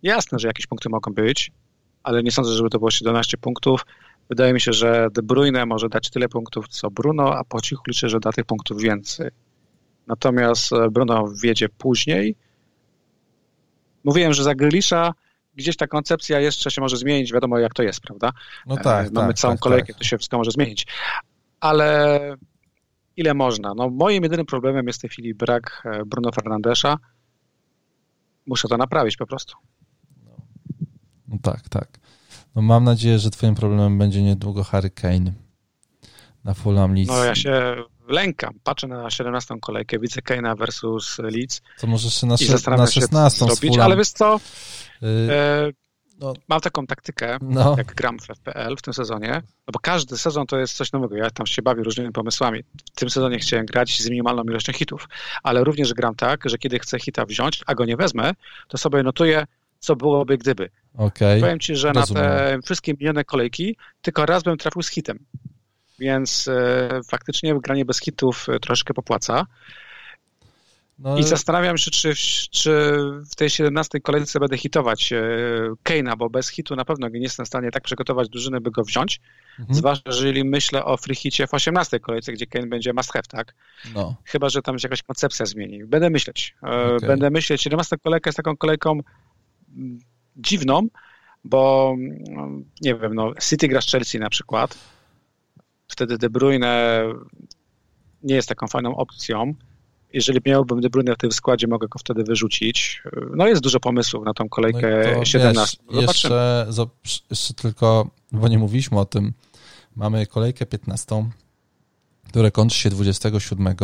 [0.02, 1.52] Jasne, że jakieś punkty mogą być,
[2.02, 3.86] ale nie sądzę, żeby to było 17 punktów.
[4.28, 7.82] Wydaje mi się, że De Bruyne może dać tyle punktów co Bruno, a po cichu
[7.88, 9.30] liczę, że da tych punktów więcej.
[10.06, 12.36] Natomiast e, Bruno wiedzie później.
[14.04, 15.12] Mówiłem, że za Grylisza
[15.54, 18.32] gdzieś ta koncepcja jeszcze się może zmienić, wiadomo jak to jest, prawda?
[18.66, 19.98] No tak, Mamy tak, całą tak, kolejkę, tak.
[19.98, 20.86] to się wszystko może zmienić.
[21.60, 22.20] Ale
[23.16, 23.74] ile można?
[23.74, 26.98] No moim jedynym problemem jest w tej chwili brak e, Bruno Fernandesza.
[28.46, 29.56] Muszę to naprawić po prostu.
[31.28, 31.88] No tak, tak.
[32.54, 35.32] No mam nadzieję, że twoim problemem będzie niedługo Harry Kane
[36.44, 37.08] na Fulham Leeds.
[37.08, 37.76] No ja się
[38.08, 38.54] lękam.
[38.64, 42.90] Patrzę na 17 kolejkę, widzę Kane'a versus Leeds To może jeszcze na, i zastanawiam na
[42.90, 43.78] się, co 16 zrobić.
[43.78, 44.40] Ale wiesz co?
[45.02, 45.70] Y, E,
[46.20, 50.18] no, mam taką taktykę, no, jak gram w FPL w tym sezonie, no bo każdy
[50.18, 51.16] sezon to jest coś nowego.
[51.16, 52.62] Ja tam się bawię różnymi pomysłami.
[52.94, 55.09] W tym sezonie chciałem grać z minimalną ilością hitów,
[55.43, 58.32] ale również gram tak, że kiedy chcę hita wziąć, a go nie wezmę,
[58.68, 59.47] to sobie notuję,
[59.78, 60.70] co byłoby gdyby.
[60.97, 61.40] okej.
[61.40, 62.22] Powiem ci, że rozumiem.
[62.22, 65.18] na te wszystkie minione kolejki tylko raz bym trafił z hitem.
[65.98, 69.47] Więc e, faktycznie granie bez hitów e, troszeczkę popłaca.
[70.98, 72.14] No, I zastanawiam się, czy,
[72.51, 72.93] czy
[73.31, 75.20] w tej 17 kolejce będę hitować e,
[75.85, 78.85] Kane'a, bo bez hitu na pewno nie jestem w stanie tak przygotować drużyny, by go
[78.85, 79.20] wziąć.
[79.59, 83.23] mhm, Zwłaszcza, jeżeli myślę o free hicie w 18 kolejce, gdzie Kane będzie must have,
[83.23, 83.55] tak?
[83.94, 85.85] no, Chyba, że tam się jakaś koncepcja zmieni.
[85.85, 86.55] Będę myśleć.
[86.62, 87.09] E, Okej.
[87.09, 87.62] Będę myśleć.
[87.62, 89.01] 17 kolejka jest taką kolejką
[89.77, 89.98] mm,
[90.36, 90.89] dziwną,
[91.44, 94.78] bo mm, nie wiem, no City gra z Chelsea na przykład.
[95.89, 97.02] Wtedy De Bruyne
[98.23, 99.55] nie jest taką fajną opcją.
[100.12, 103.02] Jeżeli miałbym De Bruyne w tym składzie, mogę go wtedy wyrzucić.
[103.36, 105.78] No jest dużo pomysłów na tą no kolejkę to, 17.
[105.92, 106.66] Wiesz, jeszcze,
[107.30, 109.32] jeszcze tylko, bo nie mówiliśmy o tym,
[109.96, 111.30] mamy kolejkę 15,
[112.28, 113.74] która kończy się 27,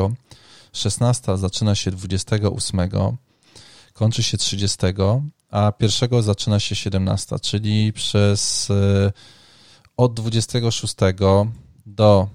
[0.73, 2.81] 16 zaczyna się 28,
[3.93, 4.79] kończy się 30,
[5.51, 9.13] a 1 zaczyna się 17, czyli przez e,
[9.97, 10.95] od 26
[11.87, 12.29] do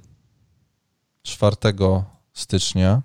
[1.23, 1.55] 4
[2.33, 3.01] stycznia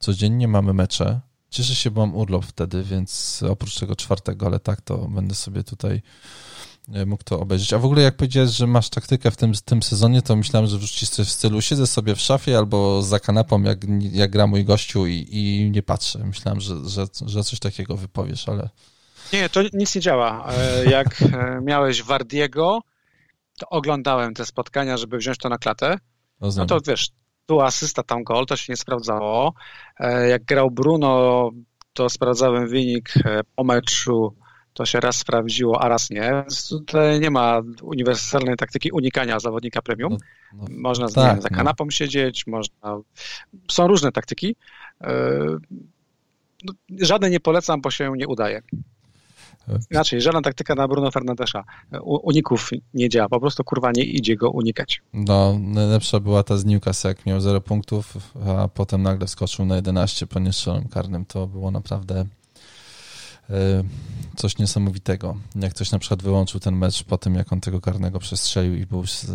[0.00, 1.20] codziennie mamy mecze.
[1.50, 5.64] Cieszę się, bo mam urlop wtedy, więc oprócz tego czwartego, ale tak to będę sobie
[5.64, 6.02] tutaj
[6.92, 7.72] e, mógł to obejrzeć.
[7.72, 10.78] A w ogóle jak powiedziałeś, że masz taktykę w tym, tym sezonie, to myślałem, że
[10.78, 13.78] wrzucisz coś w stylu siedzę sobie w szafie albo za kanapą, jak,
[14.12, 16.18] jak gra mój gościu i, i nie patrzę.
[16.18, 18.68] Myślałem, że, że, że coś takiego wypowiesz, ale
[19.32, 20.52] Nie, to nic nie działa.
[20.52, 22.80] E, Jak e, miałeś Wardiego,
[23.58, 25.98] to oglądałem te spotkania, żeby wziąć to na klatę.
[26.56, 27.10] No to wiesz,
[27.50, 29.54] tu asysta, tam gol, to się nie sprawdzało.
[30.00, 31.50] E, Jak grał Bruno,
[31.92, 34.36] to sprawdzałem wynik e, po meczu,
[34.72, 36.20] to się raz sprawdziło, a raz nie.
[36.20, 40.16] Więc tutaj nie ma uniwersalnej taktyki unikania zawodnika premium.
[40.52, 41.56] No, Można z tak, nim za no.
[41.56, 43.00] kanapą siedzieć, można...
[43.70, 44.56] Są różne taktyki.
[45.00, 45.12] E,
[46.64, 48.62] no, Żadnej nie polecam, bo się nie udaje.
[49.90, 51.64] Inaczej, żadna taktyka na Bruno Fernandesza
[52.02, 53.28] u- uników nie działa.
[53.28, 55.02] Po prostu kurwa nie idzie go unikać.
[55.12, 58.14] No, najlepsza była ta z Newcastle, jak miał 0 punktów,
[58.48, 61.24] a potem nagle skoczył na 11 po niestrzelonym karnym.
[61.26, 62.24] To było naprawdę
[63.50, 63.54] e,
[64.36, 65.36] coś niesamowitego.
[65.56, 68.86] Jak ktoś na przykład wyłączył ten mecz po tym, jak on tego karnego przestrzelił i
[68.86, 69.26] był z,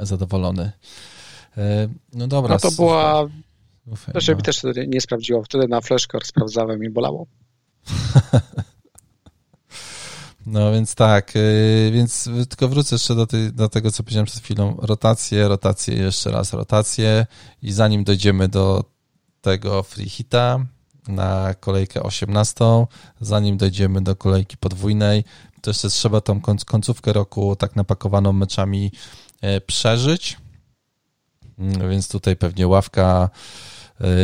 [0.00, 0.72] zadowolony.
[1.56, 2.54] E, No dobra.
[2.54, 3.26] No to była.
[3.88, 4.36] słuchaj, To się no.
[4.36, 5.42] mi też wtedy nie sprawdziło.
[5.42, 7.26] Wtedy na flashcore sprawdzałem i bolało.
[10.46, 14.42] No więc tak, yy, więc tylko wrócę jeszcze do, tej, do tego, co powiedziałem przed
[14.42, 14.76] chwilą.
[14.82, 17.26] Rotacje, rotacje, jeszcze raz rotacje
[17.62, 18.84] i zanim dojdziemy do
[19.40, 20.66] tego free hita
[21.08, 22.64] na kolejkę 18,
[23.20, 25.24] zanim dojdziemy do kolejki podwójnej,
[25.60, 28.92] to jeszcze trzeba tą końc- końcówkę roku tak napakowaną meczami
[29.40, 30.36] e, przeżyć.
[31.58, 33.30] Mm, Więc tutaj pewnie ławka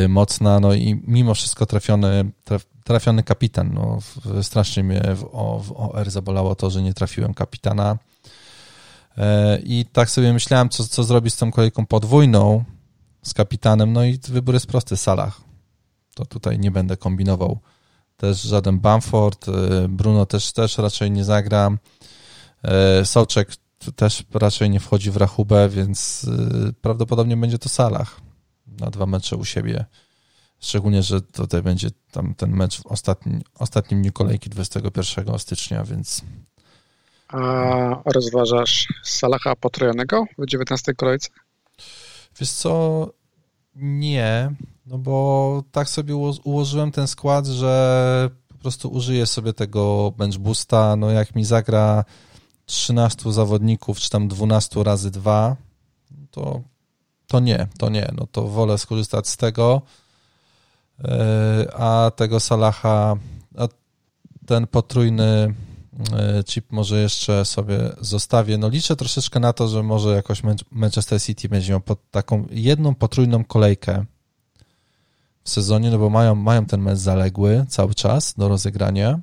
[0.04, 3.74] y, mocna, no i mimo wszystko trafiony, traf, trafiony kapitan.
[3.74, 3.98] No,
[4.42, 7.98] strasznie mnie w, o, OR zabolało to, że nie trafiłem kapitana.
[9.18, 12.64] E, I tak sobie myślałem, co, co zrobić z tą kolejką podwójną
[13.22, 13.92] z kapitanem.
[13.92, 15.40] No i wybór jest prosty, Salah.
[16.14, 17.58] To tutaj nie będę kombinował.
[18.16, 19.52] Też żaden Bamford, y,
[19.88, 21.70] Bruno też, też raczej nie zagra.
[22.62, 23.56] E, Soczek
[23.96, 26.26] też raczej nie wchodzi w rachubę, więc
[26.80, 28.20] prawdopodobnie będzie to Salah
[28.66, 29.84] na dwa mecze u siebie.
[30.60, 36.22] Szczególnie, że tutaj będzie tam ten mecz w ostatnim, ostatnim dniu kolejki 21 stycznia, więc
[37.28, 41.28] A rozważasz Salaha potrojonego w 19 kolejce?
[42.40, 43.06] wiesz co,
[43.76, 44.50] nie,
[44.86, 50.38] no bo tak sobie uło- ułożyłem ten skład, że po prostu użyję sobie tego bench
[50.38, 52.04] boosta, no jak mi zagra
[52.66, 55.56] 13 zawodników, czy tam 12 razy 2,
[56.30, 56.60] to,
[57.26, 59.82] to nie, to nie, no to wolę skorzystać z tego,
[61.72, 63.16] a tego Salaha,
[63.58, 63.68] a
[64.46, 65.54] ten potrójny
[66.46, 68.58] chip może jeszcze sobie zostawię.
[68.58, 72.94] No liczę troszeczkę na to, że może jakoś Manchester City będzie miał pod taką jedną
[72.94, 74.04] potrójną kolejkę
[75.44, 79.20] w sezonie, no bo mają, mają ten mecz zaległy cały czas do rozegrania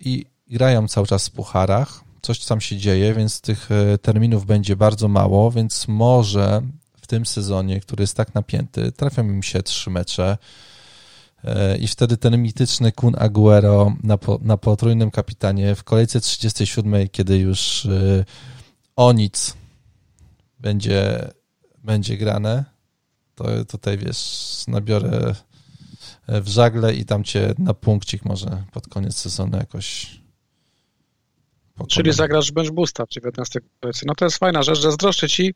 [0.00, 2.04] i grają cały czas w pucharach.
[2.22, 3.68] Coś tam się dzieje, więc tych
[4.02, 6.62] terminów będzie bardzo mało, więc może
[7.08, 10.38] tym sezonie, który jest tak napięty, trafią im się trzy mecze
[11.80, 17.38] i wtedy ten mityczny Kun Aguero na, po, na potrójnym kapitanie w kolejce 37, kiedy
[17.38, 18.24] już y,
[18.96, 19.56] o nic
[20.60, 21.28] będzie,
[21.84, 22.64] będzie grane,
[23.34, 25.34] to tutaj wiesz, nabiorę
[26.28, 30.20] w żagle i tam cię na punkcik może pod koniec sezonu jakoś
[31.72, 31.88] pokonam.
[31.88, 34.06] Czyli zagrasz bench w 19 kolejce.
[34.06, 35.54] No to jest fajna rzecz, że zdroszczę ci.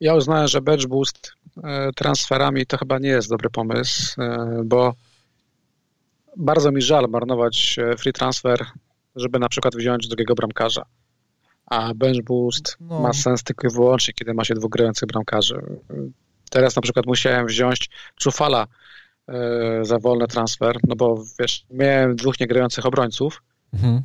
[0.00, 1.32] Ja uznałem, że bench boost
[1.64, 4.94] e, transferami to chyba nie jest dobry pomysł, e, bo
[6.36, 8.66] bardzo mi żal marnować e, free transfer,
[9.16, 10.86] żeby na przykład wziąć drugiego bramkarza.
[11.66, 13.00] A bench boost no.
[13.00, 15.62] ma sens tylko i wyłącznie, kiedy ma się dwóch grających bramkarzy.
[16.50, 18.66] Teraz na przykład musiałem wziąć Czufala
[19.82, 24.02] za wolny transfer, no bo wiesz, miałem dwóch niegrających obrońców, mhm.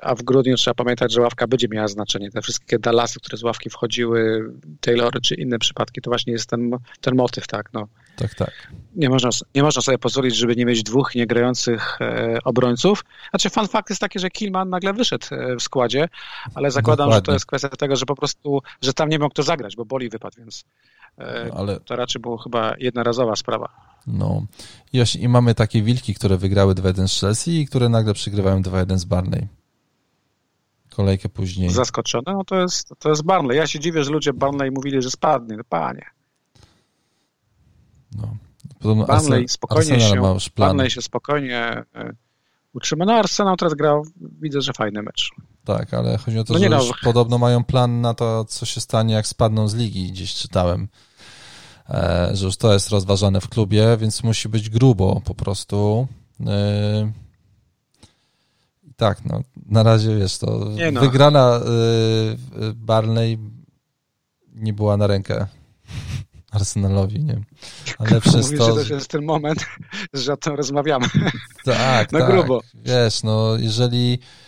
[0.00, 2.30] A w grudniu trzeba pamiętać, że ławka będzie miała znaczenie.
[2.30, 4.50] Te wszystkie Dallasy, które z ławki wchodziły,
[4.80, 7.88] Taylory czy inne przypadki, to właśnie jest ten, ten motyw, tak, no.
[8.16, 8.52] Tak, tak.
[8.94, 13.04] Nie można, nie można sobie pozwolić, żeby nie mieć dwóch niegrających e, obrońców.
[13.30, 16.08] Znaczy, fun fact jest taki, że Kilman nagle wyszedł e, w składzie,
[16.54, 17.16] ale zakładam, Dokładnie.
[17.16, 19.84] że to jest kwestia tego, że po prostu, że tam nie mógł kto zagrać, bo
[19.84, 20.64] Boli wypadł, więc
[21.54, 21.80] ale...
[21.80, 23.68] to raczej była chyba jednorazowa sprawa.
[24.06, 24.46] No
[24.92, 28.98] I, i mamy takie wilki, które wygrały 2-1 z Chelsea i które nagle przygrywają 2-1
[28.98, 29.48] z Barney.
[30.96, 31.70] Kolejkę później.
[31.70, 32.32] Zaskoczone?
[32.32, 33.56] No to jest, to jest Barnley.
[33.56, 35.56] Ja się dziwię, że ludzie Barnley mówili, że spadnie.
[35.56, 36.06] No panie.
[38.16, 38.36] No.
[38.78, 41.58] Podobno Barnley spokojnie Arsenal się, Barnley się spokojnie
[41.94, 42.12] e,
[42.72, 43.04] utrzyma.
[43.04, 44.06] No Arsenal teraz grał,
[44.40, 45.30] widzę, że fajny mecz.
[45.66, 46.80] Tak, ale chodzi o to, no że no.
[47.02, 50.88] podobno mają plan na to, co się stanie, jak spadną z ligi, gdzieś czytałem,
[51.90, 56.08] e, że już to jest rozważane w klubie, więc musi być grubo po prostu.
[56.46, 57.12] E,
[58.96, 61.00] tak, no, na razie wiesz, to no.
[61.00, 61.60] wygrana
[62.74, 63.38] Barney
[64.54, 65.46] nie była na rękę
[66.52, 67.40] Arsenalowi, nie?
[67.98, 68.78] Ale przez Mówisz, to...
[68.78, 69.66] że to jest ten moment,
[70.12, 71.06] że o tym rozmawiamy.
[71.64, 72.30] Tak, na tak.
[72.30, 72.60] grubo.
[72.74, 74.45] Wiesz, no jeżeli e,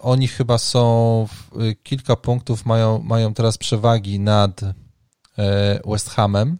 [0.00, 1.50] oni chyba są, w,
[1.82, 6.58] kilka punktów mają, mają teraz przewagi nad e, West Hamem,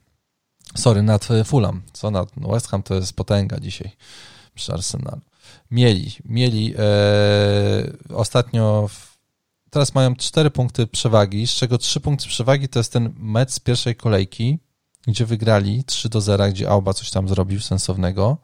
[0.76, 3.90] sorry, nad Fulham, co nad, no West Ham to jest potęga dzisiaj
[4.55, 5.20] przy Arsenalu.
[5.70, 6.82] Mieli, mieli e,
[8.14, 9.18] ostatnio w,
[9.70, 13.60] teraz mają 4 punkty przewagi, z czego 3 punkty przewagi to jest ten mecz z
[13.60, 14.59] pierwszej kolejki,
[15.06, 18.38] gdzie wygrali 3 do 0, gdzie Alba coś tam zrobił sensownego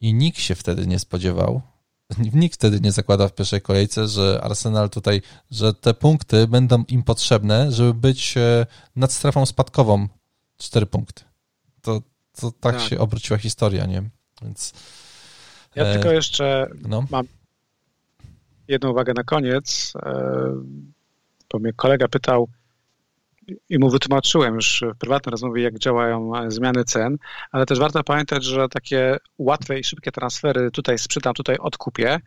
[0.00, 1.62] i nikt się wtedy nie spodziewał,
[2.34, 7.02] nikt wtedy nie zakłada w pierwszej kolejce, że Arsenal tutaj, że te punkty będą im
[7.02, 8.66] potrzebne, żeby być e,
[8.96, 10.08] nad strefą spadkową
[10.58, 11.24] 4 punkty.
[11.82, 12.02] To,
[12.40, 12.80] to tak, tak.
[12.80, 14.02] się obróciła historia, nie?
[14.42, 14.72] Więc...
[15.74, 15.94] Ja e...
[15.94, 17.04] tylko jeszcze no.
[17.10, 17.26] mam
[18.68, 20.52] jedną uwagę na koniec, e,
[21.52, 22.48] bo mnie kolega pytał
[23.68, 27.16] i mu wytłumaczyłem już w prywatnej rozmowie, jak działają zmiany cen,
[27.52, 32.20] ale też warto pamiętać, że takie łatwe i szybkie transfery, tutaj sprzedam, tutaj odkupię, e,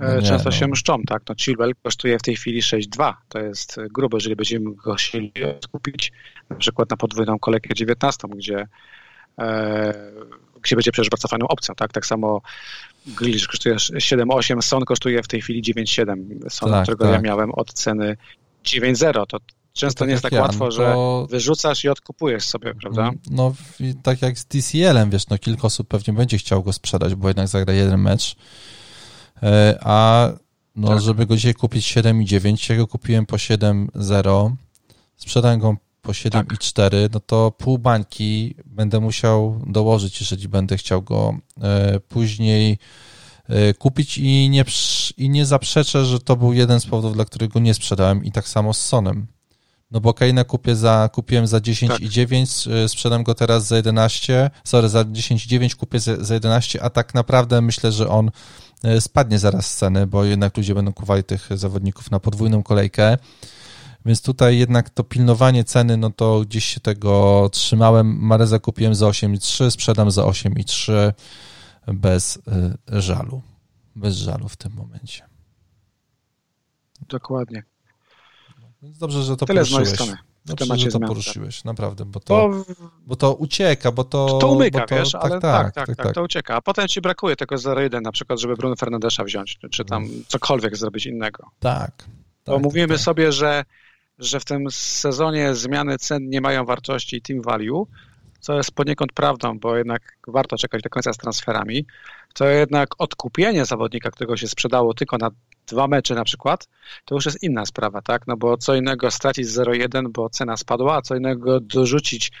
[0.00, 0.56] no często no.
[0.56, 1.22] się mszczą, tak?
[1.28, 6.12] No Chilwell kosztuje w tej chwili 6,2, to jest grube, jeżeli będziemy go chcieli odkupić,
[6.50, 8.66] na przykład na podwójną kolejkę 19, gdzie
[9.38, 9.94] e,
[10.62, 11.92] gdzie będzie przecież bardzo fajną opcją, tak?
[11.92, 12.40] Tak samo
[13.06, 16.50] Grealish kosztuje 7,8, Son kosztuje w tej chwili 9,7.
[16.50, 17.14] Son, tak, którego tak.
[17.14, 18.16] ja miałem od ceny
[18.64, 19.26] 9,0.
[19.26, 19.38] To
[19.78, 20.94] często tak nie jest tak ja, łatwo, no że
[21.30, 23.10] wyrzucasz i odkupujesz sobie, prawda?
[23.30, 23.54] No,
[24.02, 27.48] tak jak z TCL-em, wiesz, no kilka osób pewnie będzie chciał go sprzedać, bo jednak
[27.48, 28.36] zagra jeden mecz,
[29.42, 30.28] e, a
[30.76, 31.00] no, tak.
[31.00, 34.54] żeby go dzisiaj kupić 7,9, ja go kupiłem po 7,0,
[35.16, 37.12] sprzedałem go po 7,4, tak.
[37.12, 42.78] no to pół bańki będę musiał dołożyć, jeżeli będę chciał go e, później
[43.48, 44.64] e, kupić i nie,
[45.16, 48.48] i nie zaprzeczę, że to był jeden z powodów, dla którego nie sprzedałem i tak
[48.48, 49.26] samo z Sonem.
[49.90, 52.74] No bo Kaina kupię za, kupiłem za 10,9, tak.
[52.74, 57.14] E, sprzedam go teraz za 11, sorry, za 10,9 kupię za, za 11, a tak
[57.14, 58.30] naprawdę myślę, że on
[59.00, 63.18] spadnie zaraz z ceny, bo jednak ludzie będą kuwali tych zawodników na podwójną kolejkę.
[64.06, 68.18] Więc tutaj jednak to pilnowanie ceny, no to gdzieś się tego trzymałem.
[68.20, 71.12] Mareza kupiłem za 8,3, sprzedam za 8,3
[71.86, 72.40] bez y,
[73.00, 73.42] żalu.
[73.96, 75.28] Bez żalu w tym momencie.
[77.08, 77.62] Dokładnie.
[78.82, 79.88] Więc dobrze, że to Tyle poruszyłeś.
[80.44, 82.64] w Dobrze, temacie że to poruszyłeś, naprawdę, bo to, bo,
[83.06, 84.38] bo to ucieka, bo to...
[84.38, 86.56] To umyka, to, wiesz, tak, ale tak tak, tak, tak, tak, to ucieka.
[86.56, 90.24] A potem ci brakuje tego 0-1, na przykład, żeby Bruno Fernandesza wziąć, czy tam mm.
[90.28, 91.50] cokolwiek zrobić innego.
[91.60, 92.04] Tak.
[92.46, 93.00] bo tak, mówimy tak.
[93.00, 93.64] sobie, że,
[94.18, 97.86] że w tym sezonie zmiany cen nie mają wartości team value,
[98.40, 101.86] co jest poniekąd prawdą, bo jednak warto czekać do końca z transferami,
[102.34, 105.30] to jednak odkupienie zawodnika, którego się sprzedało tylko na
[105.66, 106.68] dwa mecze na przykład,
[107.04, 108.26] to już jest inna sprawa, tak?
[108.26, 112.32] No bo co innego stracić 0,1, bo cena spadła, a co innego dorzucić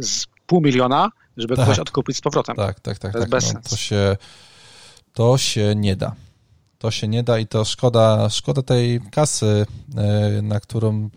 [0.00, 1.64] z pół miliona, żeby tak.
[1.64, 2.56] ktoś odkupić z powrotem.
[2.56, 3.12] Tak, tak, tak.
[3.12, 4.16] To tak, bez no, To się,
[5.12, 6.14] to się nie da.
[6.78, 9.66] To się nie da i to szkoda, szkoda tej kasy,
[9.96, 11.10] e, na którą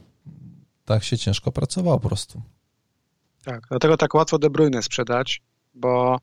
[0.85, 2.41] tak się ciężko pracowało po prostu.
[3.43, 5.41] Tak, dlatego tak łatwo De Bruyne sprzedać,
[5.73, 6.19] bo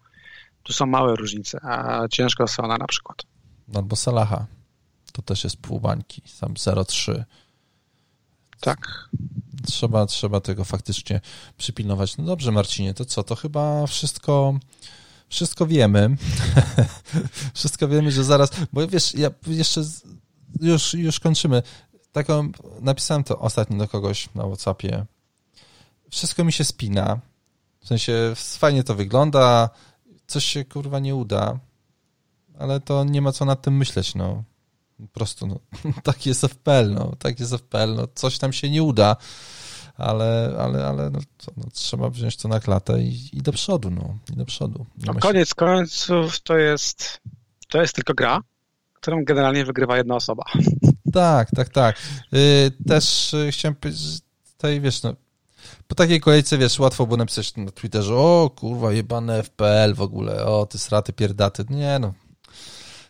[0.62, 3.22] tu są małe różnice, a ciężko Sona na przykład.
[3.74, 4.46] Albo Salaha.
[5.12, 7.24] To też jest pół bańki, sam 0,3.
[8.60, 9.08] Tak.
[9.66, 11.20] Trzeba, trzeba tego faktycznie
[11.58, 12.16] przypilnować.
[12.16, 13.22] No dobrze, Marcinie, to co?
[13.22, 14.58] To chyba wszystko,
[15.28, 16.16] wszystko wiemy.
[17.54, 19.82] wszystko wiemy, że zaraz, bo wiesz, ja jeszcze
[20.60, 21.62] już, już kończymy.
[22.12, 25.06] Taką, napisałem to ostatnio do kogoś na Whatsappie.
[26.10, 27.20] Wszystko mi się spina.
[27.80, 29.70] W sensie fajnie to wygląda,
[30.26, 31.58] coś się kurwa nie uda,
[32.58, 34.44] ale to nie ma co nad tym myśleć, no.
[34.98, 35.58] Po prostu, no,
[36.02, 39.16] tak jest FPL, no, tak jest FPL, no, coś tam się nie uda,
[39.96, 43.90] ale, ale, ale no, to, no, trzeba wziąć to na klatę i, i do przodu,
[43.90, 44.86] no, i do przodu.
[45.06, 47.20] No, koniec końców to jest,
[47.68, 48.40] to jest tylko gra,
[48.94, 50.44] którą generalnie wygrywa jedna osoba.
[51.12, 51.96] Tak, tak, tak.
[52.32, 54.20] Yy, też yy, chciałem powiedzieć,
[54.52, 55.14] tutaj, wiesz, no,
[55.88, 60.46] po takiej kolejce, wiesz, łatwo było napisać na Twitterze, o kurwa, jebane FPL w ogóle,
[60.46, 61.64] o, ty sraty pierdaty.
[61.70, 62.14] Nie no,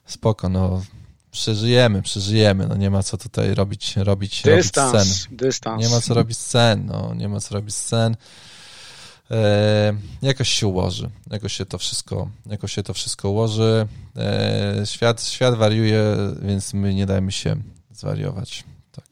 [0.07, 0.82] spoko, no,
[1.31, 5.36] przeżyjemy, przeżyjemy, no nie ma co tutaj robić, robić, dystans, robić scen.
[5.36, 5.82] Dystans.
[5.82, 8.16] Nie ma co robić scen, no, nie ma co robić scen.
[9.31, 13.86] E, jakoś się ułoży, jakoś się to wszystko, jakoś się to wszystko ułoży.
[14.16, 16.03] E, świat, świat wariuje,
[16.43, 17.57] więc my nie dajemy się
[17.93, 18.65] zwariować.
[18.93, 19.05] Tak,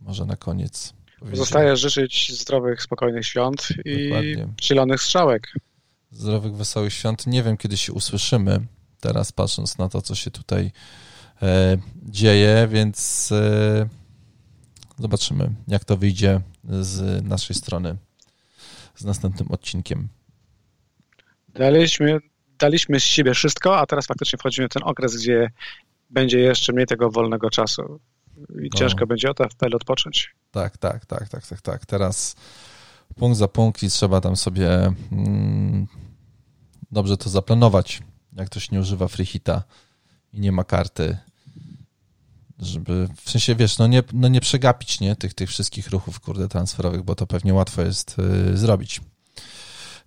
[0.00, 0.97] może na koniec.
[1.32, 4.12] Zostaje życzyć zdrowych, spokojnych świąt i
[4.62, 5.52] zielonych strzałek.
[6.10, 7.26] Zdrowych, wesołych świąt.
[7.26, 8.60] Nie wiem, kiedy się usłyszymy,
[9.00, 10.70] teraz patrząc na to, co się tutaj
[11.42, 13.88] e, dzieje, więc e,
[14.98, 17.96] zobaczymy, jak to wyjdzie z naszej strony
[18.94, 20.08] z następnym odcinkiem.
[21.48, 22.18] Daliśmy,
[22.58, 25.50] daliśmy z siebie wszystko, a teraz faktycznie wchodzimy w ten okres, gdzie
[26.10, 28.00] będzie jeszcze mniej tego wolnego czasu
[28.62, 28.78] i no.
[28.78, 30.34] ciężko będzie o to FPL odpocząć.
[30.50, 31.86] Tak, tak, tak, tak, tak, tak.
[31.86, 32.36] Teraz
[33.16, 35.86] punkt za punkt i trzeba tam sobie mm,
[36.90, 38.02] dobrze to zaplanować,
[38.32, 39.62] jak ktoś nie używa freehita
[40.32, 41.18] i nie ma karty,
[42.58, 46.48] żeby, w sensie, wiesz, no nie, no nie przegapić, nie, tych, tych wszystkich ruchów, kurde,
[46.48, 49.00] transferowych, bo to pewnie łatwo jest y, zrobić.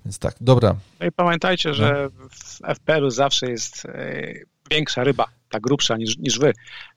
[0.05, 0.75] Więc tak, dobra.
[0.99, 2.29] No i pamiętajcie, że no.
[2.29, 6.53] w FPL-u zawsze jest y, większa ryba, ta grubsza niż, niż wy.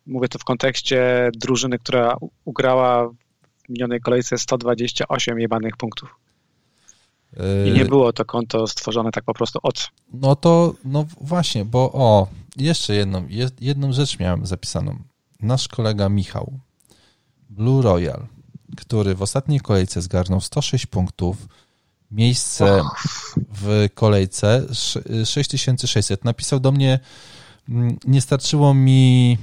[0.06, 6.14] Mówię to w kontekście drużyny, która ugrała w minionej kolejce 128 jebanych punktów.
[7.66, 9.90] I nie yy, było to konto stworzone tak po prostu od.
[10.12, 12.26] No to, no właśnie, bo o,
[12.56, 13.26] jeszcze jedną,
[13.60, 14.96] jedną rzecz miałem zapisaną.
[15.40, 16.52] Nasz kolega Michał,
[17.50, 18.26] Blue Royal,
[18.76, 21.36] który w ostatniej kolejce zgarnął 106 punktów,
[22.10, 22.82] miejsce
[23.36, 24.66] w kolejce
[25.24, 26.24] 6600.
[26.24, 27.00] Napisał do mnie
[28.06, 29.38] nie starczyło mi,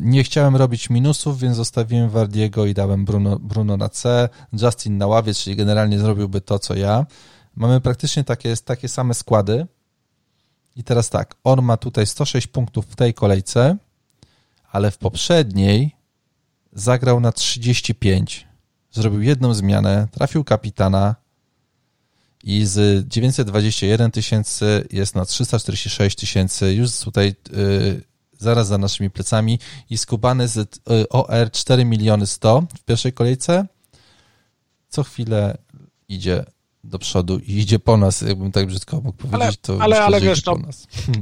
[0.00, 5.06] nie chciałem robić minusów, więc zostawiłem Wardiego i dałem Bruno, Bruno na C, Justin na
[5.06, 7.06] ławie, czyli generalnie zrobiłby to, co ja.
[7.56, 9.66] Mamy praktycznie takie, takie same składy.
[10.76, 13.76] I teraz tak, on ma tutaj 106 punktów w tej kolejce,
[14.72, 15.96] ale w poprzedniej
[16.72, 18.48] zagrał na 35.
[18.90, 21.14] Zrobił jedną zmianę, trafił kapitana,
[22.44, 28.02] i z 921 tysięcy jest na 346 tysięcy, już tutaj y,
[28.38, 29.58] zaraz za naszymi plecami.
[29.90, 33.66] I skubany z y, OR 4 miliony 100 w pierwszej kolejce.
[34.88, 35.58] Co chwilę
[36.08, 36.44] idzie
[36.84, 40.20] do przodu i idzie po nas, jakbym tak brzydko mógł powiedzieć, ale, to ale, ale
[40.20, 40.56] wiesz, no,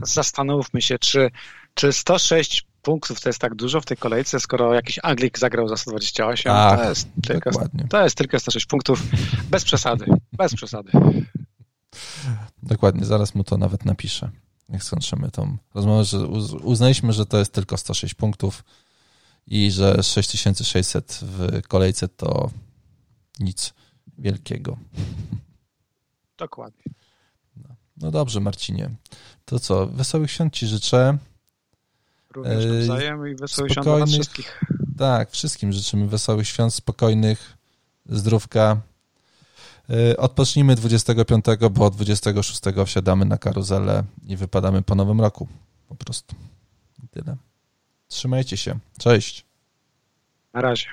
[0.03, 1.31] zastanówmy się, czy,
[1.75, 5.77] czy 106 punktów to jest tak dużo w tej kolejce, skoro jakiś Anglik zagrał za
[5.77, 7.51] 128, Ach, to, jest tylko,
[7.89, 9.03] to jest tylko 106 punktów,
[9.51, 10.93] bez przesady, bez przesady.
[12.63, 14.31] Dokładnie, zaraz mu to nawet napiszę,
[14.69, 16.27] jak skończymy tą rozmowę, że
[16.63, 18.65] uznaliśmy, że to jest tylko 106 punktów
[19.47, 22.51] i że 6600 w kolejce to
[23.41, 23.75] nic
[24.19, 24.77] wielkiego.
[26.39, 26.85] Dokładnie.
[27.97, 28.91] No dobrze, Marcinie.
[29.45, 31.19] To co, wesołych świąt Ci życzę.
[32.33, 34.61] Również nawzajem i wesołych świąt dla wszystkich.
[34.99, 37.57] Tak, wszystkim życzymy wesołych świąt, spokojnych,
[38.07, 38.81] zdrówka.
[39.91, 45.49] Y, odpocznijmy 25, bo 26 wsiadamy na karuzelę i wypadamy po nowym roku.
[45.89, 46.35] Po prostu.
[47.11, 47.37] Tyle.
[48.09, 48.79] Trzymajcie się.
[48.99, 49.45] Cześć.
[50.53, 50.87] Na razie.